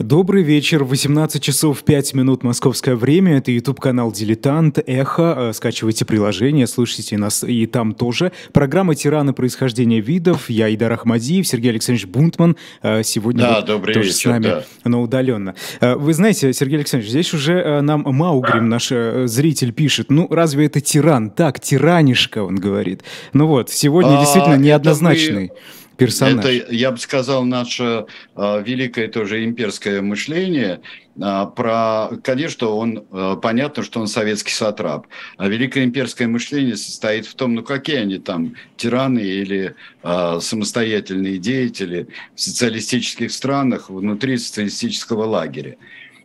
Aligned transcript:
Добрый 0.00 0.42
вечер, 0.42 0.82
18 0.82 1.42
часов 1.42 1.82
5 1.84 2.14
минут 2.14 2.42
московское 2.42 2.96
время, 2.96 3.36
это 3.36 3.52
YouTube-канал 3.52 4.10
«Дилетант», 4.12 4.78
«Эхо», 4.78 5.50
э, 5.50 5.52
скачивайте 5.52 6.06
приложение, 6.06 6.66
слушайте 6.66 7.18
нас 7.18 7.44
и 7.44 7.66
там 7.66 7.92
тоже. 7.92 8.32
Программа 8.54 8.94
«Тираны. 8.94 9.34
Происхождение 9.34 10.00
видов», 10.00 10.48
я 10.48 10.74
Идар 10.74 10.90
Ахмадиев, 10.94 11.46
Сергей 11.46 11.72
Александрович 11.72 12.06
Бунтман, 12.06 12.56
э, 12.80 13.02
сегодня 13.02 13.42
да, 13.42 13.56
вот 13.56 13.66
добрый 13.66 13.92
тоже 13.92 14.06
вечер, 14.06 14.20
с 14.20 14.24
нами, 14.24 14.44
да. 14.44 14.64
но 14.84 15.02
удаленно. 15.02 15.54
Э, 15.82 15.96
вы 15.96 16.14
знаете, 16.14 16.50
Сергей 16.54 16.76
Александрович, 16.76 17.10
здесь 17.10 17.34
уже 17.34 17.82
нам 17.82 18.00
Маугрим, 18.06 18.70
наш 18.70 18.88
зритель, 18.88 19.74
пишет, 19.74 20.10
ну 20.10 20.28
разве 20.30 20.64
это 20.64 20.80
тиран? 20.80 21.28
Так, 21.28 21.60
тиранишка, 21.60 22.42
он 22.42 22.54
говорит. 22.54 23.02
Ну 23.34 23.46
вот, 23.46 23.68
сегодня 23.68 24.16
а, 24.16 24.20
действительно 24.20 24.56
неоднозначный. 24.56 25.50
Мы 25.50 25.56
персонаж. 26.00 26.44
Это, 26.44 26.74
я 26.74 26.90
бы 26.90 26.98
сказал, 26.98 27.44
наше 27.44 28.06
э, 28.36 28.62
великое 28.64 29.08
тоже 29.08 29.44
имперское 29.44 30.02
мышление. 30.02 30.80
Э, 31.20 31.46
про, 31.54 32.10
конечно, 32.22 32.68
он 32.68 33.04
э, 33.10 33.36
понятно, 33.40 33.82
что 33.82 34.00
он 34.00 34.06
советский 34.06 34.52
сатрап. 34.52 35.06
А 35.36 35.48
великое 35.48 35.84
имперское 35.84 36.28
мышление 36.28 36.76
состоит 36.76 37.26
в 37.26 37.34
том, 37.34 37.54
ну 37.54 37.62
какие 37.62 37.96
они 37.96 38.18
там 38.18 38.54
тираны 38.76 39.20
или 39.20 39.74
э, 40.02 40.38
самостоятельные 40.40 41.38
деятели 41.38 42.08
в 42.34 42.40
социалистических 42.40 43.30
странах 43.30 43.90
внутри 43.90 44.38
социалистического 44.38 45.24
лагеря. 45.24 45.76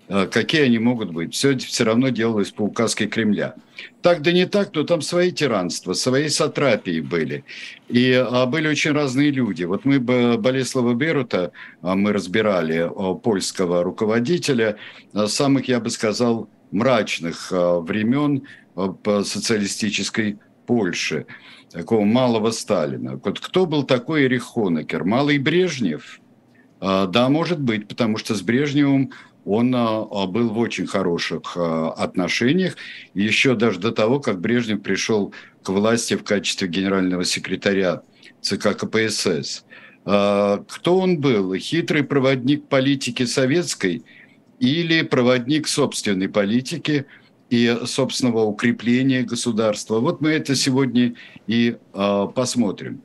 Э, 0.07 0.27
какие 0.27 0.63
они 0.63 0.77
могут 0.77 1.11
быть. 1.11 1.33
Все 1.33 1.57
все 1.57 1.83
равно 1.83 2.09
делалось 2.09 2.51
по 2.51 2.61
указке 2.61 3.07
Кремля. 3.07 3.55
Так 4.01 4.21
да 4.21 4.31
не 4.31 4.45
так, 4.45 4.69
но 4.73 4.83
там 4.83 5.01
свои 5.01 5.31
тиранства, 5.31 5.93
свои 5.93 6.29
сатрапии 6.29 6.99
были. 7.01 7.43
И 7.87 8.13
а, 8.13 8.45
были 8.45 8.67
очень 8.67 8.91
разные 8.91 9.31
люди. 9.31 9.63
Вот 9.63 9.83
мы 9.83 9.99
Болеслава 9.99 10.93
Берута, 10.93 11.51
а, 11.81 11.95
мы 11.95 12.13
разбирали 12.13 12.87
а, 12.87 13.15
польского 13.15 13.83
руководителя, 13.83 14.77
а, 15.13 15.27
самых, 15.27 15.67
я 15.67 15.79
бы 15.79 15.89
сказал, 15.89 16.49
мрачных 16.71 17.51
времен 17.51 18.43
социалистической 19.23 20.39
Польши, 20.65 21.25
такого 21.71 22.03
малого 22.03 22.51
Сталина. 22.51 23.19
Вот 23.23 23.39
кто 23.39 23.65
был 23.65 23.83
такой 23.83 24.25
Эрих 24.25 24.43
Хонекер? 24.43 25.05
Малый 25.05 25.37
Брежнев? 25.37 26.19
Да, 26.81 27.29
может 27.29 27.61
быть, 27.61 27.87
потому 27.87 28.17
что 28.17 28.35
с 28.35 28.41
Брежневым 28.41 29.11
он 29.45 29.73
а, 29.75 30.01
а, 30.01 30.25
был 30.25 30.49
в 30.49 30.57
очень 30.57 30.87
хороших 30.87 31.55
а, 31.55 31.91
отношениях, 31.91 32.75
еще 33.13 33.55
даже 33.55 33.79
до 33.79 33.91
того, 33.91 34.19
как 34.19 34.41
Брежнев 34.41 34.81
пришел 34.81 35.33
к 35.63 35.69
власти 35.69 36.15
в 36.15 36.23
качестве 36.23 36.67
генерального 36.67 37.23
секретаря 37.23 38.01
ЦК 38.41 38.75
КПСС. 38.75 39.63
Кто 40.03 40.99
он 40.99 41.19
был? 41.19 41.55
Хитрый 41.55 42.03
проводник 42.03 42.67
политики 42.67 43.25
советской 43.25 44.03
или 44.59 45.01
проводник 45.01 45.67
собственной 45.67 46.29
политики 46.29 47.07
и 47.49 47.75
собственного 47.85 48.43
укрепления 48.43 49.23
государства? 49.23 49.99
Вот 49.99 50.21
мы 50.21 50.29
это 50.29 50.53
сегодня 50.53 51.15
и 51.47 51.77
посмотрим 52.35 53.01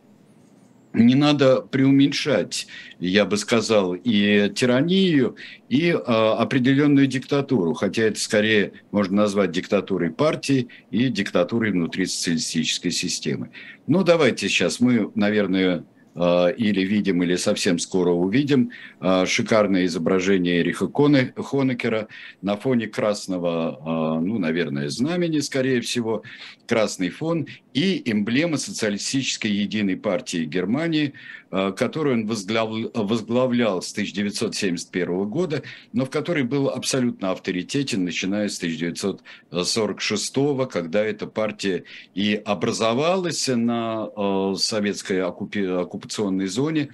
не 0.92 1.14
надо 1.14 1.60
преуменьшать, 1.60 2.66
я 2.98 3.24
бы 3.24 3.36
сказал, 3.36 3.94
и 3.94 4.50
тиранию, 4.54 5.36
и 5.68 5.90
э, 5.90 5.94
определенную 5.94 7.06
диктатуру, 7.06 7.74
хотя 7.74 8.04
это 8.04 8.18
скорее 8.18 8.72
можно 8.90 9.18
назвать 9.18 9.52
диктатурой 9.52 10.10
партии 10.10 10.68
и 10.90 11.08
диктатурой 11.08 11.70
внутри 11.72 12.06
социалистической 12.06 12.90
системы. 12.90 13.50
Ну, 13.86 14.02
давайте 14.02 14.48
сейчас 14.48 14.80
мы, 14.80 15.10
наверное, 15.14 15.84
а, 16.14 16.48
или 16.48 16.80
видим, 16.80 17.22
или 17.22 17.36
совсем 17.36 17.78
скоро 17.78 18.10
увидим 18.10 18.72
а, 18.98 19.26
шикарное 19.26 19.86
изображение 19.86 20.60
Эриха 20.60 20.90
Хонекера 20.92 22.08
на 22.42 22.56
фоне 22.56 22.88
красного, 22.88 23.78
а, 23.80 24.20
ну, 24.20 24.38
наверное, 24.38 24.88
знамени, 24.88 25.38
скорее 25.38 25.80
всего, 25.80 26.22
красный 26.66 27.10
фон 27.10 27.46
и 27.74 28.02
эмблема 28.10 28.56
социалистической 28.56 29.50
единой 29.50 29.96
партии 29.96 30.44
Германии– 30.44 31.12
Э, 31.52 31.72
которую 31.72 32.14
он 32.14 32.26
возглавлял 32.26 33.82
с 33.82 33.90
1971 33.90 35.28
года, 35.28 35.64
но 35.92 36.04
в 36.04 36.10
которой 36.10 36.44
был 36.44 36.68
абсолютно 36.68 37.32
авторитетен, 37.32 38.04
начиная 38.04 38.48
с 38.48 38.58
1946, 38.58 40.32
когда 40.70 41.02
эта 41.02 41.26
партия 41.26 41.82
и 42.14 42.40
образовалась 42.44 43.48
на 43.48 44.08
э, 44.16 44.54
советской 44.58 45.22
оккупационной 45.24 46.46
зоне. 46.46 46.90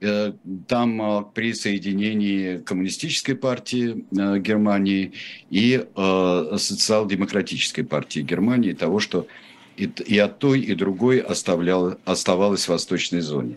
Э, 0.00 0.32
там 0.68 1.32
при 1.34 1.52
соединении 1.52 2.58
коммунистической 2.58 3.34
партии 3.34 4.04
Германии 4.12 5.14
и 5.50 5.84
социал-демократической 5.96 7.82
партии 7.82 8.20
Германии, 8.20 8.74
того, 8.74 9.00
что 9.00 9.26
и, 9.78 9.88
и 10.06 10.18
от 10.18 10.38
той, 10.38 10.60
и 10.60 10.74
другой 10.74 11.20
оставлял, 11.20 11.96
оставалась 12.04 12.64
в 12.64 12.68
восточной 12.68 13.20
зоне. 13.20 13.56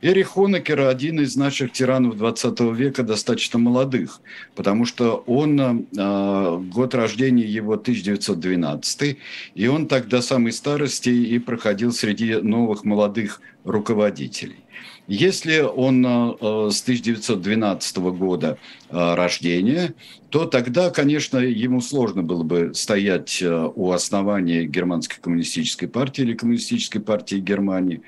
Эрих 0.00 0.28
Хонекер– 0.28 0.80
один 0.88 1.20
из 1.20 1.36
наших 1.36 1.72
тиранов 1.72 2.16
20 2.16 2.60
века, 2.74 3.02
достаточно 3.02 3.58
молодых, 3.58 4.20
потому 4.54 4.86
что 4.86 5.24
он, 5.26 5.60
э, 5.60 6.58
год 6.72 6.94
рождения 6.94 7.44
его 7.44 7.76
1912, 7.76 9.18
и 9.54 9.66
он 9.66 9.86
тогда 9.86 10.22
самой 10.22 10.52
старости 10.52 11.08
и 11.08 11.38
проходил 11.38 11.92
среди 11.92 12.36
новых 12.36 12.84
молодых 12.84 13.40
руководителей. 13.64 14.65
Если 15.08 15.60
он 15.60 16.04
э, 16.04 16.70
с 16.70 16.82
1912 16.82 17.96
года 17.96 18.58
э, 18.88 19.14
рождения, 19.14 19.94
то 20.30 20.46
тогда, 20.46 20.90
конечно, 20.90 21.38
ему 21.38 21.80
сложно 21.80 22.22
было 22.22 22.42
бы 22.42 22.72
стоять 22.74 23.40
э, 23.40 23.70
у 23.74 23.92
основания 23.92 24.64
германской 24.64 25.18
коммунистической 25.20 25.88
партии 25.88 26.22
или 26.22 26.34
коммунистической 26.34 27.00
партии 27.00 27.36
Германии. 27.36 28.02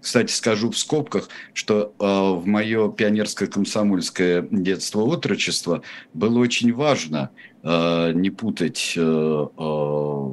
Кстати, 0.00 0.30
скажу 0.32 0.70
в 0.70 0.78
скобках, 0.78 1.28
что 1.54 1.94
э, 1.98 2.04
в 2.04 2.46
мое 2.46 2.92
пионерско-комсомольское 2.92 4.46
детство, 4.50 5.00
отрочество 5.00 5.82
было 6.12 6.38
очень 6.38 6.72
важно 6.72 7.30
э, 7.62 8.12
не 8.14 8.30
путать 8.30 8.92
э, 8.96 9.00
э, 9.00 10.28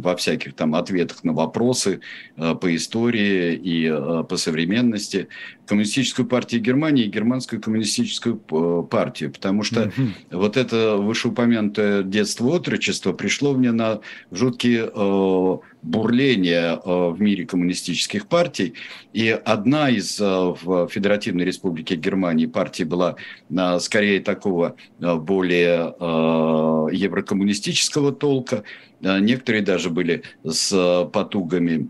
во 0.00 0.16
всяких 0.16 0.54
там 0.54 0.74
ответах 0.74 1.24
на 1.24 1.32
вопросы 1.32 2.00
э, 2.36 2.54
по 2.54 2.74
истории 2.74 3.54
и 3.54 3.86
э, 3.86 4.24
по 4.24 4.36
современности 4.36 5.28
коммунистическую 5.66 6.26
партию 6.26 6.62
Германии 6.62 7.04
и 7.04 7.08
германскую 7.08 7.60
коммунистическую 7.60 8.40
э, 8.50 8.82
партию, 8.90 9.32
потому 9.32 9.62
что 9.62 9.84
mm-hmm. 9.84 10.12
вот 10.32 10.56
это 10.56 10.96
вышеупомянутое 10.96 12.02
детство 12.02 12.46
отрочество 12.48 13.12
пришло 13.12 13.54
мне 13.54 13.72
на 13.72 14.00
жуткие 14.30 14.90
бурления 15.82 16.74
э, 16.74 17.08
в 17.10 17.20
мире 17.20 17.46
коммунистических 17.46 18.26
партий, 18.26 18.74
и 19.12 19.28
одна 19.28 19.90
из 19.90 20.20
э, 20.20 20.24
в 20.26 20.88
Федеративной 20.88 21.44
Республике 21.44 21.96
Германии 21.96 22.46
партий 22.46 22.84
была 22.84 23.16
э, 23.50 23.78
скорее 23.80 24.20
такого 24.20 24.76
более 24.98 25.94
еврокоммунистического 26.92 28.12
толка, 28.12 28.64
некоторые 29.00 29.62
даже 29.62 29.90
были 29.90 30.22
с 30.44 31.08
потугами 31.12 31.88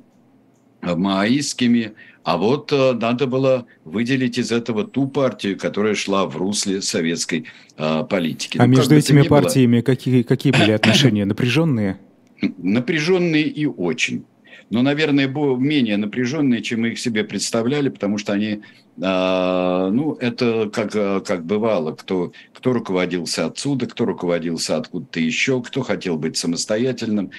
маоистскими, 0.83 1.93
а 2.25 2.37
вот 2.37 2.73
надо 2.73 3.27
было 3.27 3.67
выделить 3.85 4.39
из 4.39 4.53
этого 4.53 4.85
ту 4.85 5.09
партию, 5.09 5.59
которая 5.59 5.95
шла 5.95 6.27
в 6.27 6.37
русле 6.37 6.83
советской 6.83 7.47
политики. 7.77 8.59
А 8.59 8.67
ну, 8.67 8.77
между 8.77 8.95
этими 8.95 9.23
партиями 9.23 9.77
было... 9.77 9.83
какие, 9.83 10.23
какие 10.23 10.53
были 10.53 10.73
отношения? 10.73 11.25
Напряженные? 11.25 11.99
Напряженные 12.41 13.45
и 13.45 13.67
очень. 13.67 14.25
Но, 14.71 14.83
наверное, 14.83 15.29
менее 15.29 15.97
напряженные, 15.97 16.63
чем 16.63 16.83
мы 16.83 16.89
их 16.89 16.99
себе 16.99 17.25
представляли, 17.25 17.89
потому 17.89 18.19
что 18.19 18.35
они 18.35 18.63
а, 19.01 19.91
ну, 19.91 20.15
это 20.15 20.69
как, 20.73 20.93
как 21.25 21.45
бывало, 21.45 21.93
кто, 21.93 22.33
кто 22.53 22.73
руководился 22.73 23.47
отсюда, 23.47 23.87
кто 23.87 24.05
руководился 24.05 24.77
откуда-то 24.77 25.21
еще, 25.21 25.63
кто 25.63 25.83
хотел 25.83 26.17
быть 26.17 26.37
самостоятельным. 26.37 27.31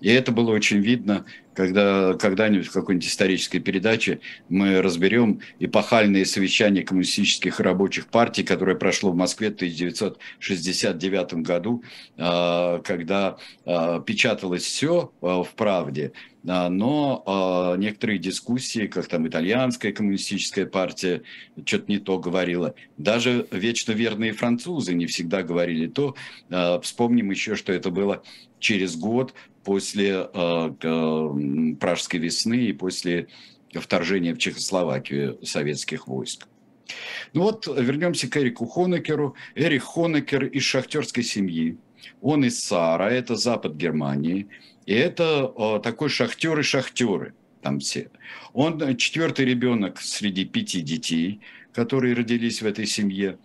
И 0.00 0.08
это 0.08 0.30
было 0.30 0.52
очень 0.52 0.78
видно, 0.78 1.24
когда 1.58 2.14
когда-нибудь 2.14 2.68
в 2.68 2.72
какой-нибудь 2.72 3.08
исторической 3.08 3.58
передаче 3.58 4.20
мы 4.48 4.80
разберем 4.80 5.40
эпохальные 5.58 6.24
совещания 6.24 6.84
коммунистических 6.84 7.58
рабочих 7.58 8.06
партий, 8.06 8.44
которое 8.44 8.76
прошло 8.76 9.10
в 9.10 9.16
Москве 9.16 9.50
в 9.50 9.54
1969 9.54 11.34
году, 11.42 11.82
а, 12.16 12.78
когда 12.84 13.38
а, 13.66 13.98
печаталось 13.98 14.62
все 14.62 15.10
в 15.20 15.48
«Правде», 15.56 16.12
но 16.44 17.74
некоторые 17.76 18.18
дискуссии, 18.18 18.86
как 18.86 19.08
там 19.08 19.26
итальянская 19.26 19.92
коммунистическая 19.92 20.64
партия, 20.64 21.22
что-то 21.66 21.84
не 21.88 21.98
то 21.98 22.18
говорила. 22.18 22.74
Даже 22.96 23.46
вечно 23.50 23.92
верные 23.92 24.32
французы 24.32 24.94
не 24.94 25.06
всегда 25.06 25.42
говорили 25.42 25.88
то. 25.88 26.14
А, 26.48 26.80
вспомним 26.80 27.32
еще, 27.32 27.56
что 27.56 27.72
это 27.72 27.90
было 27.90 28.22
через 28.60 28.96
год 28.96 29.34
после 29.64 30.28
а, 30.32 30.70
Пражской 31.80 32.20
весны 32.20 32.66
и 32.66 32.72
после 32.72 33.28
вторжения 33.72 34.34
в 34.34 34.38
Чехословакию 34.38 35.38
советских 35.44 36.06
войск. 36.08 36.46
Ну 37.34 37.42
вот 37.42 37.66
вернемся 37.66 38.28
к 38.28 38.36
Эрику 38.36 38.66
Хонекеру. 38.66 39.34
Эрик 39.54 39.82
Хонекер 39.82 40.44
из 40.44 40.62
шахтерской 40.62 41.22
семьи. 41.22 41.76
Он 42.20 42.44
из 42.44 42.60
Сара, 42.60 43.10
это 43.10 43.36
запад 43.36 43.74
Германии. 43.74 44.48
И 44.86 44.94
это 44.94 45.44
о, 45.44 45.78
такой 45.78 46.08
шахтеры 46.08 46.62
шахтеры 46.62 47.34
там 47.62 47.80
все. 47.80 48.10
Он 48.52 48.96
четвертый 48.96 49.44
ребенок 49.44 50.00
среди 50.00 50.44
пяти 50.44 50.80
детей, 50.80 51.40
которые 51.72 52.14
родились 52.14 52.62
в 52.62 52.66
этой 52.66 52.86
семье. 52.86 53.38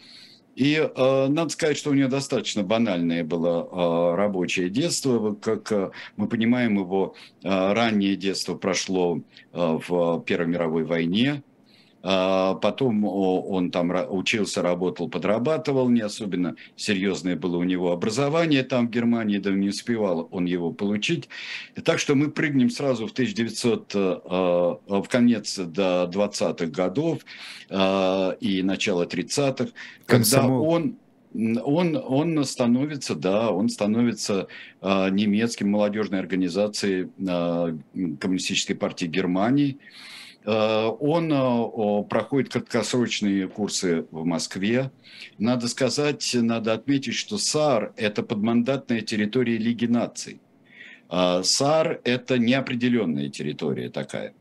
И 0.55 0.75
э, 0.75 1.27
надо 1.29 1.50
сказать, 1.50 1.77
что 1.77 1.89
у 1.89 1.94
него 1.94 2.09
достаточно 2.09 2.63
банальное 2.63 3.23
было 3.23 3.67
э, 3.71 4.15
рабочее 4.15 4.69
детство. 4.69 5.33
Как 5.33 5.71
э, 5.71 5.91
мы 6.15 6.27
понимаем, 6.27 6.77
его 6.77 7.15
э, 7.44 7.73
раннее 7.73 8.15
детство 8.15 8.55
прошло 8.55 9.19
э, 9.51 9.79
в 9.88 10.23
Первой 10.25 10.47
мировой 10.47 10.83
войне. 10.83 11.41
А, 12.05 12.55
потом 12.55 13.05
он 13.05 13.71
там 13.71 13.91
учился, 14.09 14.61
работал, 14.61 15.07
подрабатывал, 15.07 15.88
не 15.89 16.01
особенно 16.01 16.55
серьезное 16.75 17.38
было 17.38 17.55
у 17.55 17.63
него 17.63 17.94
образование 17.94 18.63
там 18.63 18.88
в 18.88 18.91
Германии, 18.91 19.38
да 19.38 19.51
не 19.51 19.69
успевал 19.69 20.27
он 20.31 20.44
его 20.44 20.71
получить. 20.71 21.29
Так 21.85 22.00
что 22.00 22.15
мы 22.15 22.29
прыгнем 22.29 22.69
сразу 22.69 23.07
в 23.07 23.13
1900, 23.13 23.91
э, 23.95 23.97
э, 23.97 24.75
в 24.88 25.05
конец 25.09 25.57
до 25.57 26.09
20-х 26.11 26.65
годов 26.65 27.19
э, 27.69 28.35
и 28.41 28.61
начало 28.63 29.05
30-х, 29.05 29.69
когда 30.05 30.45
он 30.45 30.97
он, 31.35 31.97
он 31.97 32.45
становится, 32.45 33.15
да, 33.15 33.50
он 33.50 33.67
становится 33.69 34.47
э, 34.81 35.09
немецким 35.09 35.71
молодежной 35.71 36.19
организацией 36.19 37.09
э, 37.17 37.77
Коммунистической 38.19 38.75
партии 38.75 39.07
Германии. 39.07 39.79
Э, 39.79 40.12
он 40.45 41.31
э, 41.31 42.04
проходит 42.10 42.51
краткосрочные 42.51 43.48
курсы 43.48 44.06
в 44.12 44.25
Москве. 44.25 44.92
Надо 45.38 45.68
сказать, 45.68 46.30
надо 46.34 46.74
отметить, 46.74 47.16
что 47.16 47.38
САР– 47.38 47.94
это 47.95 48.24
подмандатная 48.24 49.01
территория 49.01 49.57
Лиги 49.57 49.86
наций. 49.86 50.42
А 51.07 51.44
САР– 51.44 52.01
это 52.04 52.38
неопределенная 52.38 53.30
территория 53.30 53.90
такая, 53.90 54.34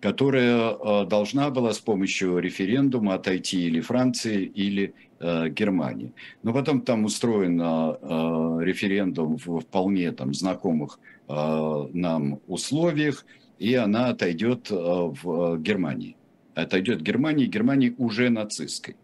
которая 0.00 0.72
э, 0.72 1.06
должна 1.06 1.50
была 1.50 1.72
с 1.74 1.78
помощью 1.78 2.38
референдума 2.38 3.14
отойти 3.14 3.66
или 3.66 3.80
Франции, 3.80 4.44
или 4.44 4.94
Германии. 5.20 6.14
Но 6.42 6.54
потом 6.54 6.80
там 6.80 7.04
устроен 7.04 7.60
референдум 7.60 9.36
в 9.36 9.60
вполне 9.60 10.12
там, 10.12 10.32
знакомых 10.32 10.98
нам 11.28 12.40
условиях– 12.46 13.26
и 13.60 13.74
она 13.74 14.08
отойдет 14.08 14.70
э, 14.70 14.74
в 14.74 15.58
Германии. 15.58 16.16
Отойдет 16.54 17.02
Германии, 17.02 17.44
Германии 17.44 17.94
уже 17.98 18.30
нацистской. 18.30 18.96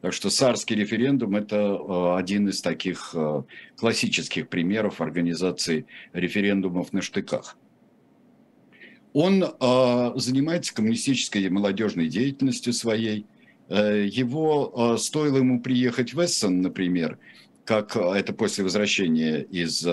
Так 0.00 0.14
что 0.14 0.30
сарский 0.30 0.76
референдум– 0.76 1.36
это 1.36 1.56
э, 1.56 2.16
один 2.16 2.48
из 2.48 2.62
таких 2.62 3.10
э, 3.14 3.42
классических 3.76 4.48
примеров 4.48 5.02
организации 5.02 5.84
референдумов 6.14 6.92
на 6.92 7.02
штыках. 7.02 7.56
Он 9.14 9.40
занимается 10.16 10.74
коммунистической 10.74 11.48
молодежной 11.48 12.08
деятельностью 12.08 12.72
своей. 12.74 13.26
Его 13.68 14.96
стоило 14.98 15.38
ему 15.38 15.60
приехать 15.60 16.12
в 16.12 16.20
Эссен, 16.20 16.60
например, 16.60 17.18
как 17.64 17.96
это 17.96 18.32
после 18.34 18.64
возвращения 18.64 19.40
из 19.40 19.84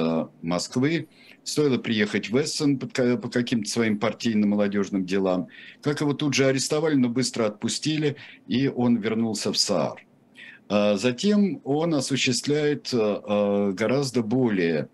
Москвы, 0.41 1.07
Стоило 1.45 1.77
приехать 1.77 2.29
в 2.29 2.41
Эссен 2.41 2.79
по 2.79 3.29
каким-то 3.29 3.69
своим 3.69 3.99
партийным 3.99 4.49
молодежным 4.49 5.05
делам, 5.05 5.47
как 5.81 6.01
его 6.01 6.13
тут 6.13 6.33
же 6.33 6.47
арестовали, 6.47 6.95
но 6.95 7.07
быстро 7.07 7.45
отпустили, 7.45 8.15
и 8.47 8.67
он 8.67 8.97
вернулся 8.97 9.53
в 9.53 9.57
СААР. 9.57 10.03
А 10.67 10.97
затем 10.97 11.61
он 11.63 11.93
осуществляет 11.93 12.89
э, 12.91 12.97
э, 12.97 13.71
гораздо 13.73 14.23
более 14.23 14.89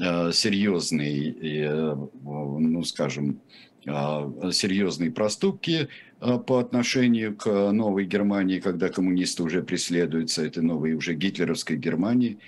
э, 0.00 0.32
серьезные, 0.32 1.96
ну, 2.24 2.82
скажем, 2.84 3.40
серьезные 3.84 5.10
проступки 5.10 5.88
по 6.18 6.58
отношению 6.58 7.34
к 7.34 7.72
новой 7.72 8.04
Германии, 8.04 8.60
когда 8.60 8.88
коммунисты 8.88 9.42
уже 9.42 9.62
преследуются, 9.62 10.44
этой 10.44 10.62
новой 10.62 10.92
уже 10.92 11.14
гитлеровской 11.14 11.76
Германии. 11.76 12.38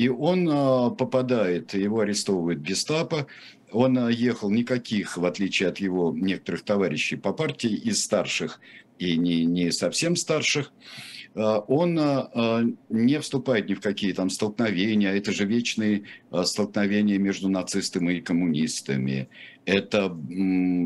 И 0.00 0.08
он 0.08 0.48
а, 0.50 0.88
попадает, 0.88 1.74
его 1.74 2.00
арестовывает 2.00 2.62
гестапо, 2.62 3.26
он 3.70 3.98
а, 3.98 4.08
ехал 4.08 4.48
никаких, 4.48 5.18
в 5.18 5.26
отличие 5.26 5.68
от 5.68 5.76
его 5.76 6.10
некоторых 6.16 6.62
товарищей 6.62 7.16
по 7.16 7.34
партии, 7.34 7.74
из 7.74 8.02
старших 8.02 8.60
и 8.98 9.18
не, 9.18 9.44
не 9.44 9.70
совсем 9.70 10.16
старших, 10.16 10.72
он 11.34 11.94
не 12.88 13.20
вступает 13.20 13.68
ни 13.68 13.74
в 13.74 13.80
какие 13.80 14.12
там 14.12 14.30
столкновения, 14.30 15.12
это 15.12 15.32
же 15.32 15.44
вечные 15.44 16.02
столкновения 16.44 17.18
между 17.18 17.48
нацистами 17.48 18.14
и 18.14 18.20
коммунистами, 18.20 19.28
это 19.64 20.16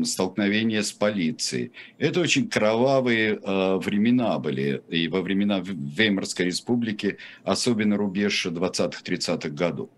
столкновение 0.03 0.83
с 0.83 0.91
полицией. 0.91 1.71
Это 1.97 2.19
очень 2.19 2.47
кровавые 2.47 3.39
э, 3.41 3.77
времена 3.77 4.37
были, 4.39 4.83
и 4.89 5.07
во 5.07 5.21
времена 5.21 5.61
Веймарской 5.63 6.45
республики, 6.45 7.17
особенно 7.43 7.97
рубеж 7.97 8.45
20-30-х 8.45 9.49
годов. 9.49 9.89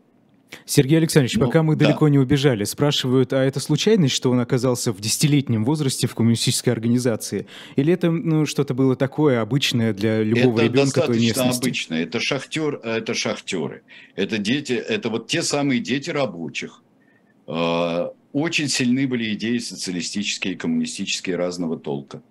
Сергей 0.66 0.98
Александрович, 0.98 1.36
ну, 1.36 1.46
пока 1.46 1.64
мы 1.64 1.76
да. 1.76 1.86
далеко 1.86 2.08
не 2.08 2.20
убежали, 2.20 2.64
спрашивают, 2.64 3.34
а 3.34 3.44
это 3.44 3.60
случайность, 3.60 4.14
что 4.14 4.32
он 4.32 4.40
оказался 4.40 4.92
в 4.92 5.00
десятилетнем 5.00 5.66
возрасте 5.66 6.08
в 6.08 6.16
коммунистической 6.16 6.74
организации? 6.74 7.48
Или 7.76 7.94
это 7.94 8.12
ну, 8.12 8.46
что-то 8.46 8.74
было 8.74 8.96
такое 8.96 9.42
обычное 9.42 9.94
для 9.94 10.24
любого 10.24 10.60
это 10.60 10.64
ребенка 10.64 11.02
той 11.02 11.20
местности? 11.20 11.40
Это 11.40 11.58
обычное. 11.58 12.04
Это, 12.04 12.20
шахтер, 12.20 12.76
это 12.84 13.14
шахтеры. 13.14 13.84
Это 14.16 14.38
дети, 14.38 14.74
это 14.74 15.10
вот 15.10 15.28
те 15.28 15.42
самые 15.42 15.80
дети 15.80 16.10
рабочих. 16.10 16.82
Э, 17.48 18.10
очень 18.34 18.68
сильны 18.68 19.08
были 19.08 19.34
идеи 19.34 19.58
социалистические 19.58 20.54
и 20.54 20.58
коммунистические 20.58 21.36
разного 21.38 21.78
толка 21.78 22.22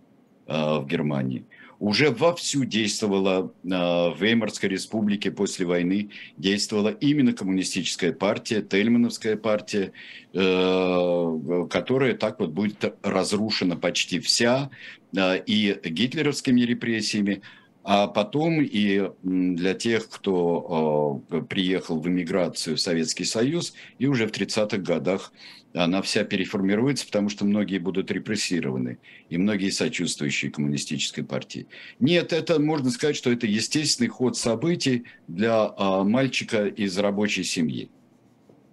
э, 0.46 0.52
в 0.52 0.86
Германии. 0.86 1.44
Уже 1.78 2.10
вовсю 2.10 2.64
действовала 2.64 3.52
э, 3.62 3.68
в 3.68 4.16
Веймарской 4.18 4.68
республике 4.68 5.30
после 5.30 5.66
войны, 5.66 6.10
действовала 6.36 6.88
именно 6.88 7.32
коммунистическая 7.32 8.12
партия, 8.12 8.62
Тельмановская 8.62 9.36
партия, 9.36 9.92
э, 10.32 11.66
которая 11.70 12.14
так 12.14 12.40
вот 12.40 12.50
будет 12.50 12.94
разрушена 13.02 13.76
почти 13.76 14.20
вся 14.20 14.70
и 15.14 15.80
гитлеровскими 15.84 16.60
репрессиями, 16.62 17.42
а 17.88 18.08
потом 18.08 18.60
и 18.62 19.12
для 19.22 19.74
тех, 19.74 20.08
кто 20.08 21.22
приехал 21.48 22.00
в 22.00 22.08
эмиграцию 22.08 22.76
в 22.76 22.80
Советский 22.80 23.24
Союз 23.24 23.74
и 24.00 24.08
уже 24.08 24.26
в 24.26 24.32
30-х 24.32 24.78
годах 24.78 25.32
она 25.72 26.02
вся 26.02 26.24
переформируется, 26.24 27.06
потому 27.06 27.28
что 27.28 27.44
многие 27.44 27.78
будут 27.78 28.10
репрессированы, 28.10 28.98
и 29.28 29.36
многие 29.38 29.70
сочувствующие 29.70 30.50
коммунистической 30.50 31.22
партии. 31.22 31.68
Нет, 32.00 32.32
это 32.32 32.58
можно 32.60 32.90
сказать, 32.90 33.14
что 33.14 33.30
это 33.30 33.46
естественный 33.46 34.08
ход 34.08 34.36
событий 34.36 35.04
для 35.28 35.72
а, 35.76 36.02
мальчика 36.02 36.66
из 36.66 36.98
рабочей 36.98 37.44
семьи. 37.44 37.88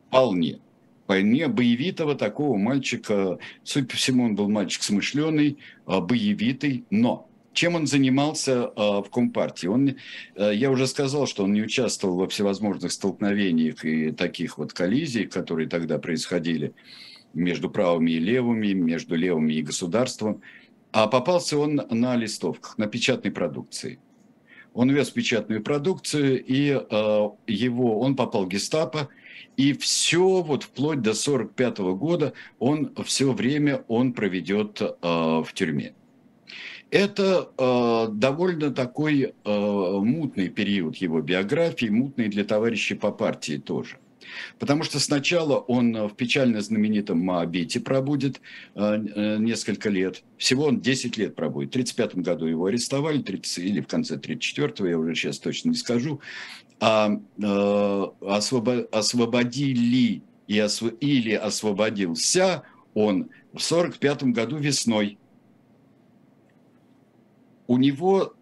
Вполне. 0.07 0.59
Вполне 1.03 1.49
боевитого 1.49 2.15
такого 2.15 2.57
мальчика, 2.57 3.37
судя 3.63 3.85
по 3.85 3.95
всему, 3.95 4.23
он 4.23 4.35
был 4.35 4.49
мальчик 4.49 4.81
смышленый, 4.81 5.59
а, 5.85 5.99
боевитый, 5.99 6.85
но 6.89 7.29
чем 7.53 7.75
он 7.75 7.87
занимался 7.87 8.51
э, 8.51 8.69
в 8.75 9.09
Компартии? 9.11 9.67
Он, 9.67 9.95
э, 10.35 10.51
я 10.53 10.71
уже 10.71 10.87
сказал, 10.87 11.27
что 11.27 11.43
он 11.43 11.53
не 11.53 11.61
участвовал 11.61 12.17
во 12.17 12.27
всевозможных 12.27 12.91
столкновениях 12.91 13.85
и 13.85 14.11
таких 14.11 14.57
вот 14.57 14.73
коллизий, 14.73 15.25
которые 15.25 15.69
тогда 15.69 15.99
происходили 15.99 16.73
между 17.33 17.69
правыми 17.69 18.11
и 18.11 18.19
левыми, 18.19 18.73
между 18.73 19.15
левыми 19.15 19.53
и 19.53 19.61
государством. 19.61 20.41
А 20.91 21.07
попался 21.07 21.57
он 21.57 21.81
на 21.89 22.15
листовках, 22.15 22.77
на 22.77 22.87
печатной 22.87 23.31
продукции. 23.31 23.99
Он 24.73 24.89
вез 24.89 25.11
печатную 25.11 25.61
продукцию, 25.61 26.43
и 26.43 26.69
э, 26.69 27.29
его, 27.47 27.99
он 27.99 28.15
попал 28.15 28.45
в 28.45 28.49
гестапо, 28.49 29.09
и 29.55 29.73
все, 29.73 30.41
вот 30.41 30.63
вплоть 30.63 31.01
до 31.01 31.11
1945 31.11 31.77
года, 31.97 32.33
он 32.57 32.93
все 33.05 33.31
время 33.31 33.83
он 33.87 34.13
проведет 34.13 34.81
э, 34.81 34.87
в 35.01 35.47
тюрьме. 35.53 35.93
Это 36.93 37.49
э, 37.57 38.13
довольно 38.13 38.69
такой 38.69 39.23
э, 39.23 39.31
мутный 39.43 40.49
период 40.49 40.95
его 40.97 41.21
биографии, 41.21 41.87
мутный 41.87 42.27
для 42.27 42.43
товарищей 42.43 42.93
по 42.93 43.11
партии 43.11 43.57
тоже. 43.57 43.97
Потому 44.59 44.83
что 44.83 44.99
сначала 44.99 45.57
он 45.57 46.07
в 46.07 46.15
печально 46.15 46.61
знаменитом 46.61 47.17
Моабите 47.17 47.79
пробудет 47.79 48.41
э, 48.75 49.05
э 49.15 49.37
несколько 49.39 49.89
лет. 49.89 50.21
Всего 50.37 50.65
он 50.65 50.81
10 50.81 51.17
лет 51.17 51.33
пробудет. 51.35 51.71
В 51.71 51.77
1935 51.77 52.23
году 52.23 52.45
его 52.45 52.67
арестовали, 52.67 53.23
30, 53.23 53.57
или 53.57 53.81
в 53.81 53.87
конце 53.87 54.13
1934, 54.13 54.91
я 54.91 54.99
уже 54.99 55.15
сейчас 55.15 55.39
точно 55.39 55.69
не 55.69 55.75
скажу. 55.75 56.21
А, 56.79 57.09
э, 57.09 58.05
освобо, 58.21 58.87
освободили 58.91 60.21
и 60.47 60.59
осв, 60.59 60.83
или 60.99 61.31
освободился 61.31 62.61
он 62.93 63.31
в 63.51 63.65
1945 63.65 64.23
году 64.25 64.57
весной 64.57 65.17
у 67.73 67.77
него 67.77 68.33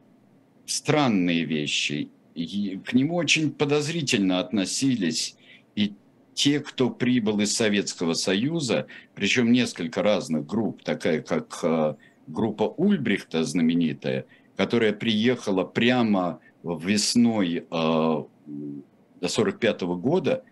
странные 0.65 1.45
вещи. 1.45 2.09
И 2.35 2.81
к 2.85 2.91
нему 2.91 3.15
очень 3.15 3.50
подозрительно 3.51 4.39
относились 4.39 5.38
и 5.73 5.93
те, 6.33 6.59
кто 6.59 6.89
прибыл 6.89 7.39
из 7.39 7.55
Советского 7.55 8.13
Союза, 8.13 8.88
причем 9.15 9.53
несколько 9.53 10.03
разных 10.03 10.45
групп, 10.45 10.83
такая 10.83 11.21
как 11.21 11.59
э, 11.63 11.95
группа 12.27 12.63
Ульбрихта 12.63 13.45
знаменитая, 13.45 14.25
которая 14.57 14.91
приехала 14.91 15.63
прямо 15.63 16.41
весной 16.63 17.65
1945 17.69 19.81
э, 19.81 19.85
года, 19.85 20.43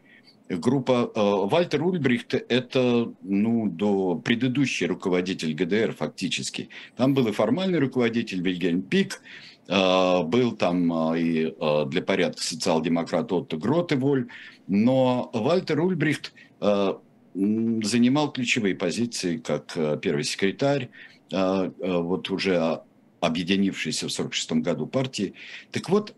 группа 0.49 1.11
э, 1.13 1.21
Вальтер 1.47 1.83
Ульбрихт– 1.83 2.33
это 2.49 3.13
ну, 3.21 3.69
до 3.69 4.15
предыдущий 4.15 4.87
руководитель 4.87 5.53
ГДР 5.53 5.93
фактически. 5.93 6.69
Там 6.97 7.13
был 7.13 7.27
и 7.27 7.31
формальный 7.31 7.79
руководитель 7.79 8.41
Вильгельм 8.41 8.81
Пик, 8.81 9.21
э, 9.67 10.23
был 10.23 10.53
там 10.53 11.15
и 11.15 11.53
для 11.87 12.01
порядка 12.01 12.41
социал-демократ 12.41 13.31
Отто 13.31 13.57
Гротеволь, 13.57 14.27
но 14.67 15.29
Вальтер 15.33 15.79
Ульбрихт 15.81 16.33
занимал 16.61 18.31
ключевые 18.31 18.75
позиции 18.75 19.37
как 19.37 19.77
первый 20.01 20.23
секретарь, 20.23 20.89
вот 21.31 22.29
уже 22.29 22.81
объединившейся 23.21 24.09
в 24.09 24.11
1946 24.11 24.63
году 24.63 24.87
партии. 24.87 25.33
Так 25.71 25.89
вот, 25.89 26.15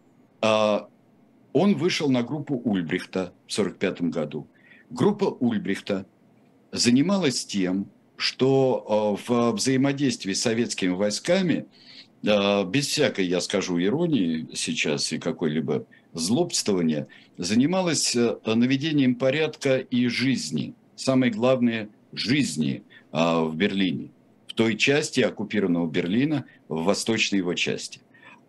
он 1.54 1.76
вышел 1.76 2.10
на 2.10 2.24
группу 2.24 2.56
Ульбрихта 2.56 3.34
в 3.48 3.60
1945 3.60 4.02
году. 4.12 4.48
Группа 4.90 5.26
Ульбрихта 5.26 6.06
занималась 6.72 7.46
тем, 7.46 7.88
что 8.18 9.18
а, 9.28 9.52
в 9.52 9.56
взаимодействии 9.56 10.34
с 10.34 10.42
советскими 10.42 10.92
войсками, 10.92 11.66
а, 12.26 12.64
без 12.64 12.88
всякой, 12.88 13.28
я 13.28 13.42
скажу, 13.42 13.82
иронии 13.82 14.48
сейчас 14.54 15.12
и 15.12 15.20
какой-либо 15.20 15.86
злобствования, 16.14 17.08
занималась 17.38 18.16
наведением 18.16 19.16
порядка 19.16 19.78
и 19.78 20.08
жизни. 20.08 20.74
Самое 20.96 21.32
главное– 21.32 21.90
жизни 22.14 22.84
в 23.12 23.54
Берлине– 23.56 24.12
в 24.52 24.54
той 24.54 24.76
части 24.76 25.22
оккупированного 25.22 25.90
Берлина, 25.90 26.44
в 26.68 26.84
восточной 26.84 27.38
его 27.38 27.54
части. 27.54 28.02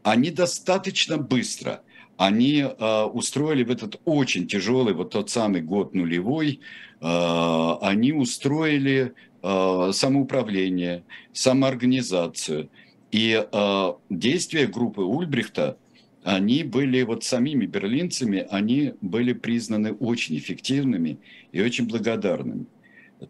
Они 0.02 0.30
достаточно 0.30 1.16
быстро, 1.16 1.82
они 2.22 2.60
э, 2.60 3.02
устроили 3.12 3.64
в 3.64 3.70
этот 3.72 4.00
очень 4.04 4.46
тяжелый, 4.46 4.94
вот 4.94 5.10
тот 5.10 5.28
самый 5.28 5.60
год 5.60 5.92
нулевой, 5.92 6.60
э, 7.00 7.72
они 7.80 8.12
устроили 8.12 9.12
э, 9.42 9.90
самоуправление, 9.92 11.02
самоорганизацию. 11.32 12.68
И 13.10 13.44
э, 13.44 13.92
действия 14.08 14.68
группы 14.68 15.02
Ульбрихта, 15.02 15.76
они 16.22 16.62
были 16.62 17.02
вот 17.02 17.24
самими 17.24 17.66
берлинцами, 17.66 18.46
они 18.50 18.94
были 19.00 19.32
признаны 19.32 19.92
очень 19.92 20.38
эффективными 20.38 21.18
и 21.50 21.60
очень 21.60 21.88
благодарными. 21.88 22.66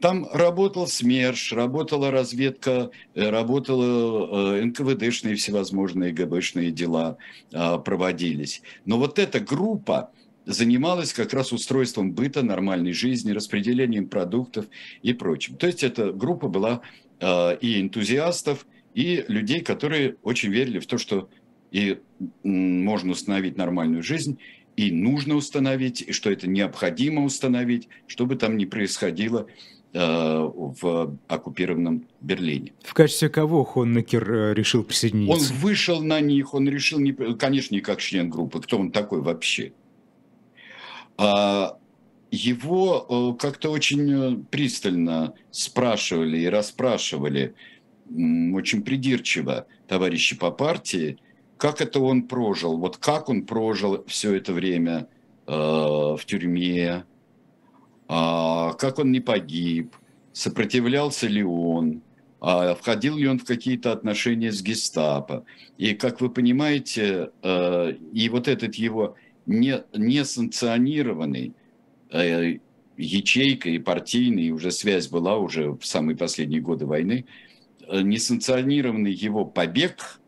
Там 0.00 0.28
работал 0.32 0.86
СМЕРШ, 0.86 1.52
работала 1.52 2.10
разведка, 2.10 2.90
э, 3.14 3.28
работала 3.28 4.56
э, 4.56 4.64
НКВДшные 4.64 5.34
всевозможные 5.34 6.12
ГБшные 6.12 6.70
дела 6.70 7.18
а, 7.52 7.78
проводились. 7.78 8.62
Но 8.86 8.98
вот 8.98 9.18
эта 9.18 9.40
группа 9.40 10.10
занималась 10.46 11.12
как 11.12 11.34
раз 11.34 11.52
устройством 11.52 12.12
быта, 12.12 12.42
нормальной 12.42 12.92
жизни, 12.92 13.32
распределением 13.32 14.08
продуктов 14.08 14.66
и 15.02 15.12
прочим. 15.12 15.56
То 15.56 15.66
есть 15.66 15.82
эта 15.82 16.12
группа 16.12 16.48
была 16.48 16.80
а, 17.20 17.52
и 17.52 17.80
энтузиастов, 17.80 18.66
и 18.94 19.24
людей, 19.28 19.60
которые 19.60 20.16
очень 20.22 20.50
верили 20.50 20.78
в 20.78 20.86
то, 20.86 20.98
что 20.98 21.28
и 21.70 21.98
можно 22.42 23.12
установить 23.12 23.56
нормальную 23.56 24.02
жизнь, 24.02 24.38
и 24.76 24.90
нужно 24.90 25.34
установить, 25.34 26.02
и 26.02 26.12
что 26.12 26.30
это 26.30 26.46
необходимо 26.46 27.24
установить, 27.24 27.88
что 28.06 28.26
бы 28.26 28.36
там 28.36 28.56
ни 28.56 28.64
происходило 28.64 29.46
в 29.92 31.18
оккупированном 31.28 32.06
Берлине. 32.20 32.72
В 32.82 32.94
качестве 32.94 33.28
кого 33.28 33.62
Хоннекер 33.64 34.32
э, 34.32 34.54
решил 34.54 34.84
присоединиться? 34.84 35.52
Он 35.52 35.58
вышел 35.58 36.02
на 36.02 36.20
них, 36.20 36.54
он 36.54 36.68
решил, 36.68 36.98
не, 36.98 37.12
конечно, 37.12 37.74
не 37.74 37.82
как 37.82 38.00
член 38.00 38.30
группы, 38.30 38.60
кто 38.60 38.78
он 38.78 38.90
такой 38.90 39.20
вообще. 39.20 39.72
А 41.18 41.76
его 42.30 43.34
э, 43.36 43.38
как-то 43.38 43.70
очень 43.70 44.44
пристально 44.46 45.34
спрашивали 45.50 46.38
и 46.38 46.46
расспрашивали, 46.46 47.54
очень 48.08 48.82
придирчиво 48.82 49.66
товарищи 49.88 50.38
по 50.38 50.50
партии, 50.50 51.18
как 51.58 51.82
это 51.82 52.00
он 52.00 52.22
прожил, 52.22 52.78
вот 52.78 52.96
как 52.96 53.28
он 53.28 53.42
прожил 53.42 54.04
все 54.06 54.34
это 54.34 54.52
время 54.54 55.06
в 55.46 56.20
тюрьме, 56.24 57.04
а, 58.14 58.74
как 58.74 58.98
он 58.98 59.10
не 59.10 59.20
погиб, 59.20 59.96
сопротивлялся 60.34 61.26
ли 61.28 61.42
он, 61.42 62.02
а 62.42 62.74
входил 62.74 63.16
ли 63.16 63.26
он 63.26 63.38
в 63.38 63.46
какие-то 63.46 63.90
отношения 63.90 64.52
с 64.52 64.62
гестапо. 64.62 65.46
И, 65.78 65.94
как 65.94 66.20
вы 66.20 66.28
понимаете, 66.28 67.30
э, 67.42 67.92
и 68.12 68.28
вот 68.28 68.48
этот 68.48 68.74
его 68.74 69.16
не, 69.46 69.82
несанкционированный 69.94 71.54
э, 72.10 72.58
ячейка 72.98 73.70
и 73.70 73.78
партийный, 73.78 74.50
уже 74.50 74.72
связь 74.72 75.08
была 75.08 75.38
уже 75.38 75.70
в 75.70 75.82
самые 75.82 76.14
последние 76.14 76.60
годы 76.60 76.84
войны, 76.84 77.24
э, 77.88 78.02
несанкционированный 78.02 79.12
его 79.12 79.46
побег 79.46 80.20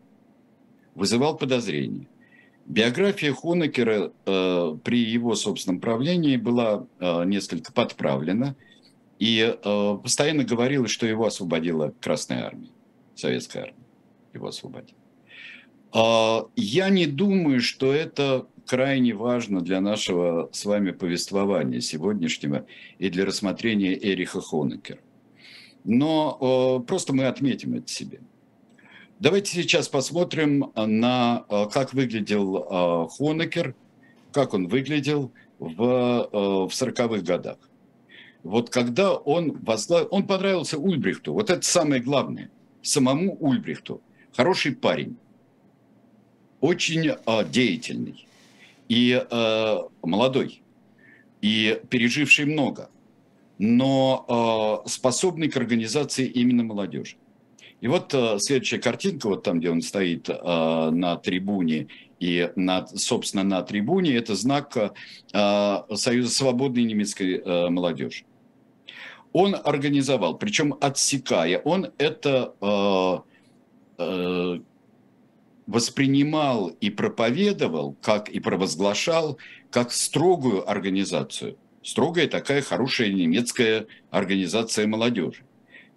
вызывал 0.94 1.36
подозрения. 1.36 2.06
Биография 2.66 3.32
Хонекера 3.32 4.12
э, 4.24 4.76
при 4.82 4.98
его 4.98 5.34
собственном 5.34 5.80
правлении 5.80 6.36
была 6.36 6.86
э, 6.98 7.24
несколько 7.24 7.72
подправлена, 7.72 8.56
и 9.18 9.40
э, 9.40 9.98
постоянно 10.02 10.44
говорилось, 10.44 10.90
что 10.90 11.06
его 11.06 11.26
освободила 11.26 11.92
Красная 12.00 12.46
Армия, 12.46 12.70
Советская 13.14 13.64
Армия 13.64 13.84
его 14.32 14.48
освободила. 14.48 14.98
Э, 15.94 16.48
я 16.56 16.88
не 16.88 17.06
думаю, 17.06 17.60
что 17.60 17.92
это 17.92 18.46
крайне 18.66 19.14
важно 19.14 19.60
для 19.60 19.80
нашего 19.80 20.48
с 20.52 20.64
вами 20.64 20.90
повествования 20.90 21.80
сегодняшнего 21.80 22.66
и 22.98 23.10
для 23.10 23.26
рассмотрения 23.26 23.94
Эриха 23.94 24.40
Хонекера. 24.40 25.00
Но 25.84 26.80
э, 26.80 26.86
просто 26.86 27.12
мы 27.12 27.26
отметим 27.26 27.74
это 27.74 27.88
себе. 27.88 28.20
Давайте 29.24 29.52
сейчас 29.52 29.88
посмотрим 29.88 30.70
на 30.76 31.46
э, 31.48 31.64
как 31.72 31.94
выглядел 31.94 32.58
э, 32.58 33.08
Хонекер, 33.08 33.74
как 34.32 34.52
он 34.52 34.68
выглядел 34.68 35.32
в, 35.58 35.78
в 35.78 36.68
40-х 36.68 37.22
годах. 37.22 37.56
Вот 38.42 38.68
когда 38.68 39.14
он 39.14 39.52
возглавил, 39.62 40.08
он 40.10 40.26
понравился 40.26 40.76
Ульбрихту, 40.76 41.32
вот 41.32 41.48
это 41.48 41.62
самое 41.62 42.02
главное, 42.02 42.50
самому 42.82 43.34
Ульбрихту. 43.40 44.02
Хороший 44.36 44.76
парень, 44.76 45.16
очень 46.60 47.16
деятельный 47.50 48.28
и 48.90 49.24
молодой, 50.02 50.60
и 51.40 51.80
переживший 51.88 52.44
много, 52.44 52.90
но 53.56 54.82
способный 54.86 55.48
к 55.48 55.56
организации 55.56 56.26
именно 56.26 56.62
молодежи. 56.62 57.16
И 57.84 57.86
вот 57.86 58.14
э, 58.14 58.38
следующая 58.38 58.78
картинка, 58.78 59.28
вот 59.28 59.42
там, 59.42 59.60
где 59.60 59.68
он 59.68 59.82
стоит 59.82 60.30
э, 60.30 60.34
на 60.90 61.16
трибуне, 61.16 61.88
и, 62.18 62.50
на, 62.56 62.86
собственно, 62.86 63.42
на 63.42 63.60
трибуне, 63.60 64.16
это 64.16 64.34
знак 64.36 64.74
э, 64.74 65.82
Союза 65.94 66.30
свободной 66.30 66.84
немецкой 66.84 67.42
э, 67.44 67.68
молодежи. 67.68 68.24
Он 69.34 69.54
организовал, 69.54 70.38
причем 70.38 70.74
отсекая, 70.80 71.58
он 71.58 71.92
это 71.98 72.54
э, 72.62 73.18
э, 73.98 74.60
воспринимал 75.66 76.68
и 76.68 76.88
проповедовал, 76.88 77.96
как 78.00 78.30
и 78.30 78.40
провозглашал, 78.40 79.36
как 79.70 79.92
строгую 79.92 80.70
организацию. 80.70 81.58
Строгая 81.82 82.28
такая 82.28 82.62
хорошая 82.62 83.12
немецкая 83.12 83.88
организация 84.10 84.86
молодежи. 84.86 85.44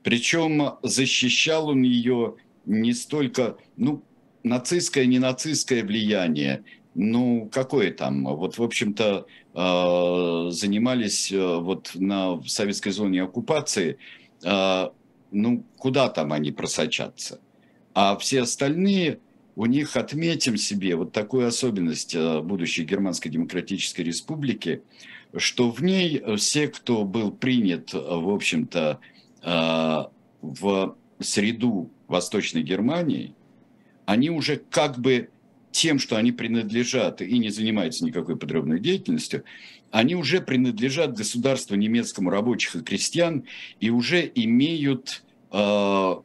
Причем 0.08 0.78
защищал 0.84 1.68
он 1.68 1.82
ее 1.82 2.36
не 2.66 2.94
столько, 2.94 3.58
ну, 3.76 4.06
нацистское, 4.42 5.06
не 5.06 5.20
нацистское 5.20 5.84
влияние, 5.84 6.64
ну, 6.96 7.50
какое 7.52 7.92
там? 7.92 8.24
Вот, 8.24 8.58
в 8.58 8.64
общем-то, 8.64 9.26
э, 9.54 10.52
занимались 10.52 11.30
э, 11.30 11.58
вот 11.58 11.92
на 11.96 12.42
советской 12.44 12.92
зоне 12.92 13.24
оккупации, 13.24 13.98
э, 14.46 14.90
ну, 15.32 15.66
куда 15.76 16.08
там 16.08 16.32
они 16.32 16.54
просочатся? 16.54 17.42
А 17.94 18.16
все 18.18 18.44
остальные, 18.44 19.20
у 19.58 19.66
них 19.66 19.98
отметим 19.98 20.56
себе 20.56 20.96
вот 20.96 21.12
такую 21.12 21.48
особенность 21.48 22.16
будущей 22.16 22.86
Германской 22.86 23.30
Демократической 23.30 24.04
Республики, 24.04 24.84
что 25.36 25.70
в 25.70 25.84
ней 25.84 26.24
все, 26.38 26.70
кто 26.70 27.04
был 27.04 27.30
принят, 27.32 27.92
в 27.92 28.34
общем-то, 28.34 29.02
Э, 29.02 29.17
в 29.48 30.98
среду 31.20 31.90
Восточной 32.08 32.64
Германии, 32.64 33.34
они 34.06 34.30
уже 34.30 34.58
как 34.58 35.00
бы 35.00 35.30
тем, 35.72 36.00
что 36.00 36.18
они 36.18 36.32
принадлежат 36.32 37.22
и 37.22 37.38
не 37.38 37.50
занимаются 37.50 38.04
никакой 38.04 38.36
подрывной 38.36 38.80
деятельностью, 38.80 39.44
они 39.92 40.16
уже 40.16 40.42
принадлежат 40.42 41.16
государству 41.16 41.76
немецкому 41.76 42.30
рабочих 42.30 42.76
и 42.76 42.82
крестьян 42.82 43.44
и 43.80 43.90
уже 43.90 44.30
имеют 44.34 45.24
э, 45.52 46.16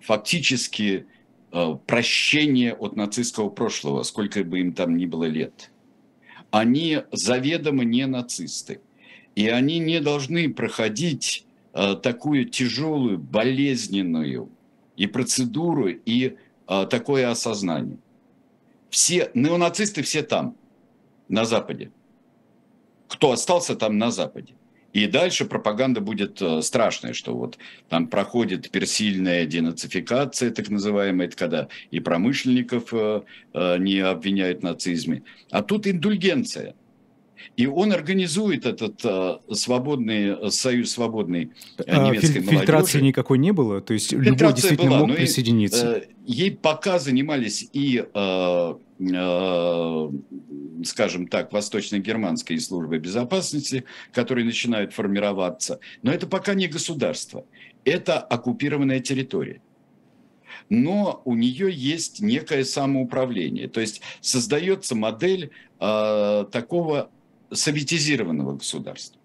фактически 0.00 1.06
э, 1.52 1.76
прощение 1.86 2.74
от 2.74 2.96
нацистского 2.96 3.48
прошлого, 3.48 4.02
сколько 4.02 4.44
бы 4.44 4.60
им 4.60 4.72
там 4.72 4.96
ни 4.96 5.06
было 5.06 5.24
лет. 5.24 5.70
Они 6.50 7.02
заведомо 7.12 7.84
не 7.84 8.06
нацисты. 8.06 8.80
И 9.34 9.48
они 9.48 9.78
не 9.78 10.00
должны 10.00 10.52
проходить 10.52 11.46
э, 11.46 11.51
такую 11.72 12.44
тяжелую, 12.44 13.18
болезненную 13.18 14.50
и 14.96 15.06
процедуру, 15.06 15.88
и 15.88 16.36
э, 16.68 16.86
такое 16.90 17.30
осознание. 17.30 17.98
Все 18.90 19.30
неонацисты 19.34 20.02
все 20.02 20.22
там, 20.22 20.54
на 21.28 21.44
Западе. 21.44 21.90
Кто 23.08 23.32
остался 23.32 23.74
там 23.74 23.98
на 23.98 24.10
Западе. 24.10 24.54
И 24.92 25.06
дальше 25.06 25.46
пропаганда 25.46 26.02
будет 26.02 26.42
э, 26.42 26.60
страшная, 26.60 27.14
что 27.14 27.34
вот 27.34 27.58
там 27.88 28.08
проходит 28.08 28.70
персильная 28.70 29.46
денацификация, 29.46 30.50
так 30.50 30.68
называемая, 30.68 31.28
это 31.28 31.36
когда 31.36 31.68
и 31.90 32.00
промышленников 32.00 32.92
э, 32.92 33.22
э, 33.54 33.78
не 33.78 34.00
обвиняют 34.00 34.60
в 34.60 34.64
нацизме. 34.64 35.22
А 35.50 35.62
тут 35.62 35.86
индульгенция– 35.86 36.74
и 37.56 37.66
он 37.66 37.92
организует 37.92 38.66
этот 38.66 39.00
э, 39.04 39.38
свободный 39.52 40.50
союз 40.50 40.90
свободный 40.90 41.52
э, 41.78 41.82
а, 41.86 42.08
немецкой 42.08 42.40
Филь- 42.40 42.42
Фильтрации 42.42 42.98
молодежи. 42.98 43.04
никакой 43.04 43.38
не 43.38 43.52
было? 43.52 43.80
То 43.80 43.94
есть 43.94 44.10
Фильтрация 44.10 44.32
любой 44.32 44.52
действительно 44.54 44.90
была, 44.90 45.06
мог 45.06 45.16
присоединиться? 45.16 45.92
И, 45.92 46.00
э, 46.00 46.06
ей 46.26 46.50
пока 46.52 46.98
занимались 46.98 47.68
и, 47.72 48.04
э, 48.12 48.74
э, 49.00 50.10
скажем 50.84 51.28
так, 51.28 51.52
восточно-германские 51.52 52.60
службы 52.60 52.98
безопасности, 52.98 53.84
которые 54.12 54.44
начинают 54.44 54.92
формироваться. 54.92 55.80
Но 56.02 56.12
это 56.12 56.26
пока 56.26 56.54
не 56.54 56.68
государство. 56.68 57.44
Это 57.84 58.18
оккупированная 58.18 59.00
территория 59.00 59.60
но 60.68 61.20
у 61.24 61.34
нее 61.34 61.70
есть 61.70 62.20
некое 62.20 62.64
самоуправление. 62.64 63.68
То 63.68 63.80
есть 63.80 64.00
создается 64.20 64.94
модель 64.94 65.50
э, 65.80 66.44
такого 66.50 67.10
советизированного 67.52 68.56
государства. 68.56 69.20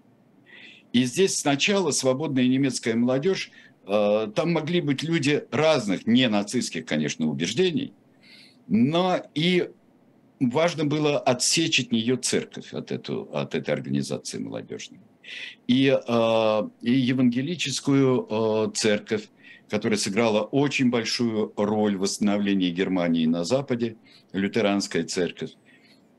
И 0.94 1.04
здесь 1.04 1.38
сначала 1.38 1.92
свободная 1.92 2.48
немецкая 2.48 2.96
молодежь, 2.96 3.52
э, 3.86 4.32
там 4.36 4.54
могли 4.54 4.82
быть 4.82 5.04
люди 5.04 5.44
разных, 5.52 6.08
не 6.08 6.28
нацистских, 6.28 6.86
конечно, 6.86 7.28
убеждений, 7.28 7.94
но 8.68 9.22
и 9.36 9.70
важно 10.40 10.86
было 10.86 11.20
отсечь 11.20 11.80
от 11.80 11.92
нее 11.92 12.18
церковь, 12.18 12.74
от, 12.74 12.92
эту, 12.92 13.30
от 13.34 13.56
этой 13.56 13.74
организации 13.74 14.38
молодежной. 14.38 15.00
И, 15.68 15.88
э, 15.88 16.70
и 16.82 16.92
евангелическую 16.92 18.28
э, 18.30 18.72
церковь, 18.74 19.28
которая 19.70 19.98
сыграла 19.98 20.44
очень 20.44 20.90
большую 20.90 21.52
роль 21.58 21.98
в 21.98 22.02
восстановлении 22.02 22.70
Германии 22.70 23.26
на 23.26 23.44
Западе, 23.44 23.98
лютеранская 24.32 25.04
церковь, 25.04 25.52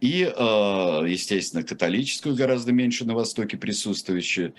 и, 0.01 0.23
э, 0.23 1.05
естественно, 1.09 1.65
католическую, 1.65 2.37
гораздо 2.37 2.73
меньше 2.73 3.05
на 3.05 3.15
Востоке 3.15 3.57
присутствующую, 3.57 4.55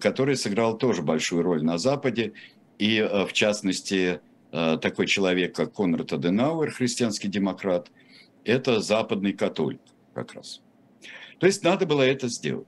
которая 0.00 0.36
сыграла 0.36 0.76
тоже 0.76 1.02
большую 1.02 1.42
роль 1.42 1.64
на 1.64 1.78
Западе. 1.78 2.34
И, 2.78 2.98
э, 2.98 3.24
в 3.24 3.32
частности, 3.32 4.20
э, 4.52 4.78
такой 4.82 5.06
человек, 5.06 5.54
как 5.54 5.72
Конрад 5.72 6.12
Аденауэр, 6.12 6.70
христианский 6.70 7.28
демократ, 7.28 7.90
это 8.44 8.80
западный 8.80 9.32
католик 9.32 9.80
как 10.14 10.34
раз. 10.34 10.60
То 11.38 11.46
есть 11.46 11.64
надо 11.64 11.86
было 11.86 12.02
это 12.02 12.28
сделать. 12.28 12.66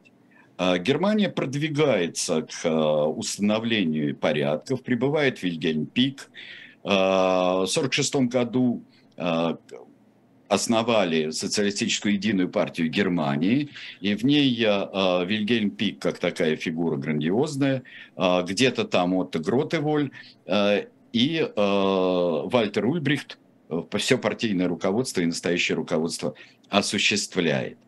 Германия 0.57 1.29
продвигается 1.29 2.43
к 2.43 2.69
установлению 3.09 4.17
порядков, 4.17 4.85
прибывает 4.85 5.43
Вильгельм 5.43 5.87
Пик. 5.87 6.31
В 6.85 7.67
1946 7.67 8.29
году 8.29 8.85
основали 10.49 11.31
социалистическую 11.31 12.15
единую 12.15 12.49
партию 12.49 12.89
Германии, 12.89 13.71
и 14.01 14.15
в 14.15 14.25
ней 14.25 14.55
э, 14.63 15.25
Вильгельм 15.27 15.71
Пик 15.71 16.01
как 16.01 16.19
такая 16.19 16.57
фигура 16.57 16.97
грандиозная, 16.97 17.83
э, 18.17 18.45
где-то 18.47 18.85
там 18.85 19.15
Отто 19.15 19.39
Гротеволь 19.39 20.11
э, 20.47 20.87
и 21.13 21.39
э, 21.39 21.53
Вальтер 21.57 22.87
Ульбрихт 22.87 23.39
все 23.97 24.19
партийное 24.19 24.69
руководство 24.69 25.23
и 25.23 25.27
настоящее 25.27 25.77
руководство 25.77 26.35
осуществляет. 26.69 27.79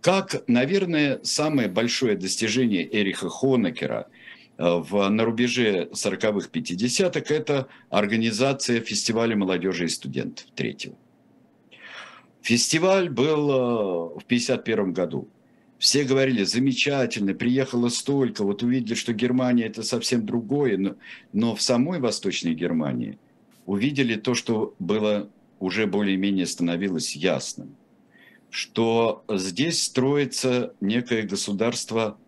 Как, 0.00 0.42
наверное, 0.48 1.20
самое 1.22 1.68
большое 1.68 2.16
достижение 2.16 2.84
Эриха 2.84 3.28
Хонекера 3.28 4.08
в, 4.58 5.08
на 5.08 5.24
рубеже 5.24 5.88
40-х, 5.92 6.48
50-х– 6.52 7.22
это 7.34 7.68
организация 7.88 8.80
фестиваля 8.80 9.36
молодежи 9.36 9.84
и 9.84 9.88
студентов 9.88 10.46
третьего. 10.56 10.96
Фестиваль 12.42 13.08
был 13.08 13.50
э, 13.50 14.20
в 14.20 14.24
1951 14.24 14.92
году. 14.92 15.28
Все 15.78 16.04
говорили, 16.04 16.44
замечательно, 16.44 17.34
приехало 17.34 17.88
столько, 17.88 18.44
вот 18.44 18.62
увидели, 18.62 18.94
что 18.94 19.12
Германия 19.12 19.64
это 19.64 19.82
совсем 19.82 20.26
другое, 20.26 20.76
но, 20.76 20.94
но 21.32 21.54
в 21.54 21.62
самой 21.62 21.98
Восточной 22.00 22.54
Германии 22.54 23.18
увидели 23.66 24.16
то, 24.16 24.34
что 24.34 24.74
было 24.78 25.28
уже 25.60 25.86
более-менее 25.86 26.46
становилось 26.46 27.16
ясным, 27.16 27.76
что 28.50 29.24
здесь 29.28 29.82
строится 29.82 30.74
некое 30.80 31.22
государство 31.22 32.18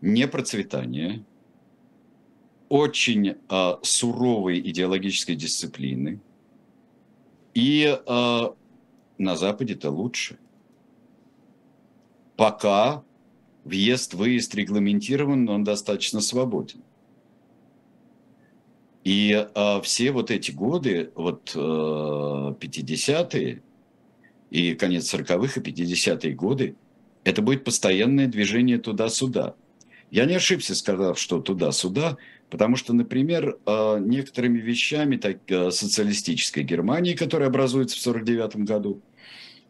непроцветания, 0.00 1.24
очень 2.68 3.34
э, 3.48 3.72
суровой 3.82 4.60
идеологической 4.60 5.34
дисциплины 5.34 6.20
и 7.54 7.98
э, 8.06 8.48
на 9.20 9.36
Западе 9.36 9.74
это 9.74 9.90
лучше. 9.90 10.38
Пока 12.36 13.04
въезд-выезд 13.64 14.54
регламентирован, 14.54 15.44
но 15.44 15.54
он 15.54 15.64
достаточно 15.64 16.20
свободен. 16.20 16.82
И 19.04 19.46
а, 19.54 19.80
все 19.82 20.12
вот 20.12 20.30
эти 20.30 20.50
годы, 20.50 21.10
вот 21.14 21.52
а, 21.54 22.52
50-е 22.52 23.62
и 24.50 24.74
конец 24.74 25.14
40-х 25.14 25.60
и 25.60 25.64
50-е 25.64 26.34
годы, 26.34 26.76
это 27.24 27.42
будет 27.42 27.64
постоянное 27.64 28.26
движение 28.26 28.78
туда-сюда. 28.78 29.54
Я 30.10 30.24
не 30.24 30.34
ошибся, 30.34 30.74
сказав, 30.74 31.18
что 31.18 31.40
туда-сюда, 31.40 32.16
потому 32.50 32.76
что, 32.76 32.92
например, 32.92 33.58
а, 33.64 33.98
некоторыми 33.98 34.58
вещами 34.58 35.16
так, 35.16 35.38
а, 35.50 35.70
социалистической 35.70 36.64
Германии, 36.64 37.14
которая 37.14 37.48
образуется 37.48 37.96
в 37.96 38.00
1949 38.00 38.66
году, 38.66 39.02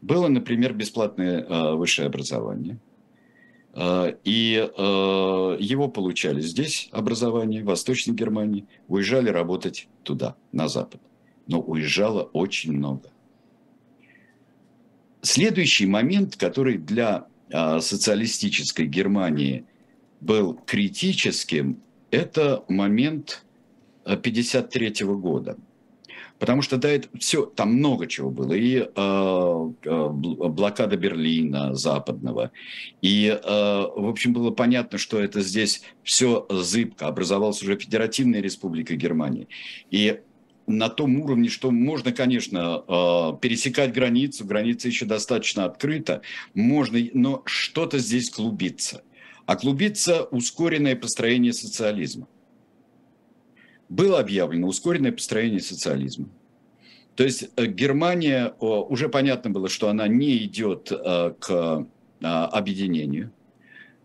было, 0.02 0.28
например, 0.28 0.72
бесплатное 0.72 1.42
э, 1.42 1.74
высшее 1.74 2.06
образование. 2.06 2.78
Э, 3.74 4.14
и 4.24 4.56
э, 4.56 5.56
его 5.60 5.88
получали 5.88 6.40
здесь 6.40 6.88
образование, 6.92 7.62
в 7.62 7.66
Восточной 7.66 8.14
Германии, 8.14 8.66
уезжали 8.88 9.28
работать 9.28 9.88
туда, 10.02 10.36
на 10.52 10.68
Запад. 10.68 11.00
Но 11.46 11.60
уезжало 11.60 12.22
очень 12.32 12.72
много. 12.72 13.10
Следующий 15.22 15.86
момент, 15.86 16.36
который 16.36 16.78
для 16.78 17.26
социалистической 17.50 18.86
Германии 18.86 19.64
был 20.20 20.54
критическим, 20.64 21.82
это 22.12 22.64
момент 22.68 23.44
1953 24.04 25.06
года– 25.06 25.58
Потому 26.40 26.62
что 26.62 26.78
да, 26.78 26.88
это 26.88 27.06
все, 27.18 27.44
там 27.44 27.74
много 27.74 28.06
чего 28.06 28.30
было. 28.30 28.54
И 28.54 28.76
э, 28.76 28.86
э 28.96 30.08
блокада 30.08 30.96
Берлина 30.96 31.74
западного. 31.74 32.50
И, 33.02 33.26
э, 33.26 33.38
в 33.46 34.08
общем, 34.08 34.32
было 34.32 34.50
понятно, 34.50 34.96
что 34.96 35.20
это 35.20 35.42
здесь 35.42 35.82
все 36.02 36.46
зыбко. 36.48 37.06
Образовалась 37.06 37.62
уже 37.62 37.76
Федеративная 37.76 38.40
Республика 38.40 38.96
Германии. 38.96 39.48
И 39.90 40.20
на 40.66 40.88
том 40.88 41.20
уровне, 41.20 41.50
что 41.50 41.70
можно, 41.70 42.10
конечно, 42.10 42.84
э, 42.88 43.38
пересекать 43.42 43.92
границу, 43.92 44.46
граница 44.46 44.88
еще 44.88 45.04
достаточно 45.04 45.66
открыта, 45.66 46.22
можно, 46.54 46.98
но 47.12 47.42
что-то 47.44 47.98
здесь 47.98 48.30
клубится. 48.30 49.02
А 49.44 49.56
клубится 49.56 50.24
ускоренное 50.24 50.96
построение 50.96 51.52
социализма 51.52 52.28
было 53.90 54.20
объявлено 54.20 54.68
ускоренное 54.68 55.12
построение 55.12 55.60
социализма. 55.60 56.28
То 57.16 57.24
есть 57.24 57.50
э, 57.56 57.66
Германия, 57.66 58.54
уже 58.60 59.10
понятно 59.10 59.50
было, 59.50 59.68
что 59.68 59.90
она 59.90 60.08
не 60.08 60.38
идет 60.44 60.90
э, 60.90 61.34
к 61.38 61.50
э, 61.50 62.24
объединению. 62.24 63.32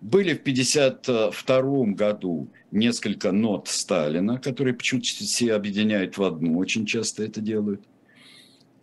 Были 0.02 0.34
в 0.34 0.42
1952 0.42 1.86
году 1.94 2.50
несколько 2.72 3.32
нот 3.32 3.68
Сталина, 3.70 4.38
которые 4.38 4.74
почему-то 4.74 5.08
все 5.08 5.54
объединяют 5.54 6.18
в 6.18 6.24
одну, 6.24 6.58
очень 6.58 6.86
часто 6.86 7.24
это 7.24 7.40
делают. 7.40 7.82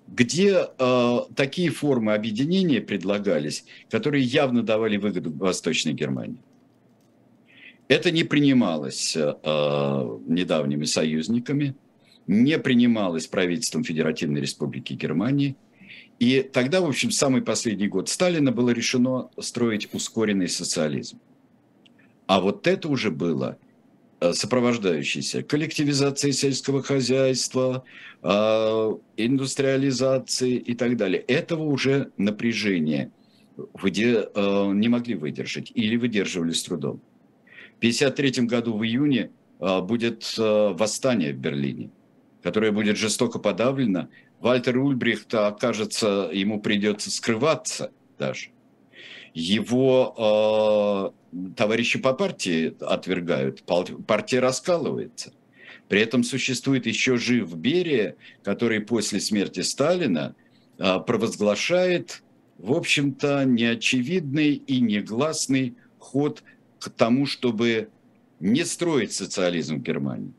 где 0.07 0.69
э, 0.79 1.19
такие 1.35 1.71
формы 1.71 2.15
объединения 2.15 2.81
предлагались, 2.81 3.65
которые 3.91 4.23
явно 4.25 4.63
давали 4.63 4.99
выгоду 4.99 5.33
Восточной 5.33 5.95
Германии. 5.95 6.39
Это 7.93 8.11
не 8.11 8.25
принималось 8.25 9.17
э, 9.17 9.35
недавними 10.27 10.85
союзниками, 10.85 11.75
не 12.27 12.59
принималось 12.59 13.27
правительством 13.27 13.85
Федеративной 13.85 14.41
Республики 14.41 14.95
Германии. 14.95 15.57
И 16.19 16.41
тогда, 16.41 16.81
в 16.81 16.87
общем, 16.87 17.11
самый 17.11 17.43
последний 17.43 17.89
год 17.89 18.09
Сталина 18.09 18.53
было 18.53 18.71
решено 18.71 19.29
строить 19.41 19.89
ускоренный 19.93 20.49
социализм. 20.49 21.19
А 22.27 22.41
вот 22.41 22.67
это 22.67 22.89
уже 22.89 23.11
было 23.11 23.59
Э, 24.23 24.33
сопровождающейся 24.35 25.43
коллективизацией 25.43 26.33
сельского 26.33 26.81
хозяйства, 26.81 27.83
э, 28.23 28.93
индустриализации 29.17 30.55
и 30.55 30.75
так 30.75 30.97
далее. 30.97 31.21
Этого 31.23 31.65
уже 31.65 32.13
напряжение 32.17 33.11
где 33.83 34.29
э, 34.35 34.73
не 34.75 34.89
могли 34.89 35.15
выдержать 35.15 35.73
или 35.75 35.97
выдерживали 35.97 36.53
с 36.53 36.63
трудом. 36.63 37.01
В 37.83 37.85
1953 37.85 38.47
году 38.47 38.79
в 38.79 38.85
июне 38.85 39.33
будет 39.59 40.35
восстание 40.39 41.33
в 41.33 41.39
Берлине, 41.39 41.91
которое 42.41 42.71
будет 42.71 42.97
жестоко 42.97 43.41
подавлено. 43.41 44.09
Вальтер 44.39 44.79
Ульбрихт 44.79 45.35
окажется, 45.35 46.31
ему 46.33 46.61
придется 46.61 47.11
скрываться 47.11 47.91
даже. 48.21 48.51
Его 49.35 51.13
товарищи 51.57 51.99
по 51.99 52.13
партии 52.13 52.77
отвергают, 52.81 53.65
партия 53.65 54.39
раскалывается. 54.39 55.33
При 55.89 56.01
этом 56.03 56.23
существует 56.23 56.87
еще 56.87 57.17
жив 57.17 57.53
Берия, 57.57 58.15
который 58.45 58.81
после 58.81 59.19
смерти 59.19 59.61
Сталина 59.61 60.37
а, 60.79 61.01
провозглашает, 61.01 62.23
в 62.59 62.73
общем-то, 62.73 63.45
неочевидный 63.45 64.55
и 64.55 64.81
негласный 64.81 65.75
ход 65.99 66.45
к 66.91 66.91
тому, 66.91 67.27
чтобы 67.27 67.89
не 68.41 68.65
строить 68.65 69.13
социализм 69.13 69.77
в 69.77 69.83
Германии. 69.83 70.33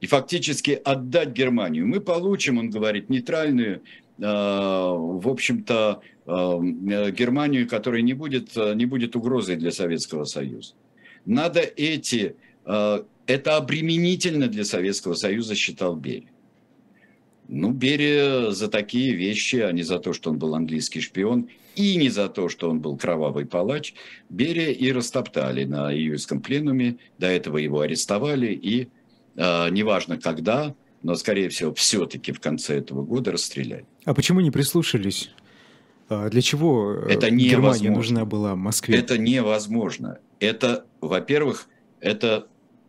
И 0.00 0.06
фактически 0.06 0.80
отдать 0.82 1.30
Германию. 1.30 1.86
Мы 1.86 2.00
получим, 2.00 2.58
он 2.58 2.70
говорит, 2.70 3.10
нейтральную 3.10 3.82
Э, 4.20 4.94
в 4.96 5.28
общем-то, 5.28 6.02
э, 6.26 6.30
Германию, 7.10 7.66
которая 7.66 8.02
не 8.02 8.12
будет, 8.12 8.54
э, 8.54 8.74
не 8.74 8.84
будет 8.84 9.16
угрозой 9.16 9.56
для 9.56 9.70
Советского 9.70 10.24
Союза. 10.24 10.74
Надо 11.24 11.60
эти... 11.60 12.36
Это 13.26 13.56
обременительно 13.56 14.48
для 14.48 14.64
Советского 14.64 15.14
Союза, 15.14 15.54
считал 15.54 15.96
Берия. 15.96 16.30
Ну, 17.48 17.70
Берия 17.72 18.50
за 18.50 18.68
такие 18.68 19.14
вещи, 19.14 19.56
а 19.56 19.72
не 19.72 19.82
за 19.82 19.98
то, 19.98 20.12
что 20.12 20.30
он 20.30 20.38
был 20.38 20.54
английский 20.54 21.00
шпион, 21.00 21.48
и 21.80 21.96
не 21.96 22.10
за 22.10 22.28
то, 22.28 22.48
что 22.48 22.68
он 22.68 22.80
был 22.80 22.96
кровавый 22.96 23.46
палач, 23.46 23.94
Берия 24.28 24.70
и 24.70 24.92
растоптали 24.92 25.64
на 25.64 25.92
июльском 25.94 26.40
пленуме. 26.40 26.98
До 27.18 27.26
этого 27.26 27.56
его 27.56 27.80
арестовали, 27.80 28.52
и 28.52 28.88
э, 29.36 29.70
неважно 29.70 30.18
когда, 30.18 30.74
но, 31.02 31.14
скорее 31.14 31.48
всего, 31.48 31.72
все-таки 31.74 32.32
в 32.32 32.40
конце 32.40 32.78
этого 32.78 33.02
года 33.02 33.32
расстреляли. 33.32 33.86
А 34.04 34.14
почему 34.14 34.40
не 34.40 34.50
прислушались? 34.50 35.30
А 36.08 36.28
для 36.28 36.42
чего 36.42 36.94
э, 36.94 37.12
это 37.12 37.30
Германия 37.30 37.90
нужна 37.90 38.24
была 38.24 38.54
Москве? 38.56 38.98
Это 38.98 39.16
невозможно. 39.16 40.18
Это, 40.38 40.84
во-первых, 41.00 41.68
это 42.00 42.46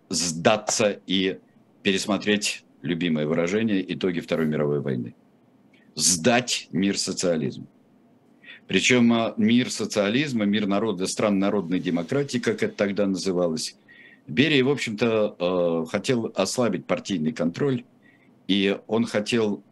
сдаться 0.09 0.99
и 1.07 1.39
пересмотреть 1.83 2.65
любимое 2.81 3.25
выражение 3.25 3.93
итоги 3.93 4.19
Второй 4.19 4.47
мировой 4.47 4.81
войны. 4.81 5.15
Сдать 5.95 6.67
мир 6.71 6.97
социализму. 6.97 7.67
Причем 8.67 9.11
а, 9.13 9.33
мир 9.37 9.69
социализма, 9.69 10.45
мир 10.45 10.65
народа, 10.67 11.07
стран 11.07 11.39
народной 11.39 11.79
демократии, 11.79 12.37
как 12.37 12.63
это 12.63 12.75
тогда 12.75 13.05
называлось, 13.05 13.75
Берия, 14.27 14.63
в 14.63 14.69
общем-то, 14.69 15.35
э, 15.37 15.91
хотел 15.91 16.31
ослабить 16.35 16.85
партийный 16.85 17.33
контроль 17.33 17.83
и 18.47 18.77
он 18.87 19.05
хотел 19.05 19.63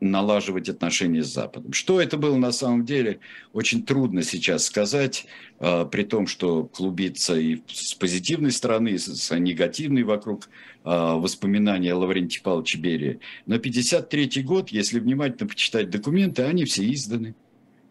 налаживать 0.00 0.68
отношения 0.68 1.22
с 1.22 1.32
Западом. 1.32 1.72
Что 1.72 2.00
это 2.00 2.16
было 2.16 2.36
на 2.36 2.52
самом 2.52 2.84
деле, 2.84 3.18
очень 3.52 3.84
трудно 3.84 4.22
сейчас 4.22 4.64
сказать, 4.64 5.26
э, 5.58 5.86
при 5.90 6.04
том, 6.04 6.26
что 6.26 6.64
клубится 6.64 7.36
и 7.36 7.62
с 7.66 7.94
позитивной 7.94 8.52
стороны, 8.52 8.90
и 8.90 8.98
с 8.98 9.36
негативной 9.36 10.04
вокруг 10.04 10.48
воспоминания 10.84 11.92
о 11.92 11.98
Лаврентии 11.98 12.40
Павловиче 12.40 12.78
Берии. 12.78 13.20
Но 13.46 13.56
1953 13.56 14.42
год, 14.42 14.70
если 14.70 15.00
внимательно 15.00 15.48
почитать 15.48 15.90
документы, 15.90 16.44
они 16.44 16.64
все 16.64 16.90
изданы. 16.90 17.34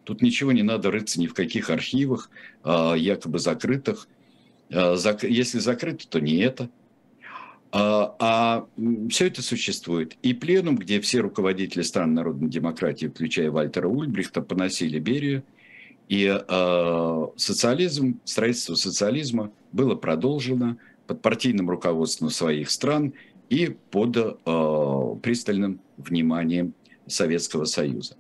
Тут 0.08 0.22
ничего 0.22 0.54
не 0.54 0.64
надо 0.64 0.90
рыться 0.90 1.20
ни 1.20 1.28
в 1.28 1.34
каких 1.36 1.70
архивах, 1.70 2.32
э, 2.64 2.94
якобы 2.98 3.40
закрытых. 3.40 4.08
Зак... 4.70 5.24
Если 5.24 5.60
закрыто, 5.60 6.08
то 6.10 6.20
не 6.20 6.38
это– 6.38 6.70
а, 7.72 8.16
а 8.20 8.68
все 9.10 9.28
это 9.28 9.42
существует. 9.42 10.16
И 10.22 10.34
пленум, 10.34 10.78
где 10.78 11.02
все 11.02 11.20
руководители 11.20 11.82
стран 11.82 12.14
народной 12.14 12.50
демократии, 12.50 13.08
включая 13.08 13.52
Вальтера 13.52 13.88
Ульбрихта, 13.88 14.42
поносили 14.42 15.00
Берию, 15.00 15.44
и 16.08 16.26
э, 16.26 17.28
социализм, 17.36 18.20
строительство 18.24 18.76
социализма 18.76 19.52
было 19.74 19.96
продолжено 19.96 20.78
под 21.06 21.22
партийным 21.22 21.70
руководством 21.70 22.30
своих 22.30 22.72
стран 22.72 23.14
и 23.50 23.76
под 23.92 24.16
э, 24.18 25.16
пристальным 25.22 25.82
вниманием 25.98 26.74
Советского 27.08 27.66
Союза. 27.66 28.16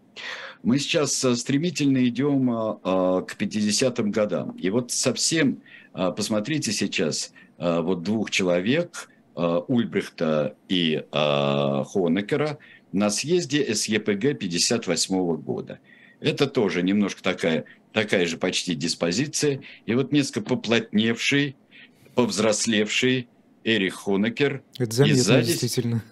Мы 0.64 0.80
сейчас 0.80 1.14
стремительно 1.14 2.06
идем 2.08 2.50
э, 2.52 3.24
к 3.24 3.36
50-м 3.40 4.12
годам. 4.12 4.52
И 4.52 4.70
вот 4.70 4.92
совсем, 4.92 5.62
э, 5.94 6.12
посмотрите 6.16 6.72
сейчас, 6.72 7.32
э, 7.58 7.80
вот 7.82 8.04
двух 8.04 8.32
человек– 8.32 9.10
Э, 9.38 9.62
Ульбрихта 9.68 10.56
и 10.68 11.04
э, 11.12 11.84
Хонекера 11.86 12.58
на 12.92 13.12
съезде 13.12 13.76
СЕПГ 13.76 14.40
58 14.40 15.36
года. 15.36 15.80
Это 16.20 16.48
тоже 16.48 16.82
немножко 16.82 17.22
такая, 17.22 17.66
такая 17.94 18.26
же 18.26 18.38
почти 18.38 18.74
диспозиция. 18.74 19.62
И 19.86 19.94
вот 19.94 20.12
несколько 20.12 20.42
поплотневший, 20.42 21.56
повзрослевший 22.16 23.28
Эрих 23.64 23.94
Хонекер. 23.94 24.64
Это 24.80 24.96
заметно, 24.96 25.18
и 25.18 25.22
сзади, 25.22 25.46
действительно. 25.46 26.04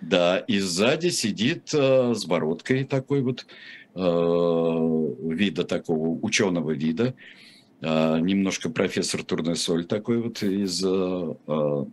Да, 0.00 0.38
и 0.38 0.60
сзади 0.60 1.08
сидит 1.08 1.74
э, 1.74 2.14
с 2.14 2.24
бородкой 2.24 2.84
такой 2.84 3.20
вот 3.22 3.46
э, 3.94 3.98
вида 3.98 5.64
такого, 5.64 6.18
ученого 6.22 6.70
вида. 6.70 7.14
Э, 7.80 8.18
немножко 8.20 8.70
профессор 8.70 9.24
Турнесоль 9.24 9.86
такой 9.86 10.22
вот 10.22 10.42
из 10.42 10.82
э, 10.84 11.84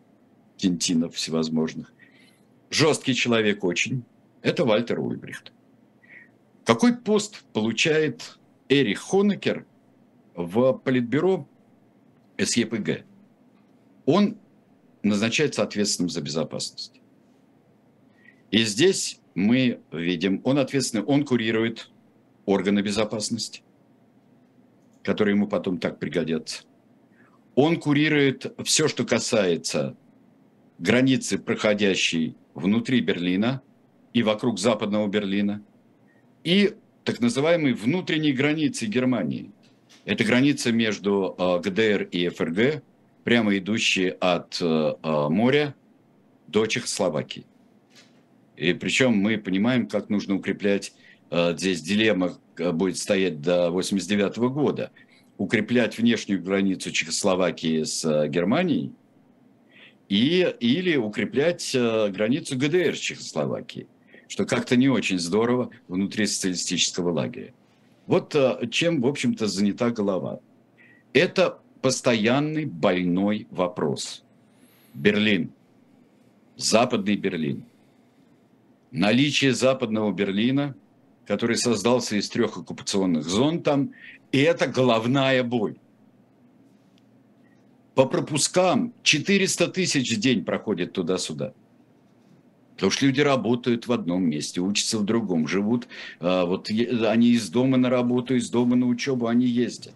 Тинтинов 0.57 1.15
всевозможных. 1.15 1.93
Жесткий 2.69 3.15
человек 3.15 3.63
очень. 3.63 4.03
Это 4.41 4.65
Вальтер 4.65 4.99
Ульбрихт. 4.99 5.51
Какой 6.63 6.95
пост 6.95 7.43
получает 7.53 8.37
Эрих 8.69 8.99
Хонекер 8.99 9.65
в 10.35 10.73
политбюро 10.73 11.47
СЕПГ? 12.37 13.03
Он 14.05 14.37
назначается 15.03 15.63
ответственным 15.63 16.09
за 16.09 16.21
безопасность. 16.21 16.99
И 18.55 18.63
здесь 18.63 19.19
мы 19.33 19.81
видим, 19.91 20.39
он 20.45 20.59
ответственный, 20.59 21.03
он 21.03 21.25
курирует 21.25 21.89
органы 22.45 22.79
безопасности, 22.79 23.63
которые 25.03 25.35
ему 25.35 25.45
потом 25.45 25.77
так 25.77 25.99
пригодятся. 25.99 26.63
Он 27.55 27.75
курирует 27.77 28.55
все, 28.63 28.87
что 28.87 29.03
касается 29.03 29.97
границы, 30.79 31.37
проходящей 31.37 32.37
внутри 32.53 33.01
Берлина 33.01 33.61
и 34.13 34.23
вокруг 34.23 34.57
западного 34.57 35.09
Берлина, 35.09 35.61
и 36.45 36.75
так 37.03 37.19
называемой 37.19 37.73
внутренней 37.73 38.31
границы 38.31 38.85
Германии. 38.85 39.51
Это 40.05 40.23
граница 40.23 40.71
между 40.71 41.35
э, 41.37 41.59
ГДР 41.59 42.03
и 42.03 42.29
ФРГ, 42.29 42.81
прямо 43.25 43.57
идущие 43.57 44.11
от 44.11 44.59
э, 44.61 44.65
э, 45.03 45.27
моря 45.29 45.75
до 46.47 46.65
Чехословакии. 46.67 47.45
И 48.57 48.73
причем 48.73 49.13
мы 49.13 49.37
понимаем, 49.37 49.87
как 49.87 50.09
нужно 50.09 50.35
укреплять, 50.35 50.93
здесь 51.31 51.81
дилемма 51.81 52.37
будет 52.57 52.97
стоять 52.97 53.41
до 53.41 53.67
1989 53.67 54.37
года, 54.53 54.91
укреплять 55.37 55.97
внешнюю 55.97 56.41
границу 56.41 56.91
Чехословакии 56.91 57.83
с 57.83 58.27
Германией– 58.27 58.91
и, 60.09 60.55
или 60.59 60.95
укреплять 60.95 61.73
э, 61.73 62.09
границу 62.09 62.57
ГДР 62.57 62.95
с 62.95 62.99
Чехословакией, 62.99 63.87
что 64.27 64.45
как-то 64.45 64.75
не 64.75 64.87
очень 64.87 65.19
здорово 65.19 65.71
внутри 65.87 66.27
социалистического 66.27 67.11
лагеря. 67.11 67.53
Вот 68.05 68.35
э, 68.35 68.67
чем, 68.69 69.01
в 69.01 69.07
общем-то, 69.07 69.47
занята 69.47 69.89
голова. 69.89 70.39
Это 71.13 71.59
постоянный 71.81 72.65
больной 72.65 73.47
вопрос. 73.49 74.23
Берлин, 74.93 75.51
западный 76.55 77.15
Берлин. 77.15 77.63
Наличие 78.91 79.53
западного 79.53 80.11
Берлина 80.11 80.75
который 81.25 81.57
создался 81.57 82.15
из 82.15 82.29
трех 82.29 82.57
оккупационных 82.57 83.23
зон 83.23 83.61
там, 83.61 83.91
и 84.31 84.39
это 84.39 84.67
головная 84.67 85.43
боль. 85.43 85.75
По 87.95 88.05
пропускам 88.05 88.93
400 89.03 89.67
тысяч 89.69 90.15
в 90.15 90.19
день 90.19 90.43
проходит 90.43 90.93
туда-сюда. 90.93 91.53
Потому 92.73 92.91
что 92.91 93.05
люди 93.05 93.21
работают 93.21 93.87
в 93.87 93.91
одном 93.93 94.23
месте, 94.23 94.59
учатся 94.59 94.99
в 94.99 95.05
другом, 95.05 95.47
живут. 95.47 95.87
А, 96.19 96.45
вот 96.45 96.69
они 96.69 97.29
из 97.29 97.49
дома 97.49 97.77
на 97.77 97.89
работу, 97.89 98.35
из 98.35 98.49
дома 98.49 98.75
на 98.75 98.85
учебу, 98.85 99.27
они 99.27 99.45
ездят. 99.45 99.93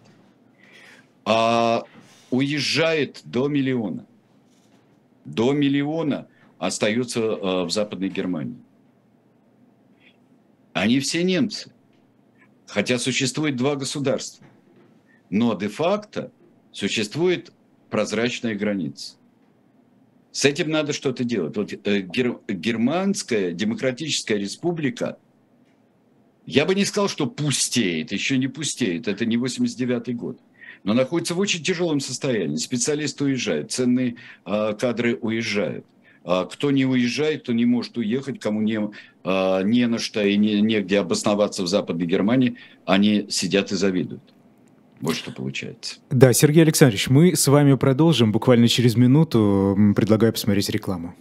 А 1.26 1.84
уезжает 2.30 3.20
до 3.24 3.48
миллиона. 3.48 4.06
До 5.26 5.52
миллиона 5.52 6.26
остаются 6.58 7.20
а, 7.20 7.64
в 7.66 7.70
Западной 7.70 8.08
Германии. 8.08 8.56
Они 10.72 11.00
все 11.00 11.22
немцы. 11.24 11.72
Хотя 12.66 12.98
существует 12.98 13.56
два 13.56 13.76
государства. 13.76 14.46
Но 15.28 15.54
де-факто 15.54 16.30
существует 16.72 17.52
прозрачная 17.88 18.54
граница. 18.54 19.16
С 20.32 20.44
этим 20.44 20.70
надо 20.70 20.92
что-то 20.92 21.24
делать. 21.24 21.56
Вот 21.56 21.72
э, 21.72 22.00
гер, 22.00 22.38
Германская 22.48 23.52
Демократическая 23.52 24.38
Республика, 24.38 25.18
я 26.46 26.64
бы 26.64 26.74
не 26.74 26.84
сказал, 26.84 27.08
что 27.08 27.26
пустеет, 27.26 28.12
еще 28.12 28.38
не 28.38 28.46
пустеет, 28.46 29.08
это 29.08 29.26
не 29.26 29.36
89 29.36 30.16
год, 30.16 30.38
но 30.84 30.94
находится 30.94 31.34
в 31.34 31.38
очень 31.40 31.62
тяжелом 31.62 32.00
состоянии. 32.00 32.56
Специалисты 32.56 33.24
уезжают, 33.24 33.72
ценные 33.72 34.16
э, 34.46 34.74
кадры 34.78 35.16
уезжают. 35.16 35.84
А 36.24 36.44
кто 36.44 36.70
не 36.70 36.84
уезжает, 36.84 37.42
кто 37.42 37.52
не 37.52 37.64
может 37.64 37.96
уехать, 37.96 38.40
кому 38.40 38.60
не, 38.60 38.90
а, 39.24 39.62
не 39.62 39.86
на 39.86 39.98
что 39.98 40.22
и 40.22 40.36
не, 40.36 40.60
негде 40.60 40.98
обосноваться 40.98 41.62
в 41.62 41.66
Западной 41.66 42.06
Германии, 42.06 42.56
они 42.84 43.26
сидят 43.30 43.72
и 43.72 43.76
завидуют. 43.76 44.22
Вот 45.00 45.16
что 45.16 45.32
получается. 45.32 45.96
Да, 46.10 46.32
Сергей 46.34 46.62
Александрович, 46.62 47.08
мы 47.08 47.34
с 47.34 47.48
вами 47.48 47.74
продолжим 47.74 48.32
буквально 48.32 48.68
через 48.68 48.96
минуту. 48.96 49.74
Предлагаю 49.96 50.32
посмотреть 50.32 50.68
рекламу. 50.68 51.14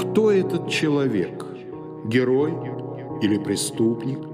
Кто 0.00 0.30
этот 0.30 0.70
человек? 0.70 1.44
Герой 2.06 2.52
или 3.20 3.36
преступник? 3.36 4.33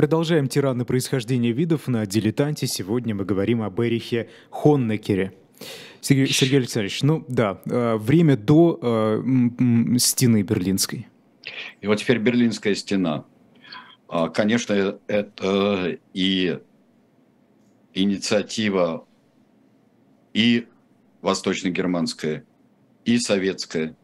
Продолжаем 0.00 0.48
тираны 0.48 0.86
происхождения 0.86 1.52
видов 1.52 1.86
на 1.86 2.06
«Дилетанте». 2.06 2.66
Сегодня 2.66 3.14
мы 3.14 3.26
говорим 3.26 3.60
об 3.60 3.78
Эрихе 3.82 4.30
Хоннекере. 4.48 5.34
Сергей, 6.00 6.26
Сергей 6.28 6.60
Александрович, 6.60 7.02
ну 7.02 7.22
да, 7.28 7.60
э, 7.66 7.96
время 7.96 8.38
до 8.38 8.78
э, 8.80 9.22
стены 9.98 10.40
Берлинской. 10.40 11.06
И 11.82 11.86
вот 11.86 11.96
теперь 11.96 12.16
Берлинская 12.16 12.74
стена. 12.76 13.26
А, 14.08 14.30
конечно, 14.30 14.98
это 15.06 15.98
и 16.14 16.58
инициатива 17.92 19.04
и 20.32 20.66
восточно-германская, 21.20 22.44
и 23.04 23.18
советская. 23.18 23.94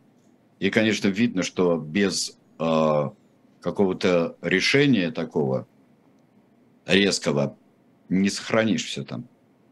И, 0.58 0.68
конечно, 0.68 1.08
видно, 1.08 1.42
что 1.42 1.78
без 1.78 2.36
э, 2.58 3.10
какого-то 3.62 4.36
решения 4.42 5.10
такого 5.10 5.66
резкого, 6.86 7.58
не 8.08 8.30
сохранишь 8.30 8.84
все 8.84 9.04
там. 9.04 9.28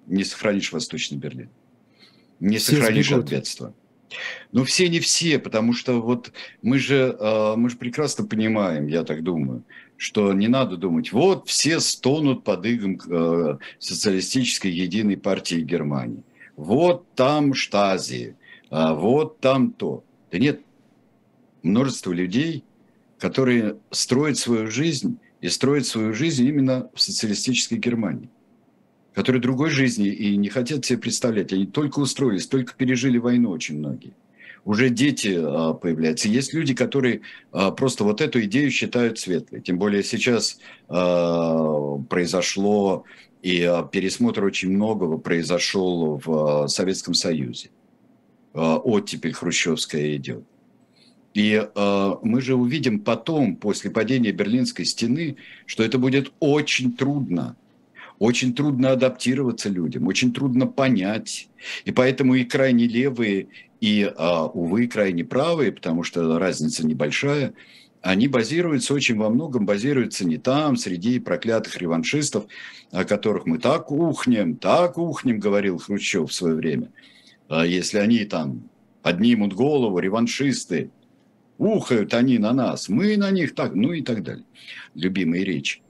Не 0.06 0.24
сохранишь 0.24 0.72
Восточный 0.72 1.16
Берлин. 1.16 1.48
Не 2.40 2.58
все 2.58 2.72
сохранишь 2.72 3.06
сбегут. 3.06 3.24
от 3.24 3.30
бедства. 3.30 3.74
Но 4.52 4.64
все 4.64 4.88
не 4.88 5.00
все, 5.00 5.38
потому 5.38 5.72
что 5.72 6.00
вот 6.00 6.32
мы 6.62 6.78
же, 6.78 7.16
а, 7.18 7.56
мы 7.56 7.70
же 7.70 7.76
прекрасно 7.76 8.26
понимаем, 8.26 8.86
я 8.86 9.02
так 9.04 9.22
думаю, 9.22 9.64
что 9.96 10.32
не 10.32 10.48
надо 10.48 10.76
думать, 10.76 11.12
вот 11.12 11.48
все 11.48 11.80
стонут 11.80 12.44
под 12.44 12.66
игом 12.66 13.00
а, 13.10 13.58
социалистической 13.78 14.70
единой 14.70 15.16
партии 15.16 15.60
Германии. 15.60 16.22
Вот 16.56 17.06
там 17.14 17.54
штази, 17.54 18.36
а 18.70 18.94
вот 18.94 19.40
там 19.40 19.72
то. 19.72 20.04
Да 20.30 20.38
нет, 20.38 20.60
множество 21.62 22.12
людей, 22.12 22.64
которые 23.18 23.78
строят 23.90 24.36
свою 24.36 24.70
жизнь 24.70 25.18
и 25.44 25.48
строят 25.50 25.84
свою 25.84 26.14
жизнь 26.14 26.46
именно 26.46 26.88
в 26.94 27.00
социалистической 27.02 27.76
Германии, 27.76 28.30
которые 29.12 29.42
другой 29.42 29.68
жизни 29.68 30.08
и 30.08 30.38
не 30.38 30.48
хотят 30.48 30.86
себе 30.86 30.98
представлять. 30.98 31.52
Они 31.52 31.66
только 31.66 31.98
устроились, 31.98 32.46
только 32.46 32.72
пережили 32.74 33.18
войну 33.18 33.50
очень 33.50 33.76
многие. 33.76 34.14
Уже 34.64 34.88
дети 34.88 35.38
а, 35.38 35.74
появляются. 35.74 36.30
Есть 36.30 36.54
люди, 36.54 36.72
которые 36.72 37.20
а, 37.52 37.72
просто 37.72 38.04
вот 38.04 38.22
эту 38.22 38.42
идею 38.44 38.70
считают 38.70 39.18
светлой. 39.18 39.60
Тем 39.60 39.78
более 39.78 40.02
сейчас 40.02 40.60
а, 40.88 41.98
произошло, 42.08 43.04
и 43.42 43.70
пересмотр 43.92 44.44
очень 44.44 44.70
многого 44.70 45.18
произошел 45.18 46.22
в 46.24 46.68
Советском 46.68 47.12
Союзе. 47.12 47.68
Оттепель 48.54 49.34
хрущевская 49.34 50.16
идет. 50.16 50.44
И 51.34 51.60
э, 51.62 52.14
мы 52.22 52.40
же 52.40 52.54
увидим 52.54 53.00
потом, 53.00 53.56
после 53.56 53.90
падения 53.90 54.30
Берлинской 54.30 54.84
стены, 54.84 55.36
что 55.66 55.82
это 55.82 55.98
будет 55.98 56.32
очень 56.38 56.92
трудно. 56.92 57.56
Очень 58.20 58.54
трудно 58.54 58.92
адаптироваться 58.92 59.68
людям, 59.68 60.06
очень 60.06 60.32
трудно 60.32 60.68
понять. 60.68 61.48
И 61.84 61.90
поэтому 61.90 62.36
и 62.36 62.44
крайне 62.44 62.86
левые, 62.86 63.48
и, 63.80 64.02
э, 64.02 64.48
увы, 64.54 64.86
крайне 64.86 65.24
правые, 65.24 65.72
потому 65.72 66.04
что 66.04 66.38
разница 66.38 66.86
небольшая, 66.86 67.52
они 68.00 68.28
базируются 68.28 68.94
очень 68.94 69.16
во 69.16 69.28
многом, 69.28 69.66
базируются 69.66 70.24
не 70.24 70.36
там, 70.36 70.76
среди 70.76 71.18
проклятых 71.18 71.76
реваншистов, 71.78 72.44
о 72.92 73.04
которых 73.04 73.46
мы 73.46 73.58
так 73.58 73.90
ухнем, 73.90 74.56
так 74.56 74.98
ухнем, 74.98 75.40
говорил 75.40 75.78
Хрущев 75.78 76.30
в 76.30 76.34
свое 76.34 76.54
время. 76.54 76.90
А 77.48 77.66
если 77.66 77.98
они 77.98 78.24
там 78.24 78.68
поднимут 79.02 79.54
голову, 79.54 79.98
реваншисты, 79.98 80.90
ухают 81.58 82.14
они 82.14 82.38
на 82.38 82.52
нас, 82.52 82.88
мы 82.88 83.16
на 83.16 83.30
них 83.30 83.54
так, 83.54 83.74
ну 83.74 83.92
и 83.92 84.02
так 84.02 84.22
далее. 84.22 84.44
Любимые 84.94 85.44
речи. 85.44 85.82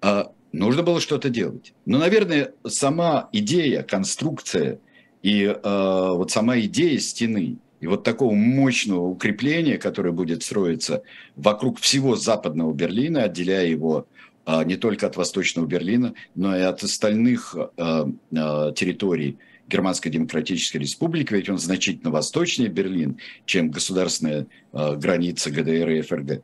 А 0.00 0.32
нужно 0.52 0.82
было 0.82 1.00
что-то 1.00 1.28
делать. 1.28 1.72
Но, 1.86 1.98
наверное, 1.98 2.52
сама 2.66 3.28
идея, 3.32 3.82
конструкция 3.82 4.80
и 5.22 5.44
э, 5.44 5.58
вот 5.62 6.30
сама 6.30 6.58
идея 6.60 6.98
стены 6.98 7.58
и 7.80 7.86
вот 7.86 8.02
такого 8.04 8.34
мощного 8.34 9.06
укрепления, 9.06 9.78
которое 9.78 10.12
будет 10.12 10.42
строиться 10.42 11.02
вокруг 11.36 11.78
всего 11.78 12.16
западного 12.16 12.72
Берлина, 12.72 13.24
отделяя 13.24 13.66
его 13.66 14.06
э, 14.46 14.64
не 14.64 14.76
только 14.76 15.06
от 15.06 15.16
восточного 15.16 15.66
Берлина, 15.66 16.14
но 16.34 16.56
и 16.56 16.60
от 16.60 16.82
остальных 16.82 17.56
э, 17.56 18.04
э, 18.32 18.72
территорий 18.74 19.38
Германской 19.68 20.10
Демократической 20.10 20.78
Республики, 20.78 21.32
ведь 21.32 21.48
он 21.48 21.58
значительно 21.58 22.10
восточнее 22.10 22.68
Берлин, 22.68 23.18
чем 23.44 23.70
государственная 23.70 24.46
э, 24.72 24.96
граница 24.96 25.50
ГДР 25.50 25.90
и 25.90 26.00
ФРГ. 26.02 26.42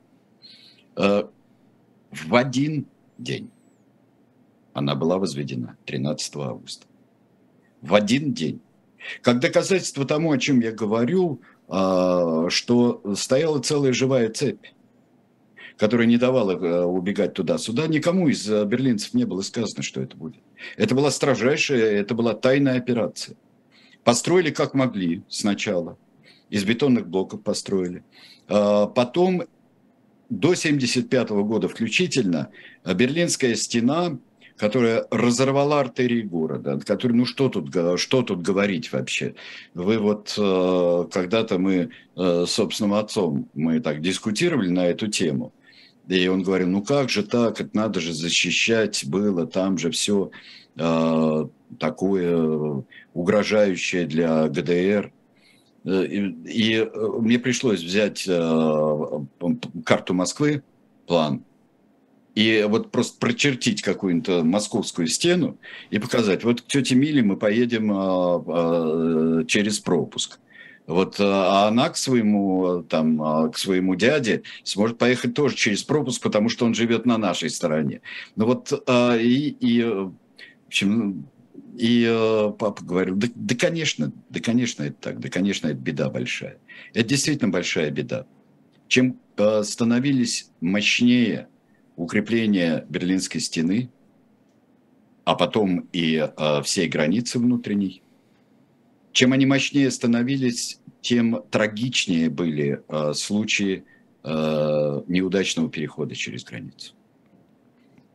Э, 0.96 1.24
в 2.10 2.34
один 2.34 2.86
день 3.18 3.50
она 4.74 4.94
была 4.94 5.18
возведена, 5.18 5.76
13 5.86 6.36
августа. 6.36 6.86
В 7.80 7.94
один 7.94 8.34
день. 8.34 8.60
Как 9.22 9.40
доказательство 9.40 10.04
тому, 10.04 10.32
о 10.32 10.38
чем 10.38 10.60
я 10.60 10.72
говорю, 10.72 11.40
а, 11.68 12.48
что 12.50 13.02
стояла 13.14 13.60
целая 13.60 13.92
живая 13.92 14.30
цепь 14.30 14.66
которая 15.76 16.06
не 16.06 16.18
давала 16.18 16.52
э, 16.52 16.84
убегать 16.84 17.34
туда-сюда, 17.34 17.86
никому 17.88 18.28
из 18.28 18.48
э, 18.48 18.64
берлинцев 18.64 19.14
не 19.14 19.24
было 19.24 19.42
сказано, 19.42 19.82
что 19.82 20.00
это 20.00 20.16
будет. 20.16 20.40
Это 20.76 20.94
была 20.94 21.10
строжайшая, 21.10 22.00
это 22.00 22.14
была 22.14 22.34
тайная 22.34 22.76
операция. 22.76 23.36
Построили 24.04 24.50
как 24.50 24.74
могли 24.74 25.22
сначала. 25.28 25.98
Из 26.50 26.64
бетонных 26.64 27.08
блоков 27.08 27.42
построили. 27.42 28.04
А 28.48 28.86
потом 28.86 29.44
до 30.28 30.48
1975 30.48 31.30
года 31.30 31.68
включительно 31.68 32.50
Берлинская 32.84 33.54
стена 33.54 34.18
которая 34.56 35.04
разорвала 35.10 35.80
артерии 35.80 36.22
города, 36.22 36.78
который, 36.78 37.14
ну 37.14 37.26
что 37.26 37.48
тут, 37.48 37.74
что 37.98 38.22
тут 38.22 38.40
говорить 38.40 38.92
вообще? 38.92 39.34
Вы 39.74 39.98
вот, 39.98 40.32
э, 40.38 41.08
когда-то 41.10 41.58
мы 41.58 41.90
с 42.14 42.50
собственным 42.50 42.94
отцом, 42.94 43.48
мы 43.54 43.80
так 43.80 44.00
дискутировали 44.00 44.68
на 44.68 44.86
эту 44.86 45.08
тему, 45.08 45.52
и 46.08 46.26
он 46.28 46.42
говорил, 46.42 46.68
ну 46.68 46.82
как 46.82 47.10
же 47.10 47.22
так, 47.22 47.60
это 47.60 47.70
надо 47.72 48.00
же 48.00 48.12
защищать 48.12 49.04
было, 49.06 49.46
там 49.46 49.78
же 49.78 49.90
все 49.90 50.30
э, 50.76 51.48
такое 51.78 52.84
угрожающее 53.12 54.06
для 54.06 54.48
ГДР. 54.48 55.12
И, 55.84 56.34
и 56.46 56.90
мне 57.20 57.38
пришлось 57.38 57.82
взять 57.82 58.24
карту 59.84 60.14
Москвы, 60.14 60.62
план, 61.06 61.44
и 62.34 62.66
вот 62.68 62.90
просто 62.90 63.18
прочертить 63.18 63.82
какую-то 63.82 64.42
московскую 64.42 65.06
стену 65.06 65.56
и 65.90 65.98
показать, 65.98 66.42
вот 66.42 66.62
к 66.62 66.66
тете 66.66 66.96
Миле 66.96 67.22
мы 67.22 67.36
поедем 67.36 67.92
а, 67.92 68.44
а, 68.46 69.44
через 69.44 69.78
пропуск. 69.78 70.40
Вот, 70.86 71.16
а 71.18 71.68
она 71.68 71.88
к 71.88 71.96
своему, 71.96 72.82
там, 72.82 73.22
а, 73.22 73.48
к 73.48 73.56
своему 73.56 73.94
дяде 73.94 74.42
сможет 74.64 74.98
поехать 74.98 75.34
тоже 75.34 75.56
через 75.56 75.82
пропуск, 75.82 76.22
потому 76.22 76.50
что 76.50 76.66
он 76.66 76.74
живет 76.74 77.06
на 77.06 77.16
нашей 77.16 77.48
стороне. 77.48 78.02
Ну 78.36 78.46
вот, 78.46 78.70
и, 78.88 79.56
и 79.60 79.82
в 79.82 80.12
общем, 80.66 81.26
и 81.78 82.06
папа 82.58 82.84
говорил, 82.84 83.16
да, 83.16 83.28
да, 83.34 83.54
конечно, 83.54 84.12
да, 84.28 84.40
конечно, 84.40 84.82
это 84.82 84.96
так, 85.00 85.20
да, 85.20 85.30
конечно, 85.30 85.68
это 85.68 85.76
беда 85.76 86.10
большая. 86.10 86.58
Это 86.92 87.08
действительно 87.08 87.50
большая 87.50 87.90
беда. 87.90 88.26
Чем 88.86 89.18
становились 89.62 90.50
мощнее 90.60 91.48
укрепление 91.96 92.84
Берлинской 92.88 93.40
стены, 93.40 93.90
а 95.24 95.34
потом 95.34 95.88
и 95.92 96.16
э, 96.16 96.62
всей 96.62 96.88
границы 96.88 97.38
внутренней. 97.38 98.02
Чем 99.14 99.32
они 99.32 99.46
мощнее 99.46 99.92
становились, 99.92 100.80
тем 101.00 101.44
трагичнее 101.50 102.28
были 102.28 102.82
э, 102.88 103.12
случаи 103.14 103.84
э, 104.24 105.02
неудачного 105.06 105.70
перехода 105.70 106.16
через 106.16 106.42
границу. 106.42 106.94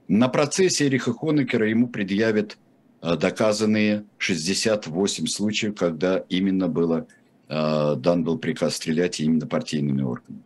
На 0.09 0.27
процессе 0.27 0.87
Эриха 0.87 1.13
Хонекера 1.13 1.69
ему 1.69 1.87
предъявят 1.87 2.57
э, 3.01 3.15
доказанные 3.15 4.03
68 4.17 5.27
случаев, 5.27 5.75
когда 5.75 6.17
именно 6.27 6.67
было, 6.67 7.07
э, 7.47 7.95
дан 7.95 8.25
был 8.25 8.37
приказ 8.37 8.75
стрелять 8.75 9.21
именно 9.21 9.47
партийными 9.47 10.01
органами. 10.01 10.43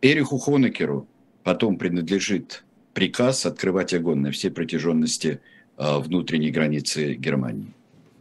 Эриху 0.00 0.38
Хонекеру 0.38 1.08
потом 1.42 1.76
принадлежит 1.76 2.64
приказ 2.94 3.46
открывать 3.46 3.92
огонь 3.94 4.20
на 4.20 4.30
всей 4.30 4.50
протяженности 4.50 5.40
а, 5.76 5.98
внутренней 6.00 6.50
границы 6.50 7.14
Германии. 7.14 7.72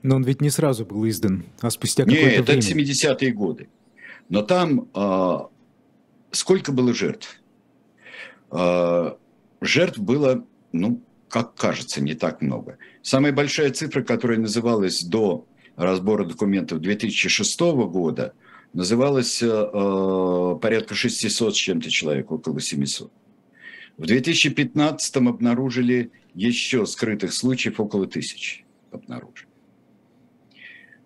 Но 0.04 0.16
он 0.16 0.24
ведь 0.24 0.42
не 0.42 0.50
сразу 0.50 0.86
был 0.86 1.08
издан, 1.08 1.46
а 1.60 1.70
спустя 1.70 2.04
какое-то 2.04 2.26
Нет, 2.26 2.48
время. 2.48 2.62
Нет, 2.62 2.90
это 2.90 3.16
70-е 3.18 3.32
годы. 3.32 3.70
Но 4.30 4.42
там 4.42 4.88
а, 4.94 5.50
сколько 6.32 6.72
было 6.72 6.94
жертв? 6.94 7.42
А, 8.50 9.18
жертв 9.62 10.00
было, 10.00 10.46
ну, 10.72 11.02
как 11.30 11.56
кажется, 11.56 12.02
не 12.02 12.16
так 12.16 12.42
много. 12.42 12.78
Самая 13.02 13.32
большая 13.32 13.72
цифра, 13.72 14.02
которая 14.02 14.40
называлась 14.40 15.04
до 15.04 15.46
разбора 15.76 16.26
документов 16.26 16.80
2006 16.80 17.60
года– 17.60 18.34
называлось 18.74 19.42
э, 19.42 19.48
э 19.48 20.56
порядка 20.62 20.96
600 20.96 21.56
с 21.56 21.58
чем-то 21.58 21.90
человек, 21.90 22.32
около 22.32 22.60
700. 22.60 23.12
В 23.98 24.06
2015 24.06 25.18
обнаружили 25.18 26.12
еще 26.34 26.86
скрытых 26.86 27.34
случаев 27.34 27.80
около 27.80 28.08
тысячи 28.08 28.66
обнаружили. 28.92 29.51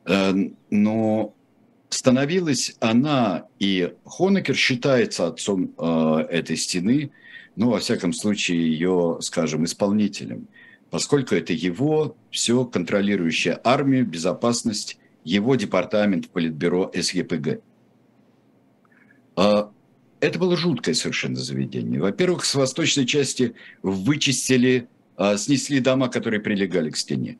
Э, 0.06 0.34
но 0.70 1.34
становилась 1.89 2.76
она, 2.80 3.48
и 3.60 3.94
Хонекер 4.06 4.56
считается 4.56 5.28
отцом 5.28 5.74
э, 5.78 6.28
этой 6.30 6.58
стены, 6.58 7.12
ну, 7.56 7.70
во 7.70 7.80
всяком 7.80 8.13
случае, 8.13 8.72
ее, 8.72 9.18
скажем, 9.22 9.63
исполнителем, 9.63 10.48
поскольку 10.89 11.36
это 11.36 11.54
его 11.54 12.15
все 12.30 12.65
контролирующая 12.65 13.60
армию, 13.63 14.06
безопасность 14.06 14.98
его 15.24 15.56
департамент 15.56 16.30
Политбюро 16.30 16.91
СЕПГ. 16.94 17.62
А, 19.38 19.72
это 20.20 20.39
было 20.39 20.56
жуткое 20.56 20.96
совершенно 20.96 21.38
заведение. 21.38 22.00
Во-первых, 22.00 22.46
с 22.46 22.56
восточной 22.56 23.06
части 23.06 23.56
вычистили, 23.82 24.88
а, 25.18 25.38
снесли 25.38 25.80
дома, 25.80 26.10
которые 26.10 26.41
прилегали 26.41 26.89
к 26.89 26.98
стене. 26.98 27.38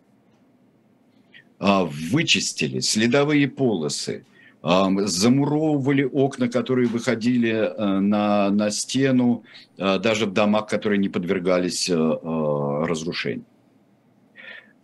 А, 1.60 1.86
вычистили 1.86 2.80
следовые 2.80 3.48
полосы, 3.48 4.26
замуровывали 4.62 6.04
окна, 6.04 6.50
которые 6.50 6.88
выходили 6.88 7.72
на, 7.78 8.50
на 8.50 8.72
стену, 8.72 9.44
даже 9.78 10.26
в 10.26 10.34
домах, 10.34 10.66
которые 10.66 10.98
не 10.98 11.08
подвергались 11.08 11.88
разрушению. 11.88 13.46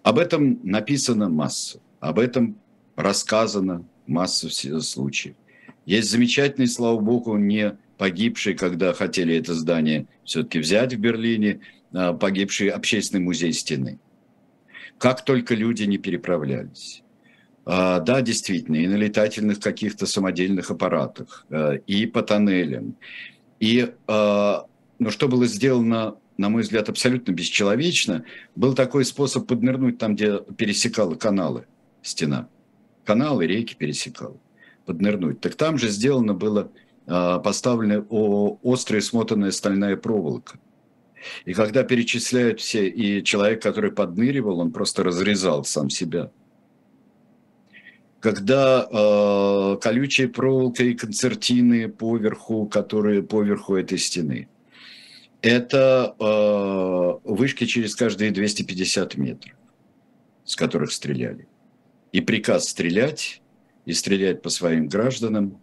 Об 0.04 0.18
этом 0.20 0.60
написано 0.64 1.30
масса. 1.30 1.80
Об 2.00 2.20
этом 2.20 2.58
рассказано 2.96 3.86
масса 4.08 4.50
случаев. 4.50 5.36
Есть 5.86 6.10
замечательный, 6.10 6.68
слава 6.68 7.00
богу, 7.00 7.38
не 7.38 7.78
погибший, 7.98 8.56
когда 8.56 8.94
хотели 8.94 9.36
это 9.36 9.54
здание 9.54 10.08
все-таки 10.24 10.60
взять 10.60 10.94
в 10.94 11.00
Берлине, 11.00 11.60
а, 11.94 12.14
погибший 12.14 12.70
общественный 12.70 13.24
музей 13.24 13.54
стены. 13.54 14.00
Как 14.98 15.26
только 15.26 15.56
люди 15.56 15.84
не 15.84 15.98
переправлялись. 15.98 17.04
А, 17.66 18.00
да, 18.00 18.22
действительно, 18.22 18.78
и 18.78 18.88
на 18.88 18.96
летательных 18.96 19.60
каких-то 19.60 20.06
самодельных 20.06 20.72
аппаратах, 20.72 21.46
а, 21.50 21.74
и 21.74 22.06
по 22.06 22.22
тоннелям. 22.24 22.96
И, 23.60 23.94
но 24.08 24.66
что 25.10 25.28
было 25.28 25.46
сделано, 25.46 26.16
на 26.38 26.50
мой 26.50 26.64
взгляд, 26.64 26.90
абсолютно 26.90 27.32
бесчеловечно, 27.32 28.26
был 28.56 28.74
такой 28.74 29.06
способ 29.06 29.46
поднырнуть 29.46 30.00
там, 30.00 30.16
где 30.16 30.40
пересекала 30.58 31.14
каналы 31.14 31.68
стена 32.02 32.50
каналы, 33.06 33.46
реки 33.46 33.76
пересекал, 33.76 34.40
поднырнуть. 34.86 35.42
Так 35.42 35.56
там 35.56 35.78
же 35.78 35.90
сделано 35.90 36.34
было, 36.34 36.72
а, 37.08 37.40
поставлена 37.40 38.06
острая 38.64 39.02
смотанная 39.02 39.52
стальная 39.52 39.98
проволока. 39.98 40.60
И 41.46 41.54
когда 41.54 41.84
перечисляют 41.84 42.60
все, 42.60 42.88
и 42.88 43.24
человек, 43.24 43.62
который 43.62 43.92
подныривал, 43.92 44.60
он 44.60 44.72
просто 44.72 45.04
разрезал 45.04 45.64
сам 45.64 45.90
себя. 45.90 46.32
Когда 48.20 48.88
э, 48.92 49.78
колючая 49.82 50.28
проволока 50.28 50.84
и 50.84 50.94
концертины 50.94 51.90
поверху, 51.90 52.68
которые 52.68 53.24
поверху 53.24 53.76
этой 53.76 53.98
стены. 53.98 54.48
Это 55.42 56.16
э, 56.20 57.30
вышки 57.30 57.66
через 57.66 57.96
каждые 57.96 58.30
250 58.30 59.18
метров, 59.18 59.56
с 60.46 60.56
которых 60.56 60.92
стреляли 60.92 61.48
и 62.12 62.22
приказ 62.22 62.70
стрелять, 62.70 63.42
и 63.86 63.94
стрелять 63.94 64.42
по 64.42 64.50
своим 64.50 64.88
гражданам, 64.88 65.60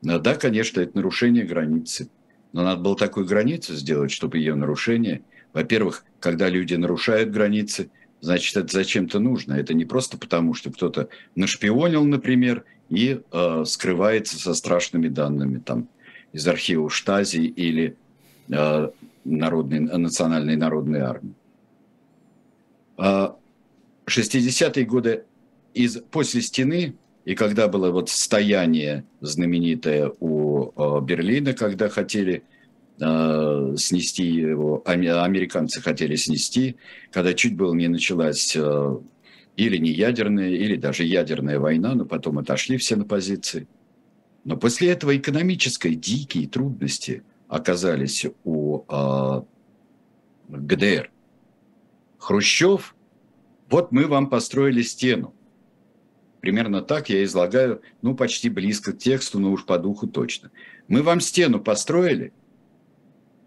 ну 0.00 0.18
да, 0.18 0.34
конечно, 0.34 0.80
это 0.80 0.96
нарушение 0.96 1.44
границы. 1.44 2.08
Но 2.52 2.62
надо 2.62 2.82
было 2.82 2.96
такую 2.96 3.26
границу 3.26 3.74
сделать, 3.74 4.10
чтобы 4.10 4.38
ее 4.38 4.54
нарушение... 4.54 5.22
Во-первых, 5.52 6.06
когда 6.18 6.48
люди 6.48 6.74
нарушают 6.74 7.30
границы, 7.30 7.90
значит, 8.22 8.56
это 8.56 8.72
зачем-то 8.72 9.18
нужно. 9.18 9.52
Это 9.52 9.74
не 9.74 9.84
просто 9.84 10.16
потому, 10.16 10.54
что 10.54 10.70
кто-то 10.70 11.08
нашпионил, 11.34 12.04
например, 12.04 12.64
и 12.88 13.20
э, 13.30 13.64
скрывается 13.66 14.38
со 14.38 14.54
страшными 14.54 15.08
данными 15.08 15.58
там, 15.58 15.88
из 16.32 16.48
архива 16.48 16.88
Штази 16.88 17.40
или 17.40 17.98
э, 18.48 18.90
народной, 19.24 19.80
национальной 19.80 20.56
народной 20.56 21.00
армии. 21.00 21.34
60-е 22.96 24.84
а 24.84 24.86
годы 24.86 25.24
из, 25.74 25.98
после 26.10 26.40
стены, 26.42 26.94
и 27.24 27.34
когда 27.34 27.68
было 27.68 27.90
вот 27.90 28.08
стояние 28.08 29.04
знаменитое 29.20 30.12
у 30.18 30.70
э, 30.70 31.00
Берлина, 31.02 31.52
когда 31.52 31.88
хотели 31.88 32.42
э, 33.00 33.74
снести 33.76 34.26
его, 34.26 34.82
американцы 34.84 35.80
хотели 35.80 36.16
снести, 36.16 36.76
когда 37.12 37.32
чуть 37.32 37.56
было 37.56 37.74
не 37.74 37.88
началась 37.88 38.56
э, 38.56 38.96
или 39.56 39.76
не 39.76 39.90
ядерная, 39.90 40.50
или 40.50 40.76
даже 40.76 41.04
ядерная 41.04 41.60
война, 41.60 41.94
но 41.94 42.04
потом 42.06 42.38
отошли 42.38 42.76
все 42.76 42.96
на 42.96 43.04
позиции. 43.04 43.68
Но 44.44 44.56
после 44.56 44.90
этого 44.90 45.16
экономической 45.16 45.94
дикие 45.94 46.48
трудности 46.48 47.22
оказались 47.46 48.26
у 48.42 48.82
э, 48.88 49.42
ГДР. 50.48 51.10
Хрущев, 52.18 52.96
вот 53.70 53.92
мы 53.92 54.06
вам 54.06 54.28
построили 54.28 54.82
стену. 54.82 55.34
Примерно 56.42 56.82
так 56.82 57.08
я 57.08 57.22
излагаю, 57.22 57.82
ну, 58.02 58.16
почти 58.16 58.50
близко 58.50 58.92
к 58.92 58.98
тексту, 58.98 59.38
но 59.38 59.52
уж 59.52 59.64
по 59.64 59.78
духу 59.78 60.08
точно. 60.08 60.50
Мы 60.88 61.04
вам 61.04 61.20
стену 61.20 61.60
построили. 61.60 62.32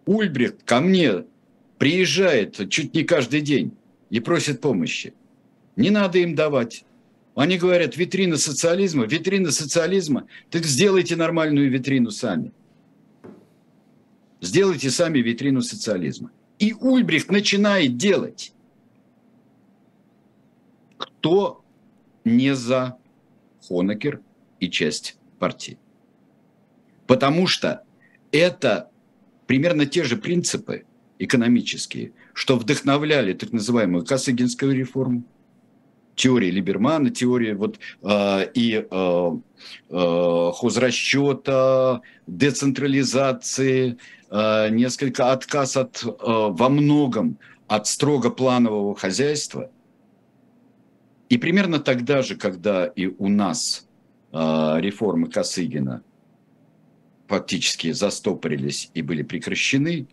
Ульбрихт 0.06 0.64
ко 0.64 0.80
мне 0.80 1.26
приезжает 1.78 2.70
чуть 2.70 2.93
не 2.93 3.04
каждый 3.04 3.41
день 3.41 3.74
и 4.10 4.22
просит 4.22 4.62
помощи. 4.62 5.14
Не 5.76 5.89
надо 5.89 6.20
им 6.20 6.36
давать. 6.36 6.86
Они 7.36 7.58
говорят, 7.58 7.98
витрина 7.98 8.38
социализма, 8.38 9.06
витрина 9.06 9.52
социализма. 9.52 10.30
Так 10.50 10.64
сделайте 10.64 11.18
нормальную 11.18 11.70
витрину 11.70 12.12
сами. 12.12 12.54
Сделайте 14.39 14.89
сами 14.89 15.20
витрину 15.20 15.62
социализма. 15.62 16.32
И 16.60 16.74
Ульбрихт 16.74 17.30
начинает 17.30 17.98
делать. 17.98 18.54
Кто 20.98 21.64
не 22.26 22.55
за 22.55 22.97
Хонекер 23.67 24.21
и 24.59 24.69
часть 24.69 25.17
партии? 25.39 25.78
Потому 27.07 27.47
что 27.47 27.84
это 28.32 28.89
примерно 29.47 29.86
те 29.86 30.03
же 30.03 30.17
принципы 30.17 30.86
экономические, 31.19 32.11
что 32.34 32.57
вдохновляли 32.57 33.34
так 33.34 33.53
называемую 33.53 34.05
Косыгинскую 34.05 34.76
реформу, 34.76 35.23
теории 36.15 36.49
Либермана, 36.49 37.09
теории 37.09 37.53
вот, 37.53 37.80
э, 38.01 38.47
и 38.53 38.86
э, 38.89 39.32
э, 39.89 40.51
хозрасчета, 40.55 42.01
децентрализации, 42.26 43.97
э, 44.30 44.69
несколько 44.69 45.32
отказ 45.32 45.78
от, 45.78 46.03
э, 46.03 46.09
во 46.09 46.69
многом 46.69 47.38
от 47.67 47.88
строго 47.88 48.30
планового 48.30 48.95
хозяйства. 48.95 49.69
И 51.30 51.38
примерно 51.38 51.80
тогда 51.80 52.21
же, 52.21 52.36
когда 52.36 52.86
и 52.86 53.07
у 53.07 53.28
нас 53.28 53.88
э, 54.32 54.38
реформы 54.80 55.30
Косыгина 55.30 56.03
фактически 57.28 57.91
застопорились 57.91 58.91
и 58.93 59.01
были 59.01 59.23
прекращены, 59.23 60.07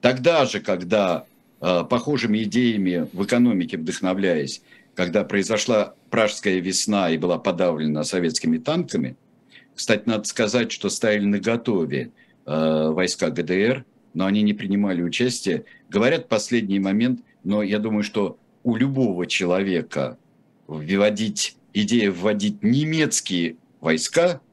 тогда 0.00 0.44
же, 0.46 0.60
когда 0.60 1.26
э, 1.60 1.84
похожими 1.88 2.42
идеями 2.42 3.08
в 3.12 3.24
экономике 3.24 3.78
вдохновляясь, 3.78 4.62
когда 4.94 5.24
произошла 5.24 5.94
Пражская 6.10 6.58
весна 6.58 7.10
и 7.10 7.18
была 7.18 7.38
подавлена 7.38 8.02
советскими 8.02 8.58
танками, 8.58 9.16
кстати, 9.74 10.02
надо 10.06 10.24
сказать, 10.24 10.70
что 10.70 10.90
стояли 10.90 11.24
на 11.24 11.38
готове 11.38 12.10
э, 12.46 12.88
войска 12.90 13.30
ГДР, 13.30 13.84
но 14.12 14.26
они 14.26 14.42
не 14.42 14.52
принимали 14.52 15.02
участие. 15.02 15.64
Говорят, 15.88 16.28
последний 16.28 16.78
момент, 16.78 17.20
но 17.44 17.62
я 17.62 17.78
думаю, 17.78 18.02
что 18.02 18.38
у 18.64 18.76
любого 18.76 19.26
человека 19.26 20.18
вводить, 20.66 21.56
идея 21.72 22.10
вводить 22.10 22.62
немецкие 22.62 23.56
войска– 23.80 24.40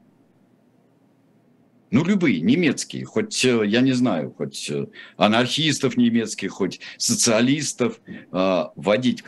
ну, 1.90 2.04
любые, 2.04 2.40
немецкие, 2.40 3.04
хоть, 3.04 3.44
э, 3.44 3.66
я 3.66 3.80
не 3.80 3.92
знаю, 3.92 4.32
хоть 4.36 4.70
э, 4.70 4.86
анархистов 5.16 5.96
немецких, 5.96 6.52
хоть 6.52 6.80
социалистов, 6.96 8.00
э, 8.06 8.64
вводить 8.76 9.24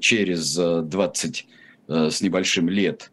через 0.00 0.54
20 0.54 1.46
с 1.88 2.20
небольшим 2.20 2.68
лет 2.68 3.10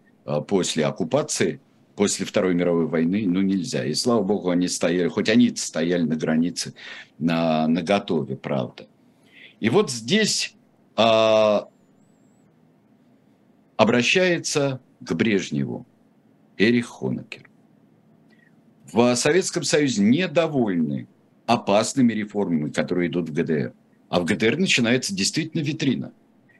после 0.48 0.86
оккупации, 0.86 1.62
после 1.96 2.26
Второй 2.26 2.54
мировой 2.54 2.88
войны, 2.88 3.24
ну, 3.26 3.42
нельзя. 3.42 3.86
И 3.86 3.94
слава 3.94 4.22
богу, 4.22 4.50
они 4.50 4.68
стояли, 4.68 5.08
хоть 5.08 5.30
они 5.30 5.56
стояли 5.56 6.04
на 6.04 6.18
границе, 6.18 6.74
на, 7.18 7.68
на 7.68 7.82
готове, 7.82 8.36
правда. 8.36 8.88
И 9.62 9.70
вот 9.70 9.90
здесь 9.90 10.56
а, 10.98 11.70
обращается 13.78 14.80
к 15.02 15.14
Брежневу 15.14 15.86
Эрих 16.58 16.88
Хонекер 16.88 17.50
в 18.92 19.16
Советском 19.16 19.64
Союзе 19.64 20.02
недовольны 20.04 21.08
опасными 21.46 22.14
реформами, 22.14 22.70
которые 22.70 23.10
идут 23.10 23.30
в 23.30 23.34
ГДР. 23.34 23.74
А 24.10 24.20
в 24.20 24.26
ГДР 24.26 24.58
начинается 24.58 25.14
действительно 25.14 25.62
витрина. 25.62 26.14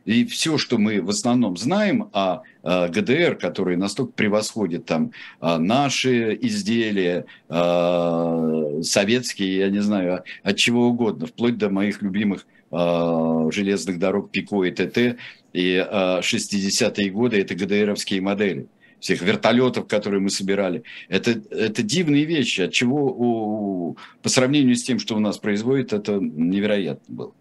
И 0.04 0.26
все, 0.26 0.58
что 0.58 0.78
мы 0.78 1.02
в 1.02 1.10
основном 1.10 1.58
знаем 1.58 2.10
о, 2.14 2.42
о 2.62 2.90
ГДР, 2.90 3.38
которые 3.38 3.78
настолько 3.78 4.12
превосходят 4.12 4.86
там 4.86 5.12
а, 5.40 5.58
наши 5.58 6.38
изделия, 6.42 7.26
а, 7.50 8.82
советские, 8.84 9.58
я 9.58 9.70
не 9.70 9.80
знаю, 9.80 10.24
от 10.44 10.58
чего 10.58 10.88
угодно, 10.88 11.26
вплоть 11.26 11.58
до 11.58 11.70
моих 11.70 12.02
любимых 12.02 12.46
железных 12.72 14.00
дорог 14.00 14.32
ПИКО 14.32 14.64
и 14.64 14.72
ТТ, 14.72 15.18
и 15.56 15.78
60-е 15.78 17.10
годы 17.12 17.40
это 17.40 17.56
ГДРовские 17.56 18.22
модели 18.22 18.68
всех 19.00 19.22
вертолетов, 19.22 19.88
которые 19.88 20.20
мы 20.20 20.30
собирали. 20.30 20.84
Это, 21.10 21.32
это 21.52 21.84
дивные 21.84 22.26
вещи, 22.26 22.62
от 22.62 22.74
чего 22.74 23.06
у, 23.06 23.98
по 24.22 24.30
сравнению 24.30 24.76
с 24.76 24.84
тем, 24.84 25.00
что 25.00 25.16
у 25.16 25.20
нас 25.20 25.38
производит, 25.38 25.94
это 25.94 26.16
невероятно 26.16 27.16
было. 27.16 27.34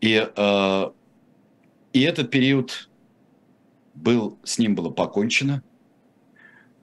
И, 0.00 0.28
э, 0.36 0.90
и 1.92 2.00
этот 2.02 2.30
период 2.30 2.90
был, 3.94 4.38
с 4.44 4.58
ним 4.58 4.74
было 4.74 4.90
покончено. 4.90 5.62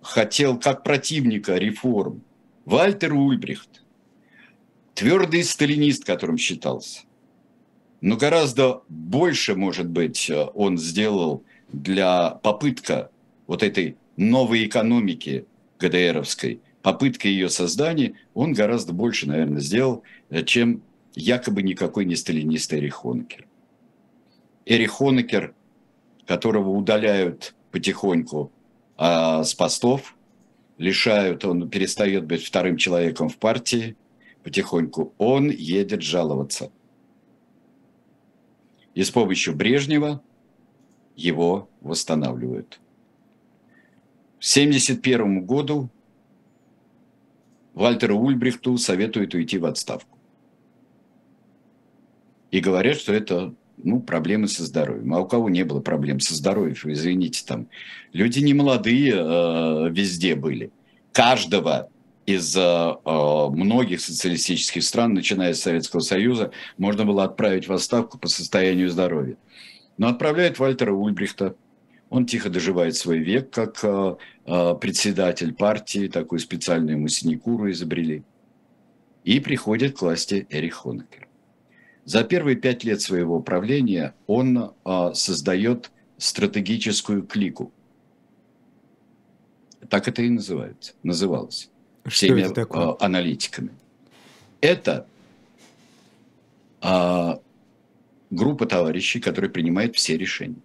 Хотел 0.01 0.57
как 0.57 0.83
противника 0.83 1.55
реформ 1.55 2.23
Вальтер 2.65 3.13
Ульбрихт, 3.13 3.83
твердый 4.93 5.43
сталинист, 5.43 6.03
которым 6.03 6.37
считался, 6.37 7.01
но 8.01 8.17
гораздо 8.17 8.81
больше, 8.87 9.55
может 9.55 9.87
быть, 9.87 10.31
он 10.53 10.77
сделал 10.77 11.43
для 11.71 12.31
попытка 12.31 13.11
вот 13.47 13.63
этой 13.63 13.97
новой 14.15 14.65
экономики 14.65 15.45
ГДРовской, 15.79 16.61
попытка 16.81 17.27
ее 17.27 17.49
создания, 17.49 18.13
он 18.33 18.53
гораздо 18.53 18.93
больше, 18.93 19.27
наверное, 19.27 19.61
сделал, 19.61 20.03
э, 20.29 20.43
чем 20.43 20.81
якобы 21.15 21.63
никакой 21.63 22.05
не 22.05 22.15
сталинист 22.15 22.73
Эрих 22.73 22.95
Хонекер. 22.95 23.47
Эрих 24.65 24.91
Хонекер, 24.91 25.53
которого 26.25 26.69
удаляют 26.69 27.55
потихоньку 27.71 28.51
а, 28.97 29.43
с 29.43 29.53
постов, 29.53 30.15
лишают, 30.77 31.43
он 31.45 31.69
перестает 31.69 32.25
быть 32.25 32.45
вторым 32.45 32.77
человеком 32.77 33.29
в 33.29 33.37
партии, 33.37 33.95
потихоньку 34.43 35.13
он 35.17 35.49
едет 35.49 36.01
жаловаться. 36.01 36.71
И 38.95 39.03
с 39.03 39.11
помощью 39.11 39.55
Брежнева 39.55 40.21
его 41.15 41.69
восстанавливают. 41.81 42.79
1971 44.39 45.45
году 45.45 45.89
Вальтеру 47.73 48.17
Ульбрихту 48.17 48.77
советуют 48.77 49.33
уйти 49.33 49.57
в 49.57 49.65
отставку. 49.65 50.17
И 52.51 52.61
говорят, 52.61 52.97
что 52.97 53.13
это 53.13 53.53
ну, 53.77 54.01
проблемы 54.01 54.47
со 54.47 54.65
здоровьем. 54.65 55.13
А 55.13 55.19
у 55.19 55.27
кого 55.27 55.49
не 55.49 55.63
было 55.63 55.81
проблем 55.81 56.19
со 56.19 56.35
здоровьем, 56.35 56.75
извините, 56.85 57.43
там 57.45 57.67
люди 58.11 58.39
не 58.39 58.53
молодые 58.53 59.13
э, 59.13 59.89
везде 59.91 60.35
были. 60.35 60.71
Каждого 61.11 61.89
из 62.29 62.55
э, 62.55 62.59
э, 62.59 63.47
многих 63.49 64.01
социалистических 64.01 64.83
стран, 64.83 65.13
начиная 65.13 65.53
с 65.53 65.61
Советского 65.61 66.01
Союза, 66.01 66.51
можно 66.77 67.05
было 67.05 67.23
отправить 67.23 67.67
в 67.67 67.73
отставку 67.73 68.17
по 68.17 68.27
состоянию 68.27 68.89
здоровья. 68.89 69.37
Но 69.97 70.07
отправляют 70.07 70.59
Вальтера 70.59 70.93
Ульбрихта– 70.93 71.55
он 72.09 72.25
тихо 72.25 72.49
доживает 72.49 72.95
свой 72.95 73.19
век 73.19 73.51
как 73.51 73.79
э, 73.83 74.15
э, 74.45 74.75
председатель 74.81 75.53
партии, 75.53 76.07
такую 76.07 76.39
специальную 76.39 76.97
ему 76.97 77.07
синекуру 77.07 77.69
изобрели. 77.69 78.23
И 79.23 79.39
приходит 79.39 79.97
к 79.97 80.01
власти 80.01 80.47
Эрих 80.49 80.75
Хонекер. 80.75 81.27
За 82.05 82.23
первые 82.23 82.55
пять 82.55 82.83
лет 82.83 83.01
своего 83.01 83.41
правления 83.41 84.15
он 84.25 84.57
э, 84.57 85.11
создает 85.13 85.91
стратегическую 86.17 87.23
клику. 87.23 87.71
Так 89.87 90.07
это 90.07 90.23
и 90.23 90.29
называется, 90.29 90.93
называлось 91.03 91.69
всеми 92.09 92.41
это 92.41 92.53
такое? 92.53 92.95
аналитиками. 92.99 93.71
Это 94.61 95.07
группа 98.31 98.65
товарищей, 98.65 99.19
которые 99.19 99.51
принимают 99.51 99.95
все 99.95 100.17
решения. 100.17 100.61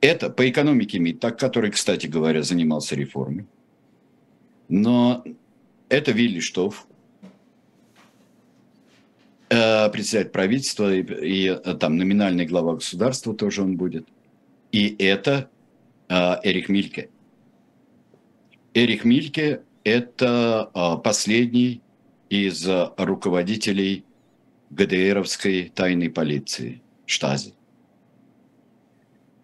Это 0.00 0.30
по 0.30 0.48
экономике 0.48 0.98
МИД, 0.98 1.20
так, 1.20 1.38
который, 1.38 1.70
кстати 1.70 2.06
говоря, 2.06 2.42
занимался 2.42 2.94
реформой. 2.94 3.46
Но 4.68 5.24
это 5.88 6.12
Вилли 6.12 6.40
Штоф. 6.40 6.86
Э, 9.48 9.88
председатель 9.90 10.30
правительства 10.30 10.92
и, 10.92 11.02
и 11.02 11.74
там 11.78 11.96
номинальный 11.96 12.46
глава 12.46 12.74
государства 12.74 13.34
тоже 13.34 13.62
он 13.62 13.76
будет. 13.76 14.06
И 14.72 14.96
это 14.98 15.48
Эрих 16.08 16.68
Мильке. 16.68 17.08
Эрих 18.76 19.06
Мильке– 19.06 19.62
это 19.84 20.70
последний 21.02 21.80
из 22.28 22.68
руководителей 22.98 24.04
ГДРовской 24.68 25.72
тайной 25.74 26.10
полиции, 26.10 26.82
Штази. 27.06 27.54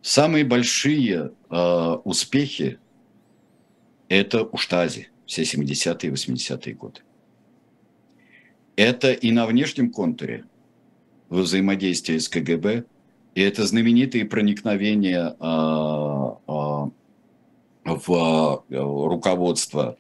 Самые 0.03 0.45
большие 0.45 1.33
э, 1.49 1.97
успехи– 2.05 2.79
это 4.11 4.45
у 4.45 4.59
Штази, 4.59 5.09
все 5.25 5.45
70-е 5.45 6.11
и 6.11 6.13
80-е 6.13 6.75
годы. 6.75 7.01
Это 8.77 9.13
и 9.13 9.31
на 9.31 9.47
внешнем 9.47 9.91
контуре 9.91 10.45
во 11.31 11.41
взаимодействии 11.41 12.19
с 12.19 12.29
КГБ, 12.29 12.85
и 13.35 13.41
это 13.41 13.65
знаменитые 13.65 14.27
проникновения 14.27 15.35
э, 15.41 16.91
в 17.85 18.65
э, 18.69 18.77
руководство 18.77 19.97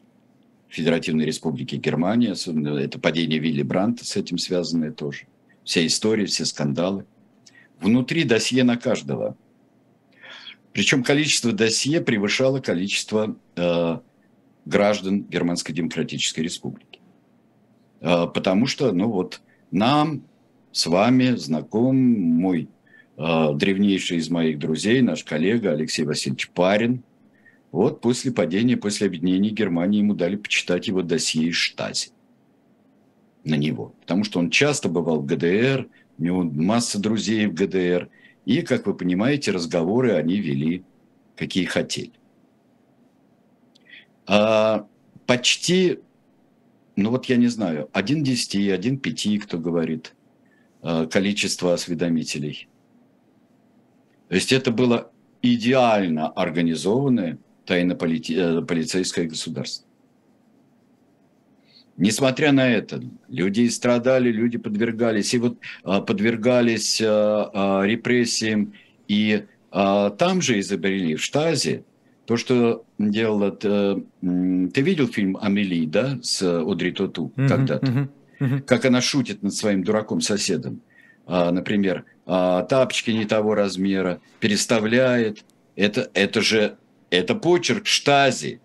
Федеративной 0.68 1.26
Республики 1.26 1.76
Германия, 1.76 2.32
особенно 2.32 2.78
это 2.78 2.98
падение 2.98 3.38
Вилли 3.38 3.62
Бранта 3.62 4.04
с 4.04 4.16
этим 4.16 4.38
связанное 4.38 4.92
тоже. 4.92 5.26
Вся 5.64 5.84
история, 5.86 6.26
все 6.26 6.44
скандалы. 6.44 7.04
Внутри 7.80 8.24
досье 8.24 8.64
на 8.64 8.76
каждого. 8.76 9.36
Причем 10.72 11.02
количество 11.02 11.52
досье 11.52 12.00
превышало 12.00 12.60
количество 12.60 13.36
э, 13.56 13.98
граждан 14.64 15.24
Германской 15.24 15.74
Демократической 15.74 16.40
Республики. 16.40 17.00
Э, 18.00 18.26
потому 18.32 18.66
что, 18.66 18.92
ну 18.92 19.10
вот, 19.10 19.42
нам 19.70 20.22
с 20.70 20.86
вами 20.86 21.34
знаком 21.34 21.96
мой 21.96 22.68
э, 23.18 23.48
древнейший 23.54 24.18
из 24.18 24.30
моих 24.30 24.58
друзей, 24.58 25.02
наш 25.02 25.24
коллега 25.24 25.72
Алексей 25.72 26.04
Васильевич 26.04 26.48
Парин– 26.50 27.02
вот 27.72 28.02
после 28.02 28.30
падения, 28.30 28.76
после 28.76 29.06
объединения 29.06 29.48
Германии 29.48 30.00
ему 30.00 30.14
дали 30.14 30.36
почитать 30.36 30.88
его 30.88 31.02
досье 31.02 31.48
из 31.48 31.54
Штази 31.54 32.10
на 33.44 33.54
него. 33.54 33.94
Потому 34.02 34.24
что 34.24 34.38
он 34.38 34.50
часто 34.50 34.90
бывал 34.90 35.20
в 35.20 35.26
ГДР, 35.26 35.88
у 36.18 36.22
него 36.22 36.42
масса 36.42 37.00
друзей 37.00 37.46
в 37.46 37.54
ГДР. 37.54 38.10
И, 38.44 38.60
как 38.60 38.86
вы 38.86 38.94
понимаете, 38.94 39.52
разговоры 39.52 40.12
они 40.12 40.38
вели, 40.38 40.84
какие 41.34 41.64
хотели. 41.64 42.12
А 44.26 44.86
почти, 45.26 46.00
ну 46.94 47.10
вот 47.10 47.24
я 47.26 47.36
не 47.36 47.48
знаю, 47.48 47.88
один 47.92 48.22
десяти, 48.22 48.68
один 48.70 48.98
пяти, 48.98 49.38
кто 49.38 49.58
говорит, 49.58 50.14
а, 50.82 51.06
количество 51.06 51.72
осведомителей. 51.72 52.68
То 54.28 54.34
есть 54.34 54.52
это 54.52 54.70
было 54.70 55.10
идеально 55.40 56.28
организованное 56.28 57.38
тайно-полицейское 57.66 59.24
э, 59.24 59.28
государство. 59.28 59.86
Несмотря 61.96 62.52
на 62.52 62.68
это, 62.68 63.02
люди 63.28 63.68
страдали, 63.68 64.32
люди 64.32 64.58
подвергались, 64.58 65.34
и 65.34 65.38
вот 65.38 65.58
а, 65.84 66.00
подвергались 66.00 67.00
а, 67.00 67.50
а, 67.52 67.86
репрессиям, 67.86 68.74
и 69.08 69.44
там 69.70 70.42
же 70.42 70.60
изобрели 70.60 71.14
в 71.14 71.22
Штазе 71.22 71.84
то, 72.26 72.36
что 72.36 72.84
делала... 72.98 73.50
Ты, 73.52 74.04
ты 74.20 74.80
видел 74.82 75.08
фильм 75.08 75.38
«Амели», 75.40 75.86
да, 75.86 76.18
с 76.20 76.42
Одри 76.42 76.92
Тоту 76.92 77.32
mm-hmm, 77.34 77.48
когда-то? 77.48 77.86
Mm-hmm, 77.86 78.08
mm-hmm. 78.40 78.60
Как 78.62 78.84
она 78.84 79.00
шутит 79.00 79.42
над 79.42 79.54
своим 79.54 79.82
дураком-соседом. 79.82 80.82
Например, 81.26 82.04
тапочки 82.26 83.12
не 83.12 83.24
того 83.24 83.54
размера, 83.54 84.20
переставляет. 84.40 85.42
Это, 85.74 86.10
это 86.12 86.42
же 86.42 86.76
это 87.12 87.34
почерк 87.34 87.86
Штази. 87.86 88.60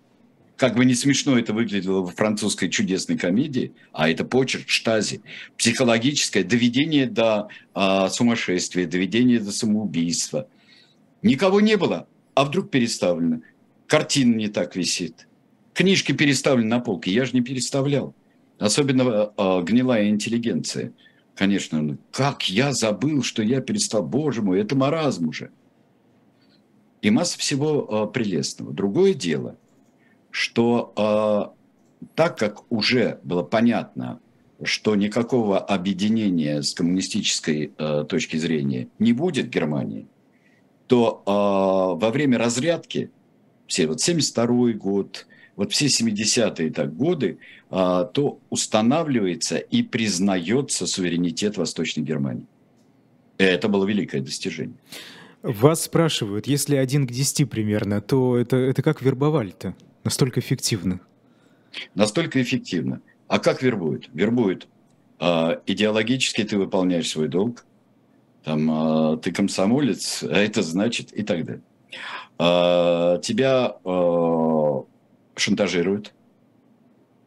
Как 0.55 0.75
бы 0.75 0.85
не 0.85 0.95
смешно 0.95 1.37
это 1.37 1.53
выглядело 1.53 1.99
во 1.99 2.07
французской 2.07 2.69
чудесной 2.69 3.17
комедии, 3.17 3.73
а 3.91 4.09
это 4.09 4.23
почерк 4.23 4.69
Штази. 4.69 5.21
Психологическое 5.57 6.43
доведение 6.43 7.05
до 7.07 7.49
а, 7.73 8.09
сумасшествия, 8.09 8.87
доведение 8.87 9.39
до 9.39 9.51
самоубийства. 9.51 10.47
Никого 11.21 11.59
не 11.61 11.75
было, 11.75 12.07
а 12.35 12.45
вдруг 12.45 12.71
переставлено. 12.71 13.41
Картина 13.85 14.35
не 14.35 14.47
так 14.47 14.75
висит. 14.75 15.27
Книжки 15.73 16.13
переставлены 16.13 16.69
на 16.69 16.79
полке. 16.79 17.11
Я 17.11 17.25
же 17.25 17.33
не 17.33 17.41
переставлял. 17.41 18.15
Особенно 18.59 19.33
а, 19.35 19.61
гнилая 19.61 20.07
интеллигенция. 20.07 20.93
Конечно, 21.35 21.81
ну, 21.81 21.97
как 22.11 22.49
я 22.49 22.71
забыл, 22.71 23.23
что 23.23 23.43
я 23.43 23.59
перестал. 23.59 24.03
Боже 24.03 24.41
мой, 24.41 24.61
это 24.61 24.75
маразм 24.75 25.27
уже 25.27 25.51
и 27.01 27.09
масса 27.09 27.37
всего 27.37 27.87
э, 28.09 28.13
прелестного. 28.13 28.73
Другое 28.73 29.13
дело, 29.13 29.55
что 30.31 30.93
э, 30.95 32.05
так 32.15 32.37
как 32.37 32.71
уже 32.71 33.19
было 33.23 33.43
понятно, 33.43 34.19
что 34.63 34.95
никакого 34.95 35.59
объединения 35.59 36.61
с 36.61 36.73
коммунистической 36.73 37.71
э, 37.77 38.05
точки 38.09 38.37
зрения 38.37 38.87
не 38.99 39.13
будет 39.13 39.47
в 39.47 39.49
Германии, 39.49 40.07
то 40.87 41.21
во 41.25 42.11
время 42.11 42.37
разрядки, 42.37 43.11
все 43.67 43.87
вот 43.87 43.99
72 43.99 44.71
год, 44.71 45.27
вот 45.57 45.73
все 45.73 45.87
70-е 45.87 46.71
так 46.71 46.95
годы, 46.95 47.39
то 47.69 48.39
устанавливается 48.49 49.57
и 49.57 49.83
признается 49.83 50.87
суверенитет 50.87 51.57
Восточной 51.57 52.03
Германии. 52.03 52.45
Это 53.37 53.67
было 53.67 53.85
великое 53.85 54.21
достижение. 54.21 54.77
Вас 55.43 55.83
спрашивают, 55.83 56.47
если 56.47 56.75
один 56.75 57.07
к 57.07 57.11
десяти 57.11 57.45
примерно, 57.45 58.01
то 58.01 58.37
это, 58.37 58.55
это 58.55 58.81
как 58.81 59.01
вербовали-то? 59.01 59.75
Настолько 60.03 60.39
эффективно? 60.39 60.99
Настолько 61.95 62.41
эффективно. 62.41 63.01
А 63.27 63.39
как 63.39 63.61
вербуют? 63.61 64.09
Вербуют. 64.13 64.67
Э, 65.19 65.59
идеологически 65.65 66.43
ты 66.43 66.57
выполняешь 66.57 67.09
свой 67.09 67.27
долг, 67.27 67.65
там, 68.43 69.13
э, 69.13 69.17
ты 69.17 69.31
комсомолец, 69.31 70.23
а 70.23 70.37
это 70.37 70.63
значит 70.63 71.11
и 71.11 71.23
так 71.23 71.43
далее. 71.43 71.63
Э, 72.39 73.19
тебя 73.21 73.75
э, 73.83 74.83
шантажируют. 75.35 76.13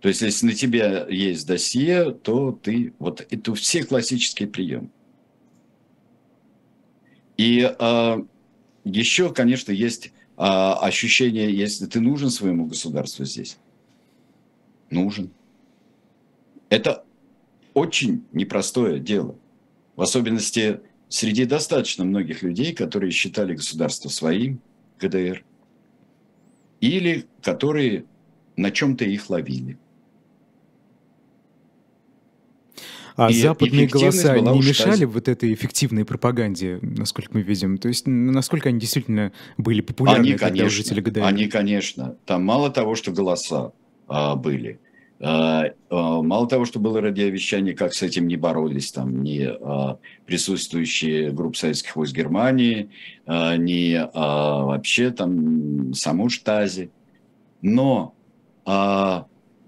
То 0.01 0.09
есть, 0.09 0.23
если 0.23 0.47
на 0.47 0.55
тебя 0.55 1.07
есть 1.09 1.47
досье, 1.47 2.11
то 2.11 2.53
ты... 2.53 2.95
Вот 2.99 3.27
это 3.29 3.55
все 3.55 3.85
классические 3.85 4.49
приемы. 4.49 4.89
И 7.41 7.63
э, 7.63 8.23
еще, 8.85 9.33
конечно, 9.33 9.73
есть 9.73 10.09
э, 10.09 10.11
ощущение, 10.37 11.51
если 11.57 11.87
ты 11.87 11.99
нужен 11.99 12.29
своему 12.29 12.67
государству 12.67 13.25
здесь. 13.25 13.57
Нужен. 14.91 15.31
Это 16.69 17.03
очень 17.73 18.27
непростое 18.33 19.01
дело. 19.01 19.39
В 19.97 20.03
особенности 20.03 20.83
среди 21.09 21.47
достаточно 21.47 22.05
многих 22.05 22.43
людей, 22.43 22.75
которые 22.75 23.11
считали 23.11 23.55
государство 23.55 24.11
своим, 24.11 24.61
ГДР, 24.99 25.43
или 26.83 27.27
которые 27.41 28.05
на 28.57 28.71
чем-то 28.71 29.07
их 29.07 29.31
ловили. 29.31 29.79
А 33.21 33.31
и 33.31 33.35
западные 33.35 33.87
голоса 33.87 34.39
не 34.39 34.59
мешали 34.59 35.05
вот 35.05 35.29
этой 35.29 35.53
эффективной 35.53 36.05
пропаганде, 36.05 36.79
насколько 36.81 37.31
мы 37.35 37.43
видим? 37.43 37.77
То 37.77 37.89
есть 37.89 38.07
насколько 38.07 38.71
они 38.71 38.81
действительно 38.81 39.33
были 39.59 39.83
популярны 39.83 40.21
они, 40.21 40.33
конечно, 40.35 40.67
у 40.67 40.71
жителей 40.71 41.03
ГДР? 41.03 41.23
Они, 41.25 41.47
конечно. 41.47 42.17
Там 42.25 42.45
мало 42.45 42.71
того, 42.71 42.95
что 42.95 43.13
голоса 43.13 43.73
а, 44.09 44.37
были, 44.37 44.81
а, 45.21 45.67
а, 45.91 46.23
мало 46.23 46.49
того, 46.49 46.65
что 46.65 46.79
было 46.81 47.03
радиовещание, 47.03 47.75
как 47.75 47.93
с 47.93 48.03
этим 48.03 48.27
не 48.27 48.37
боролись, 48.37 48.91
там, 48.91 49.23
ни 49.23 49.43
а, 49.43 49.99
присутствующие 50.25 51.31
группы 51.31 51.59
советских 51.59 51.97
войск 51.97 52.17
Германии, 52.17 52.89
а, 53.27 53.57
ни 53.57 53.95
а, 53.95 54.65
вообще 54.65 55.11
там 55.11 55.93
саму 55.93 56.31
Штази. 56.31 56.91
Но 57.61 58.15
а, 58.65 59.27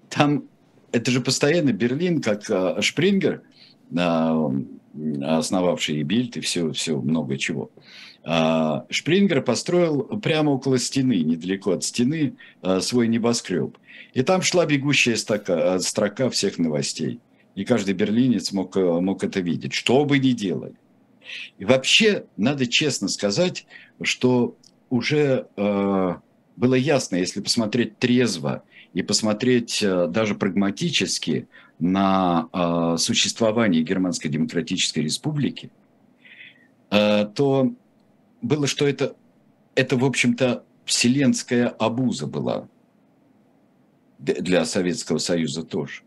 там 0.08 0.44
это 0.92 1.10
же 1.10 1.20
постоянно 1.20 1.72
Берлин, 1.72 2.20
как 2.20 2.48
а, 2.50 2.80
Шпрингер, 2.80 3.42
а, 3.96 4.52
основавший 5.22 6.02
Бильд 6.02 6.36
и 6.36 6.40
все, 6.40 6.70
все 6.72 7.00
много 7.00 7.38
чего. 7.38 7.70
А, 8.24 8.86
Шпрингер 8.90 9.42
построил 9.42 10.02
прямо 10.20 10.50
около 10.50 10.78
стены, 10.78 11.22
недалеко 11.22 11.72
от 11.72 11.84
стены, 11.84 12.36
свой 12.80 13.08
небоскреб. 13.08 13.76
И 14.12 14.22
там 14.22 14.42
шла 14.42 14.66
бегущая 14.66 15.16
строка, 15.16 15.78
строка 15.80 16.28
всех 16.30 16.58
новостей. 16.58 17.20
И 17.54 17.64
каждый 17.64 17.94
берлинец 17.94 18.52
мог, 18.52 18.76
мог 18.76 19.24
это 19.24 19.40
видеть, 19.40 19.72
что 19.72 20.04
бы 20.04 20.18
ни 20.18 20.32
делали. 20.32 20.74
И 21.58 21.64
вообще, 21.64 22.26
надо 22.36 22.66
честно 22.66 23.08
сказать, 23.08 23.66
что 24.02 24.56
уже 24.90 25.46
было 25.56 26.74
ясно, 26.74 27.16
если 27.16 27.40
посмотреть 27.40 27.98
трезво 27.98 28.62
и 28.94 29.02
посмотреть 29.02 29.82
э, 29.82 30.06
даже 30.08 30.34
прагматически 30.34 31.48
на 31.78 32.48
э, 32.52 32.96
существование 32.98 33.82
Германской 33.82 34.30
Демократической 34.30 35.00
Республики, 35.00 35.70
э, 36.90 37.26
то 37.34 37.72
было, 38.42 38.66
что 38.66 38.86
это, 38.86 39.16
это 39.74 39.96
в 39.96 40.04
общем-то, 40.04 40.64
вселенская 40.84 41.68
обуза 41.68 42.26
была 42.26 42.68
для 44.18 44.64
Советского 44.64 45.18
Союза 45.18 45.62
тоже. 45.62 46.02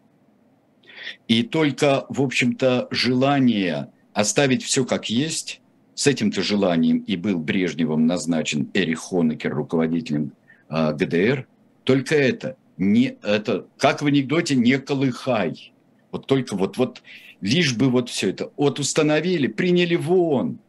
И 1.28 1.44
только, 1.44 2.06
в 2.10 2.22
общем-то, 2.22 2.88
желание 2.92 3.92
оставить 4.14 4.64
все 4.64 4.86
как 4.86 5.10
есть, 5.10 5.62
с 5.94 6.08
этим-то 6.08 6.42
желанием 6.42 7.00
и 7.00 7.16
был 7.16 7.40
Брежневым 7.40 8.06
назначен 8.06 8.70
Эрих 8.74 9.00
Хонекер 9.00 9.54
руководителем 9.54 10.34
э, 10.70 10.94
ГДР, 10.94 11.48
только 11.84 12.16
это, 12.16 12.58
не, 12.78 13.18
это, 13.24 13.68
как 13.78 14.02
в 14.02 14.06
анекдоте, 14.06 14.56
не 14.56 14.78
колыхай. 14.78 15.74
Вот 16.12 16.28
только 16.28 16.56
вот, 16.56 16.78
вот 16.78 17.02
лишь 17.42 17.76
бы 17.76 17.90
вот 17.90 18.10
все 18.10 18.30
это. 18.30 18.52
Вот 18.58 18.80
установили, 18.80 19.48
приняли 19.48 19.96
вон 19.96 20.60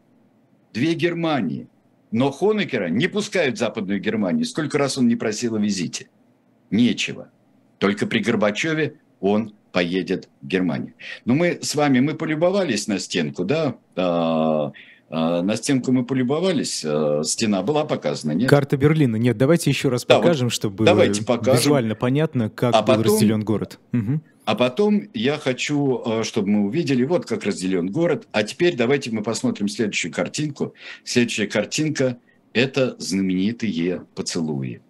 две 0.73 0.95
Германии. 0.95 1.69
Но 2.13 2.31
Хонекера 2.31 2.89
не 2.89 3.09
пускают 3.09 3.57
в 3.57 3.59
Западную 3.59 4.01
Германию. 4.01 4.45
Сколько 4.45 4.79
раз 4.79 4.99
он 4.99 5.09
не 5.09 5.17
просил 5.17 5.57
о 5.57 5.59
визите? 5.59 6.09
Нечего. 6.71 7.31
Только 7.79 8.07
при 8.07 8.21
Горбачеве 8.21 8.99
он 9.21 9.55
поедет 9.73 10.29
в 10.41 10.47
Германию. 10.47 10.95
Но 11.25 11.35
мы 11.35 11.59
с 11.61 11.75
вами, 11.75 12.01
мы 12.01 12.15
полюбовались 12.15 12.87
на 12.87 12.99
стенку, 12.99 13.45
да, 13.45 13.77
на 15.11 15.57
стенку 15.57 15.93
мы 15.93 16.05
полюбовались, 16.05 16.85
а, 16.85 17.23
стена 17.23 17.63
была 17.63 17.85
показана, 17.85 18.33
нет? 18.33 18.51
Карта 18.51 18.77
Берлина, 18.77 19.17
нет, 19.17 19.37
давайте 19.37 19.71
еще 19.71 19.89
раз 19.89 20.05
да, 20.05 20.19
покажем, 20.19 20.47
вот 20.47 20.53
чтобы 20.53 20.85
давайте 20.85 21.25
покажем. 21.25 21.61
визуально 21.61 21.95
понятно, 21.95 22.51
как 22.51 22.75
а 22.75 22.83
был 22.83 22.97
потом, 22.97 23.13
разделен 23.13 23.45
город. 23.45 23.79
Угу. 23.93 24.21
А 24.47 24.55
потом 24.55 25.09
я 25.15 25.39
хочу, 25.39 26.23
чтобы 26.23 26.49
мы 26.49 26.67
увидели, 26.67 27.05
вот 27.05 27.27
как 27.27 27.45
разделен 27.45 27.89
город. 27.89 28.27
А 28.33 28.43
теперь 28.43 28.77
давайте 28.77 29.11
мы 29.11 29.23
посмотрим 29.23 29.69
следующую 29.69 30.13
картинку. 30.13 30.75
Следующая 31.05 31.47
картинка– 31.47 32.19
это 32.53 32.95
знаменитые 32.99 34.05
поцелуи. 34.15 34.81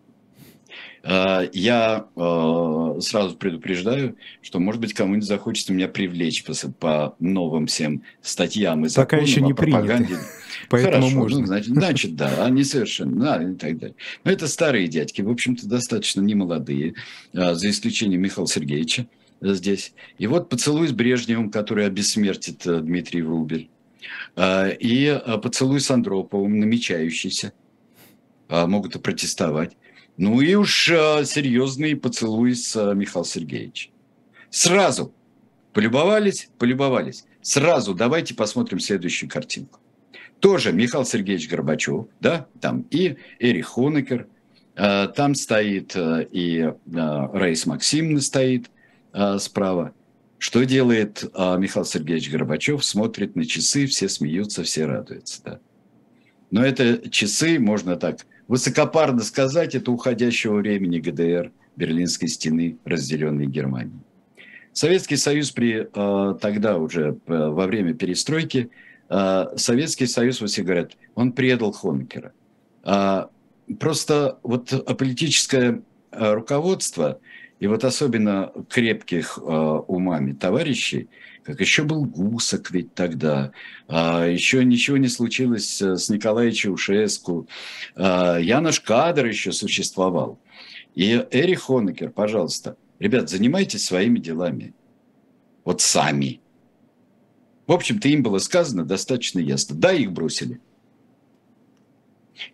Э, 1.06 1.48
я 1.52 2.06
э, 2.16 3.00
сразу 3.00 3.36
предупреждаю, 3.36 4.16
что, 4.42 4.58
может 4.58 4.80
быть, 4.80 4.92
кому-нибудь 4.92 5.26
захочется 5.26 5.72
меня 5.72 5.86
привлечь 5.86 6.44
по, 6.44 6.52
по 6.80 7.16
новым 7.20 7.66
всем 7.66 8.02
статьям 8.22 8.84
и 8.84 8.88
законам 8.88 9.06
Пока 9.06 9.30
еще 9.30 9.40
не 9.40 9.54
принято. 9.54 10.04
Поэтому 10.68 11.02
Хорошо, 11.02 11.16
можно. 11.16 11.40
Ну, 11.40 11.46
значит, 11.46 11.68
значит, 11.68 12.16
да, 12.16 12.44
они 12.44 12.64
совершенно, 12.64 13.24
да, 13.24 13.42
и 13.42 13.54
так 13.54 13.78
далее. 13.78 13.96
Но 14.24 14.32
это 14.32 14.48
старые 14.48 14.88
дядьки, 14.88 15.22
в 15.22 15.30
общем-то, 15.30 15.68
достаточно 15.68 16.22
немолодые, 16.22 16.94
э, 17.32 17.54
за 17.54 17.70
исключением 17.70 18.22
Михаила 18.22 18.48
Сергеевича 18.48 19.06
здесь. 19.40 19.92
И 20.18 20.26
вот 20.26 20.48
поцелуй 20.48 20.88
с 20.88 20.92
Брежневым, 20.92 21.50
который 21.50 21.86
обессмертит 21.86 22.62
Дмитрий 22.64 23.22
Врубель. 23.22 23.68
И 24.38 25.20
поцелуй 25.42 25.80
с 25.80 25.90
Андроповым, 25.90 26.58
намечающийся. 26.58 27.52
Могут 28.48 28.96
и 28.96 28.98
протестовать. 28.98 29.76
Ну 30.16 30.40
и 30.40 30.54
уж 30.54 30.90
э, 30.90 31.24
серьезный 31.26 31.94
поцелуй 31.94 32.54
с 32.54 32.74
э, 32.74 32.94
Михаилом 32.94 33.26
Сергеевичем. 33.26 33.92
Сразу 34.48 35.14
полюбовались, 35.74 36.48
полюбовались. 36.58 37.26
Сразу 37.42 37.94
давайте 37.94 38.34
посмотрим 38.34 38.80
следующую 38.80 39.28
картинку. 39.28 39.78
Тоже 40.40 40.72
Михаил 40.72 41.04
Сергеевич 41.04 41.50
Горбачев, 41.50 42.06
да, 42.20 42.46
там 42.60 42.86
и 42.90 43.16
Эрих 43.38 43.66
Хонекер, 43.66 44.26
э, 44.74 45.08
там 45.14 45.34
стоит 45.34 45.94
и 45.96 46.72
Раис 46.86 47.66
Максимовна 47.66 48.20
стоит 48.20 48.70
справа. 49.38 49.92
Что 50.38 50.64
делает 50.64 51.24
Михаил 51.34 51.86
Сергеевич 51.86 52.30
Горбачев? 52.30 52.84
Смотрит 52.84 53.36
на 53.36 53.46
часы, 53.46 53.86
все 53.86 54.08
смеются, 54.08 54.62
все 54.62 54.84
радуются, 54.84 55.42
да. 55.42 55.60
Но 56.50 56.64
это 56.64 57.08
часы, 57.10 57.58
можно 57.58 57.96
так 57.96 58.26
высокопарно 58.48 59.22
сказать, 59.22 59.74
это 59.74 59.90
уходящего 59.90 60.56
времени 60.56 60.98
ГДР, 60.98 61.52
Берлинской 61.76 62.28
стены, 62.28 62.78
разделенной 62.84 63.46
Германией. 63.46 64.00
Советский 64.72 65.16
Союз 65.16 65.52
при, 65.52 65.88
э, 65.92 66.38
тогда 66.38 66.76
уже 66.76 67.18
э, 67.26 67.48
во 67.48 67.66
время 67.66 67.94
перестройки, 67.94 68.70
э, 69.08 69.46
Советский 69.56 70.06
Союз, 70.06 70.40
вот 70.40 70.50
все 70.50 70.62
говорят, 70.62 70.92
он 71.14 71.32
предал 71.32 71.72
Хонекера. 71.72 72.32
Просто 73.80 74.38
вот 74.44 74.68
политическое 74.96 75.82
руководство 76.12 77.18
и 77.58 77.66
вот 77.66 77.84
особенно 77.84 78.52
крепких 78.68 79.38
умами 79.38 80.32
товарищей– 80.32 81.08
как 81.46 81.60
еще 81.60 81.84
был 81.84 82.04
Гусак 82.04 82.72
ведь 82.72 82.94
тогда, 82.94 83.52
а, 83.86 84.26
еще 84.26 84.64
ничего 84.64 84.96
не 84.96 85.06
случилось 85.06 85.80
с 85.80 86.08
Николаем 86.08 86.52
Чаушеску, 86.52 87.46
а, 87.94 88.38
Янош 88.38 88.80
Кадр 88.80 89.26
еще 89.26 89.52
существовал. 89.52 90.40
И 90.96 91.24
Эрих 91.30 91.62
Хонекер, 91.62 92.10
пожалуйста, 92.10 92.76
ребят, 92.98 93.30
занимайтесь 93.30 93.84
своими 93.84 94.18
делами. 94.18 94.74
Вот 95.64 95.80
сами. 95.80 96.40
В 97.68 97.72
общем-то, 97.72 98.08
им 98.08 98.24
было 98.24 98.38
сказано 98.38 98.84
достаточно 98.84 99.38
ясно. 99.38 99.76
Да, 99.76 99.92
их 99.92 100.10
бросили. 100.10 100.60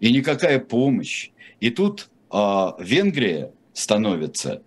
И 0.00 0.12
никакая 0.12 0.58
помощь. 0.58 1.30
И 1.60 1.70
тут 1.70 2.10
а, 2.28 2.76
Венгрия 2.78 3.52
становится 3.72 4.62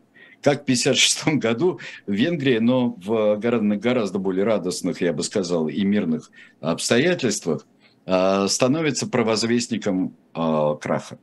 как 0.46 0.60
в 0.60 0.64
1956 0.66 1.40
году 1.40 1.80
в 2.06 2.14
Венгрии, 2.14 2.60
но 2.60 2.96
в 3.04 3.38
гораздо, 3.38 3.78
гораздо 3.78 4.20
более 4.20 4.44
радостных, 4.44 5.02
я 5.02 5.12
бы 5.12 5.24
сказал, 5.24 5.68
и 5.70 5.84
мирных 5.84 6.30
обстоятельствах, 6.62 7.66
а, 8.06 8.48
становится 8.48 9.08
провозвестником 9.08 10.16
а, 10.36 10.76
краха. 10.76 11.18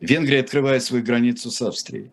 Венгрия 0.00 0.40
открывает 0.40 0.82
свою 0.82 1.04
границу 1.04 1.52
с 1.52 1.62
Австрией, 1.62 2.10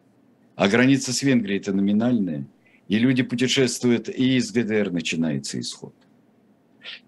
а 0.56 0.68
граница 0.68 1.14
с 1.14 1.24
Венгрией– 1.24 1.60
это 1.62 1.74
номинальная, 1.74 2.46
и 2.88 3.00
люди 3.00 3.24
путешествуют, 3.24 4.08
и 4.08 4.38
из 4.38 4.52
ГДР 4.52 4.92
начинается 4.92 5.60
исход. 5.60 5.96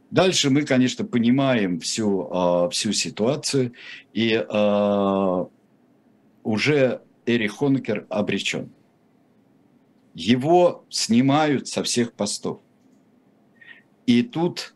Дальше 0.09 0.49
мы, 0.49 0.63
конечно, 0.63 1.05
понимаем 1.05 1.79
всю, 1.79 2.27
а, 2.31 2.69
всю 2.71 2.91
ситуацию, 2.91 3.73
и 4.15 4.35
уже 6.43 7.01
Эрих 7.25 7.53
Хонекер 7.53 8.05
обречен. 8.09 8.69
Его 10.13 10.85
снимают 10.89 11.67
со 11.67 11.83
всех 11.83 12.13
постов. 12.13 12.59
И 14.05 14.21
тут, 14.21 14.75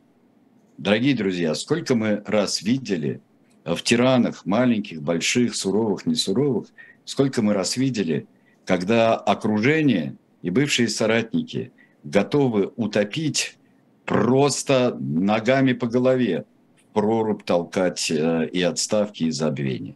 дорогие 0.78 1.16
друзья, 1.16 1.54
сколько 1.54 1.96
мы 1.96 2.24
раз 2.26 2.62
видели 2.62 3.22
в 3.66 3.82
тиранах, 3.82 4.46
маленьких, 4.46 5.02
больших, 5.02 5.56
суровых, 5.56 6.06
несуровых, 6.06 6.70
сколько 7.06 7.42
мы 7.42 7.54
раз 7.54 7.78
видели, 7.78 8.26
когда 8.66 9.16
окружение 9.16 10.16
и 10.42 10.50
бывшие 10.50 10.88
соратники 10.88 11.72
готовы 12.04 12.72
утопить 12.78 13.58
просто 14.06 14.98
ногами 15.00 15.74
по 15.74 15.88
голове, 15.88 16.46
в 16.78 16.94
прорубь 16.94 17.44
толкать 17.44 18.10
э, 18.10 18.48
и 18.48 18.62
отставки, 18.62 19.26
и 19.26 19.32
забвения. 19.32 19.96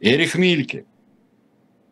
Эрих 0.00 0.34
Мильке– 0.34 0.86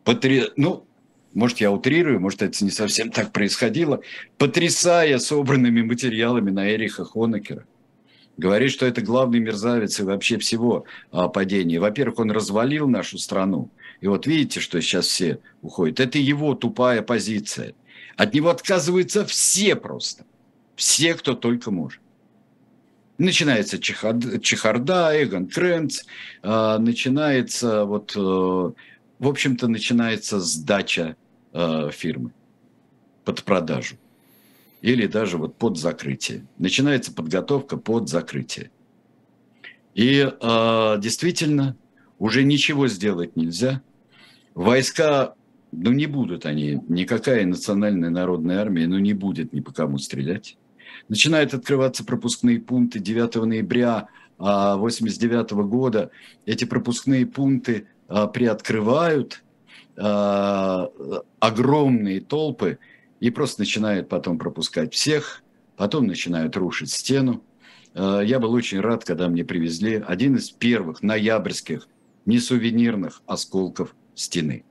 потри... 0.03 0.49
ну, 0.55 0.85
может, 1.33 1.59
я 1.59 1.71
утрирую, 1.71 2.19
может, 2.19 2.41
это 2.41 2.63
не 2.63 2.71
совсем 2.71 3.09
так 3.09 3.31
происходило, 3.31 4.01
потрясая 4.37 5.17
собранными 5.19 5.81
материалами 5.81 6.51
на 6.51 6.73
Эриха 6.73 7.05
Хонекера. 7.05 7.65
Говорит, 8.37 8.71
что 8.71 8.85
это 8.85 9.01
главный 9.01 9.39
мерзавец 9.39 9.99
и 9.99 10.03
вообще 10.03 10.37
всего 10.37 10.85
а, 11.11 11.27
падения. 11.27 11.79
Во-первых, 11.79 12.19
он 12.19 12.31
развалил 12.31 12.87
нашу 12.87 13.17
страну. 13.17 13.69
И 13.99 14.07
вот 14.07 14.25
видите, 14.25 14.59
что 14.59 14.81
сейчас 14.81 15.07
все 15.07 15.39
уходят. 15.61 15.99
Это 15.99 16.17
его 16.17 16.55
тупая 16.55 17.01
позиция. 17.01 17.73
От 18.17 18.33
него 18.33 18.49
отказываются 18.49 19.25
все 19.25 19.75
просто. 19.75 20.25
Все, 20.75 21.13
кто 21.13 21.35
только 21.35 21.71
может. 21.71 22.01
Начинается 23.17 23.77
чехарда, 23.77 24.39
чехарда 24.39 25.11
Эгон 25.23 25.45
Кренц, 25.47 26.01
а, 26.41 26.79
начинается 26.79 27.85
вот 27.85 28.13
э, 28.15 28.71
в 29.21 29.27
общем-то, 29.27 29.67
начинается 29.67 30.39
сдача 30.39 31.15
э, 31.53 31.91
фирмы 31.93 32.33
под 33.23 33.43
продажу 33.43 33.97
или 34.81 35.05
даже 35.05 35.37
вот 35.37 35.55
под 35.57 35.77
закрытие. 35.77 36.47
Начинается 36.57 37.13
подготовка 37.13 37.77
под 37.77 38.09
закрытие. 38.09 38.71
И 39.93 40.27
э, 40.27 40.95
действительно 40.99 41.77
уже 42.17 42.43
ничего 42.43 42.87
сделать 42.87 43.35
нельзя. 43.35 43.83
Войска, 44.55 45.35
ну 45.71 45.91
не 45.91 46.07
будут 46.07 46.47
они, 46.47 46.81
никакая 46.87 47.45
национальная 47.45 48.09
народная 48.09 48.59
армия, 48.59 48.87
ну 48.87 48.97
не 48.97 49.13
будет 49.13 49.53
ни 49.53 49.59
по 49.59 49.71
кому 49.71 49.99
стрелять. 49.99 50.57
Начинают 51.09 51.53
открываться 51.53 52.03
пропускные 52.03 52.59
пункты 52.59 52.97
9 52.97 53.35
ноября 53.45 54.07
1989 54.39 55.51
года. 55.69 56.09
Эти 56.47 56.65
пропускные 56.65 57.27
пункты 57.27 57.85
приоткрывают 58.33 59.43
огромные 61.39 62.21
толпы 62.21 62.79
и 63.19 63.29
просто 63.29 63.61
начинают 63.61 64.09
потом 64.09 64.37
пропускать 64.37 64.93
всех, 64.93 65.43
потом 65.77 66.07
начинают 66.07 66.57
рушить 66.57 66.91
стену. 66.91 67.43
Я 67.93 68.39
был 68.39 68.53
очень 68.53 68.79
рад, 68.79 69.03
когда 69.03 69.27
мне 69.27 69.43
привезли 69.45 70.03
один 70.05 70.35
из 70.35 70.49
первых 70.49 71.03
ноябрьских 71.03 71.87
несувенирных 72.25 73.21
осколков 73.25 73.95
стены. 74.15 74.63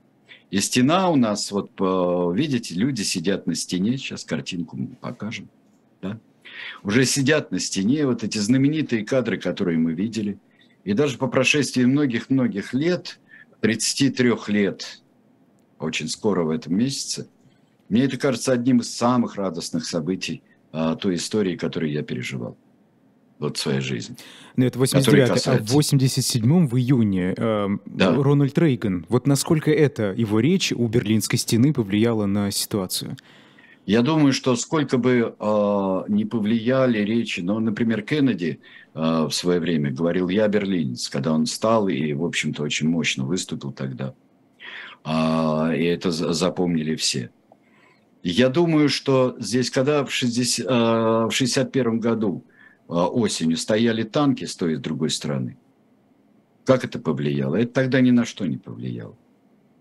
И 0.50 0.58
стена 0.58 1.10
у 1.10 1.16
нас, 1.16 1.52
вот 1.52 1.70
видите, 2.34 2.74
люди 2.74 3.02
сидят 3.02 3.46
на 3.46 3.54
стене, 3.54 3.98
сейчас 3.98 4.24
картинку 4.24 4.76
мы 4.76 4.96
покажем, 5.00 5.48
да? 6.02 6.18
уже 6.82 7.04
сидят 7.04 7.52
на 7.52 7.60
стене, 7.60 8.06
вот 8.06 8.24
эти 8.24 8.38
знаменитые 8.38 9.04
кадры, 9.04 9.38
которые 9.38 9.78
мы 9.78 9.92
видели. 9.92 10.38
И 10.82 10.92
даже 10.92 11.18
по 11.18 11.28
прошествии 11.28 11.84
многих-многих 11.84 12.74
лет, 12.74 13.20
33 13.60 14.32
лет, 14.48 15.00
очень 15.78 16.08
скоро 16.08 16.44
в 16.44 16.50
этом 16.50 16.76
месяце, 16.76 17.28
мне 17.88 18.04
это 18.04 18.16
кажется 18.16 18.52
одним 18.52 18.80
из 18.80 18.94
самых 18.94 19.36
радостных 19.36 19.84
событий 19.84 20.42
а, 20.72 20.94
той 20.94 21.16
истории, 21.16 21.56
которую 21.56 21.92
я 21.92 22.02
переживал 22.02 22.56
вот 23.40 23.56
в 23.56 23.60
своей 23.60 23.80
жизни. 23.80 24.16
Ну, 24.56 24.66
это 24.66 24.78
89 24.78 25.46
а 25.46 25.58
в 25.58 25.78
87-м 25.78 26.68
в 26.68 26.76
июне 26.76 27.34
э, 27.36 27.68
да. 27.86 28.14
Рональд 28.14 28.56
Рейган. 28.58 29.06
Вот 29.08 29.26
насколько 29.26 29.70
это 29.70 30.14
его 30.16 30.40
речь 30.40 30.72
у 30.72 30.86
Берлинской 30.86 31.38
стены 31.38 31.72
повлияла 31.72 32.26
на 32.26 32.50
ситуацию? 32.50 33.16
Я 33.86 34.02
думаю, 34.02 34.34
что 34.34 34.54
сколько 34.56 34.98
бы 34.98 35.34
э, 35.38 36.02
не 36.08 36.26
повлияли 36.26 36.98
речи, 36.98 37.40
но, 37.40 37.58
например, 37.58 38.02
Кеннеди 38.02 38.60
в 38.94 39.30
свое 39.30 39.60
время 39.60 39.92
говорил 39.92 40.28
«я 40.28 40.48
берлинец», 40.48 41.08
когда 41.08 41.32
он 41.32 41.46
стал 41.46 41.88
и, 41.88 42.12
в 42.12 42.24
общем-то, 42.24 42.62
очень 42.62 42.88
мощно 42.88 43.24
выступил 43.24 43.72
тогда. 43.72 44.14
Э, 45.04 45.72
и 45.76 45.84
это 45.84 46.10
запомнили 46.10 46.96
все. 46.96 47.30
Я 48.22 48.48
думаю, 48.48 48.88
что 48.88 49.36
здесь, 49.38 49.70
когда 49.70 50.04
в, 50.04 50.10
60, 50.10 50.66
э, 50.66 51.26
в 51.26 51.30
61 51.30 52.00
году 52.00 52.44
а, 52.90 53.06
осенью 53.06 53.56
стояли 53.56 54.02
танки 54.02 54.44
с 54.44 54.56
той 54.56 54.72
и 54.72 54.76
с 54.76 54.80
другой 54.80 55.10
стороны. 55.10 55.56
Как 56.64 56.84
это 56.84 56.98
повлияло? 56.98 57.54
Это 57.56 57.72
тогда 57.72 58.00
ни 58.00 58.10
на 58.10 58.24
что 58.24 58.46
не 58.46 58.58
повлияло. 58.58 59.16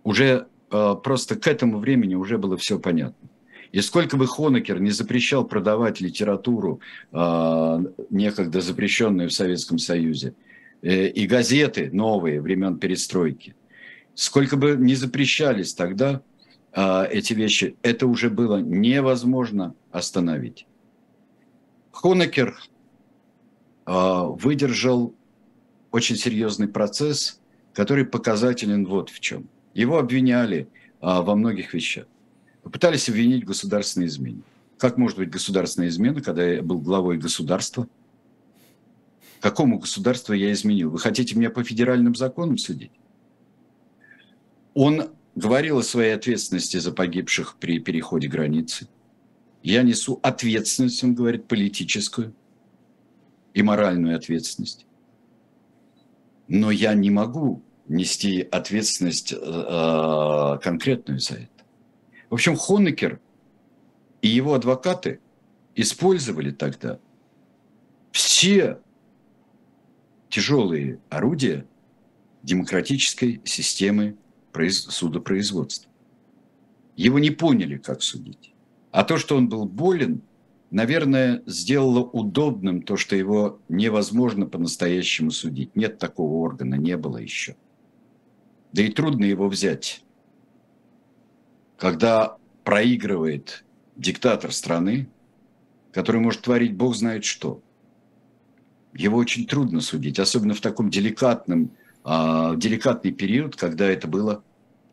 Уже 0.04 0.48
а, 0.70 0.96
просто 0.96 1.36
к 1.36 1.48
этому 1.48 1.80
времени 1.80 2.14
уже 2.14 2.38
было 2.38 2.56
все 2.56 2.80
понятно. 2.80 3.28
И 3.72 3.82
сколько 3.82 4.18
бы 4.18 4.28
Хонекер 4.28 4.80
не 4.80 4.92
запрещал 4.92 5.46
продавать 5.46 6.02
литературу, 6.02 6.80
э, 7.12 7.84
некогда 8.10 8.62
запрещенную 8.62 9.30
в 9.30 9.34
Советском 9.34 9.78
Союзе, 9.78 10.34
э, 10.82 11.08
и 11.08 11.28
газеты 11.28 11.90
новые 11.92 12.42
времен 12.42 12.80
перестройки, 12.80 13.56
сколько 14.16 14.58
бы 14.58 14.76
не 14.78 14.96
запрещались 14.96 15.74
тогда 15.74 16.22
э, 16.74 17.08
эти 17.12 17.34
вещи, 17.34 17.76
это 17.84 18.08
уже 18.08 18.30
было 18.30 18.58
невозможно 18.58 19.76
остановить. 19.92 20.66
Хонекер 21.92 22.58
а, 23.92 24.26
выдержал 24.26 25.16
очень 25.92 26.16
серьезный 26.16 26.68
процесс, 26.68 27.42
который 27.74 28.06
показателен 28.06 28.86
вот 28.86 29.10
в 29.10 29.20
чем. 29.20 29.50
Его 29.74 29.98
обвиняли 29.98 30.70
а, 31.02 31.24
во 31.24 31.36
многих 31.36 31.74
вещах. 31.74 32.06
Попытались 32.64 33.10
обвинить 33.10 33.46
государственной 33.46 34.08
измене. 34.08 34.42
Как 34.78 34.98
может 34.98 35.18
быть 35.18 35.30
государственная 35.30 35.90
измена, 35.90 36.22
когда 36.22 36.46
я 36.46 36.62
был 36.62 36.80
главой 36.80 37.18
государства? 37.18 37.88
Какому 39.42 39.80
государству 39.80 40.34
я 40.34 40.52
изменил? 40.52 40.90
Вы 40.90 41.00
хотите 41.00 41.36
меня 41.36 41.50
по 41.50 41.64
федеральным 41.64 42.16
законам 42.16 42.58
судить? 42.58 42.92
Он 44.74 45.10
говорил 45.36 45.80
о 45.80 45.84
своей 45.84 46.14
ответственности 46.14 46.78
за 46.78 46.92
погибших 46.92 47.56
при 47.60 47.80
переходе 47.80 48.28
границы. 48.28 48.88
Я 49.64 49.84
несу 49.84 50.20
ответственность, 50.24 51.04
он 51.04 51.16
говорит, 51.16 51.48
политическую 51.48 52.34
и 53.54 53.62
моральную 53.62 54.16
ответственность. 54.16 54.86
Но 56.48 56.72
я 56.72 56.94
не 56.94 57.10
могу 57.10 57.62
нести 57.88 58.42
ответственность 58.42 59.34
э, 59.34 60.60
конкретную 60.62 61.20
за 61.20 61.36
это. 61.36 61.59
В 62.30 62.36
общем, 62.36 62.56
Хонекер 62.56 63.20
и 64.22 64.28
его 64.28 64.54
адвокаты 64.54 65.20
использовали 65.76 66.52
тогда 66.52 67.00
все 68.12 68.80
тяжелые 70.30 71.00
орудия 71.10 71.66
демократической 72.44 73.42
системы 73.46 74.18
судопроизводства. 74.54 75.92
Его 76.96 77.20
не 77.20 77.32
поняли, 77.32 77.78
как 77.78 78.02
судить. 78.02 78.54
А 78.92 79.04
то, 79.04 79.18
что 79.18 79.38
он 79.38 79.48
был 79.48 79.66
болен, 79.66 80.22
наверное, 80.72 81.44
сделало 81.46 82.04
удобным 82.04 82.82
то, 82.82 82.98
что 82.98 83.16
его 83.16 83.62
невозможно 83.70 84.46
по-настоящему 84.46 85.32
судить. 85.32 85.76
Нет 85.76 85.98
такого 85.98 86.38
органа, 86.38 86.76
не 86.76 86.98
было 86.98 87.18
еще. 87.18 87.56
Да 88.74 88.82
и 88.82 88.90
трудно 88.90 89.26
его 89.26 89.48
взять. 89.48 90.04
Когда 91.80 92.36
проигрывает 92.66 93.64
диктатор 93.96 94.52
страны, 94.52 95.10
который 95.94 96.20
может 96.20 96.42
творить 96.42 96.76
бог 96.76 96.94
знает 96.94 97.24
что, 97.24 97.62
его 98.94 99.18
очень 99.18 99.48
трудно 99.48 99.80
судить, 99.80 100.20
особенно 100.20 100.54
в 100.54 100.62
таком 100.62 100.90
деликатном, 100.90 101.72
э, 102.04 102.54
деликатный 102.58 103.12
период, 103.12 103.56
когда 103.56 103.88
это 103.90 104.08
было 104.10 104.44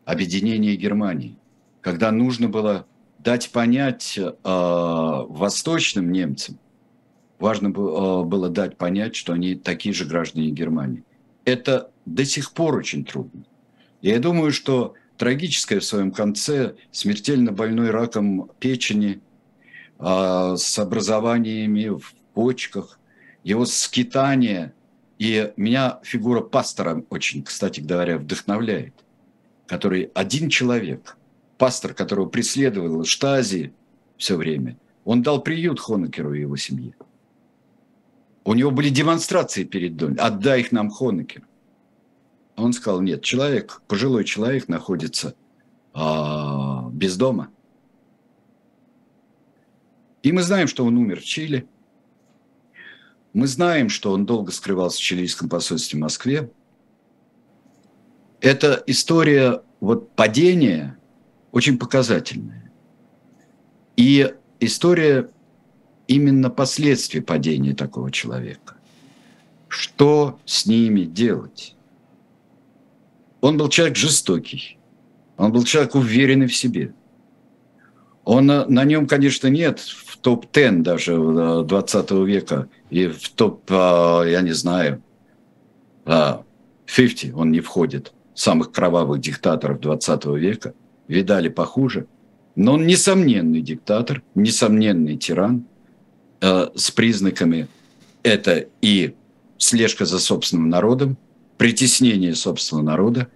объединение 0.05 0.77
Германии, 0.77 1.37
когда 1.81 2.11
нужно 2.11 2.47
было 2.47 2.87
дать 3.19 3.51
понять 3.51 4.17
э, 4.17 4.31
восточным 4.43 6.11
немцам, 6.11 6.57
важно 7.37 7.69
было, 7.69 8.21
э, 8.21 8.25
было 8.25 8.49
дать 8.49 8.77
понять, 8.77 9.15
что 9.15 9.33
они 9.33 9.55
такие 9.55 9.93
же 9.93 10.05
граждане 10.05 10.51
Германии. 10.51 11.03
Это 11.43 11.91
до 12.05 12.23
сих 12.23 12.53
пор 12.53 12.77
очень 12.77 13.03
трудно. 13.03 13.43
Я 14.01 14.19
думаю, 14.19 14.53
что 14.53 14.93
трагическое 15.17 15.79
в 15.79 15.85
своем 15.85 16.11
конце, 16.11 16.75
смертельно 16.91 17.51
больной 17.51 17.89
раком 17.91 18.51
печени, 18.59 19.19
э, 19.99 20.55
с 20.57 20.79
образованиями 20.79 21.89
в 21.89 22.13
почках, 22.33 22.99
его 23.43 23.65
скитание, 23.65 24.73
и 25.19 25.51
меня 25.57 25.99
фигура 26.03 26.41
пастора 26.41 27.03
очень, 27.09 27.43
кстати 27.43 27.79
говоря, 27.79 28.17
вдохновляет, 28.17 28.93
который 29.67 30.11
один 30.13 30.49
человек– 30.49 31.17
пастор, 31.57 31.93
которого 31.93 32.27
преследовал 32.27 33.03
Штази 33.03 33.73
все 34.17 34.35
время, 34.35 34.77
он 35.05 35.23
дал 35.23 35.41
приют 35.41 35.79
Хонекеру 35.79 36.33
и 36.33 36.41
его 36.41 36.55
семье. 36.57 36.93
У 38.43 38.53
него 38.53 38.71
были 38.71 38.89
демонстрации 38.89 39.63
перед 39.63 39.97
домом. 39.97 40.17
Отдай 40.19 40.61
их 40.61 40.71
нам, 40.71 40.89
Хонекер. 40.89 41.43
Он 42.57 42.73
сказал, 42.73 43.01
нет, 43.01 43.21
человек, 43.21 43.81
пожилой 43.87 44.23
человек 44.23 44.67
находится 44.67 45.35
а, 45.93 46.89
без 46.91 47.15
дома. 47.15 47.49
И 50.23 50.31
мы 50.31 50.41
знаем, 50.41 50.67
что 50.67 50.83
он 50.83 50.97
умер 50.97 51.21
в 51.21 51.23
Чили. 51.23 51.67
Мы 53.33 53.45
знаем, 53.47 53.89
что 53.89 54.11
он 54.11 54.25
долго 54.25 54.51
скрывался 54.51 54.97
в 54.97 55.01
чилийском 55.01 55.47
посольстве 55.47 55.97
в 55.99 56.01
Москве. 56.01 56.49
Это 58.41 58.83
история 58.87 59.61
вот 59.79 60.11
падения 60.15 60.97
очень 61.51 61.77
показательная. 61.77 62.71
И 63.95 64.33
история 64.59 65.29
именно 66.07 66.49
последствий 66.49 67.21
падения 67.21 67.75
такого 67.75 68.11
человека. 68.11 68.75
Что 69.67 70.39
с 70.45 70.65
ними 70.65 71.01
делать? 71.01 71.76
Он 73.41 73.57
был 73.57 73.69
человек 73.69 73.97
жестокий, 73.97 74.79
он 75.37 75.51
был 75.51 75.63
человек 75.63 75.95
уверенный 75.95 76.47
в 76.47 76.55
себе. 76.55 76.93
Он, 78.23 78.45
на 78.45 78.83
нем, 78.83 79.07
конечно, 79.07 79.47
нет 79.47 79.79
в 79.79 80.17
топ-10 80.17 80.81
даже 80.81 81.63
20 81.63 82.11
века 82.11 82.67
и 82.89 83.07
в 83.07 83.29
топ, 83.29 83.63
а, 83.69 84.23
я 84.23 84.41
не 84.41 84.51
знаю, 84.51 85.01
50 86.05 87.31
а, 87.33 87.35
он 87.35 87.51
не 87.51 87.61
входит, 87.61 88.11
самых 88.33 88.71
кровавых 88.71 89.21
диктаторов 89.21 89.79
20 89.79 90.25
века– 90.25 90.73
видали 91.07 91.49
похуже. 91.49 92.07
Но 92.55 92.73
он 92.73 92.87
несомненный 92.87 93.61
диктатор, 93.61 94.23
несомненный 94.35 95.17
тиран 95.17 95.65
э, 96.41 96.67
с 96.75 96.91
признаками 96.91 97.67
это 98.23 98.67
и 98.81 99.15
слежка 99.57 100.05
за 100.05 100.19
собственным 100.19 100.69
народом, 100.69 101.17
притеснение 101.57 102.35
собственного 102.35 102.85
народа 102.85 103.27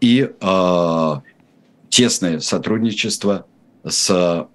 и 0.00 0.28
э, 0.40 1.12
тесное 1.88 2.40
сотрудничество 2.40 3.46
с 3.84 4.48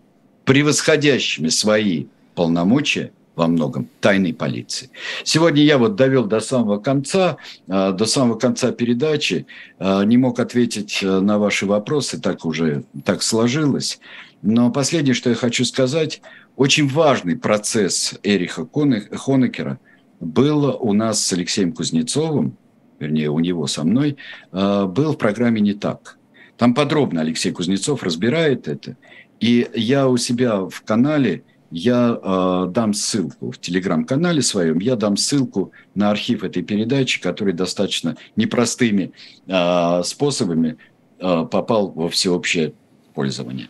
превосходящими 0.46 1.50
свои 1.50 2.06
полномочия 2.36 3.12
во 3.36 3.48
многом 3.48 3.90
тайной 4.00 4.34
полиции. 4.34 4.90
Сегодня 5.24 5.64
я 5.64 5.78
вот 5.78 5.96
довел 5.96 6.26
до 6.26 6.40
самого 6.40 6.78
конца, 6.78 7.38
а, 7.68 7.92
до 7.92 8.06
самого 8.06 8.38
конца 8.38 8.72
передачи, 8.72 9.48
а, 9.80 10.04
не 10.04 10.18
мог 10.18 10.40
ответить 10.40 11.00
э, 11.02 11.20
на 11.20 11.40
ваши 11.40 11.66
вопросы, 11.66 12.20
так 12.20 12.46
уже 12.46 12.84
так 13.04 13.24
сложилось. 13.24 14.00
Но 14.44 14.72
последнее, 14.72 15.16
что 15.16 15.30
я 15.30 15.36
хочу 15.36 15.66
сказать, 15.66 16.22
очень 16.58 16.88
важный 16.88 17.36
процесс 17.36 18.14
Эриха 18.22 18.68
Хонекера 18.72 19.80
был 20.20 20.78
у 20.80 20.94
нас 20.94 21.26
с 21.26 21.34
Алексеем 21.34 21.74
Кузнецовым, 21.74 22.56
вернее, 23.04 23.30
у 23.30 23.40
него 23.40 23.68
со 23.68 23.84
мной, 23.84 24.18
а, 24.52 24.86
был 24.88 25.14
в 25.14 25.18
программе 25.18 25.62
«Не 25.62 25.74
так». 25.74 26.18
Там 26.58 26.74
подробно 26.74 27.22
Алексей 27.22 27.52
Кузнецов 27.52 28.04
разбирает 28.04 28.68
это. 28.68 28.96
И 29.40 29.68
я 29.74 30.08
у 30.08 30.18
себя 30.18 30.62
в 30.62 30.82
канале, 30.84 31.44
я 31.72 32.20
э, 32.22 32.68
дам 32.70 32.94
ссылку 32.94 33.52
в 33.52 33.58
телеграм-канале 33.58 34.44
своем, 34.44 34.78
я 34.78 34.96
дам 34.96 35.18
ссылку 35.18 35.72
на 35.96 36.12
архив 36.12 36.44
этой 36.44 36.62
передачи, 36.62 37.20
который 37.20 37.54
достаточно 37.54 38.16
непростыми 38.36 39.12
э, 39.48 40.02
способами 40.06 40.78
э, 41.20 41.48
попал 41.52 41.90
во 41.90 42.10
всеобщее 42.10 42.74
пользование. 43.16 43.70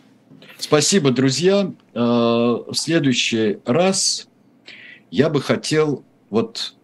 Спасибо, 0.58 1.10
друзья. 1.10 1.72
Э, 1.94 1.98
в 1.98 2.74
следующий 2.74 3.58
раз 3.64 4.28
я 5.10 5.30
бы 5.30 5.40
хотел 5.40 6.04
вот 6.28 6.74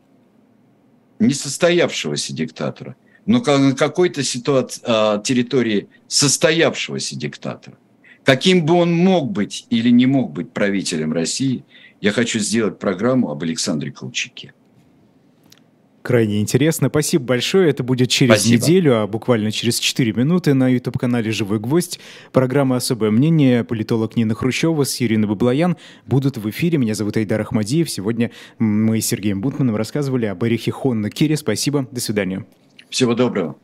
несостоявшегося 1.20 2.32
диктатора, 2.32 2.96
но 3.26 3.40
на 3.40 3.74
какой-то 3.76 4.24
ситуации, 4.24 4.82
территории 5.22 5.88
состоявшегося 6.08 7.16
диктатора. 7.16 7.78
Каким 8.24 8.66
бы 8.66 8.74
он 8.74 8.92
мог 8.92 9.30
быть 9.30 9.66
или 9.70 9.90
не 9.90 10.06
мог 10.06 10.32
быть 10.32 10.52
правителем 10.52 11.12
России, 11.12 11.64
я 12.00 12.12
хочу 12.12 12.38
сделать 12.38 12.78
программу 12.78 13.30
об 13.30 13.42
Александре 13.42 13.92
Колчаке. 13.92 14.52
Крайне 16.02 16.40
интересно. 16.40 16.88
Спасибо 16.88 17.24
большое. 17.24 17.68
Это 17.68 17.82
будет 17.82 18.08
через 18.08 18.40
Спасибо. 18.40 18.62
неделю, 18.62 19.02
а 19.02 19.06
буквально 19.06 19.52
через 19.52 19.78
4 19.78 20.12
минуты 20.14 20.54
на 20.54 20.68
YouTube-канале 20.68 21.30
«Живой 21.30 21.58
гвоздь». 21.58 22.00
Программа 22.32 22.76
«Особое 22.76 23.10
мнение». 23.10 23.64
Политолог 23.64 24.16
Нина 24.16 24.34
Хрущева 24.34 24.84
с 24.84 25.00
Ириной 25.02 25.28
Баблоян 25.28 25.76
будут 26.06 26.38
в 26.38 26.48
эфире. 26.48 26.78
Меня 26.78 26.94
зовут 26.94 27.18
Айдар 27.18 27.42
Ахмадиев. 27.42 27.90
Сегодня 27.90 28.30
мы 28.58 29.00
с 29.00 29.06
Сергеем 29.06 29.42
Бутманом 29.42 29.76
рассказывали 29.76 30.24
об 30.24 30.42
Эрихе 30.42 30.70
Хонна 30.70 31.10
Кире. 31.10 31.36
Спасибо. 31.36 31.86
До 31.90 32.00
свидания. 32.00 32.46
Всего 32.88 33.14
доброго. 33.14 33.56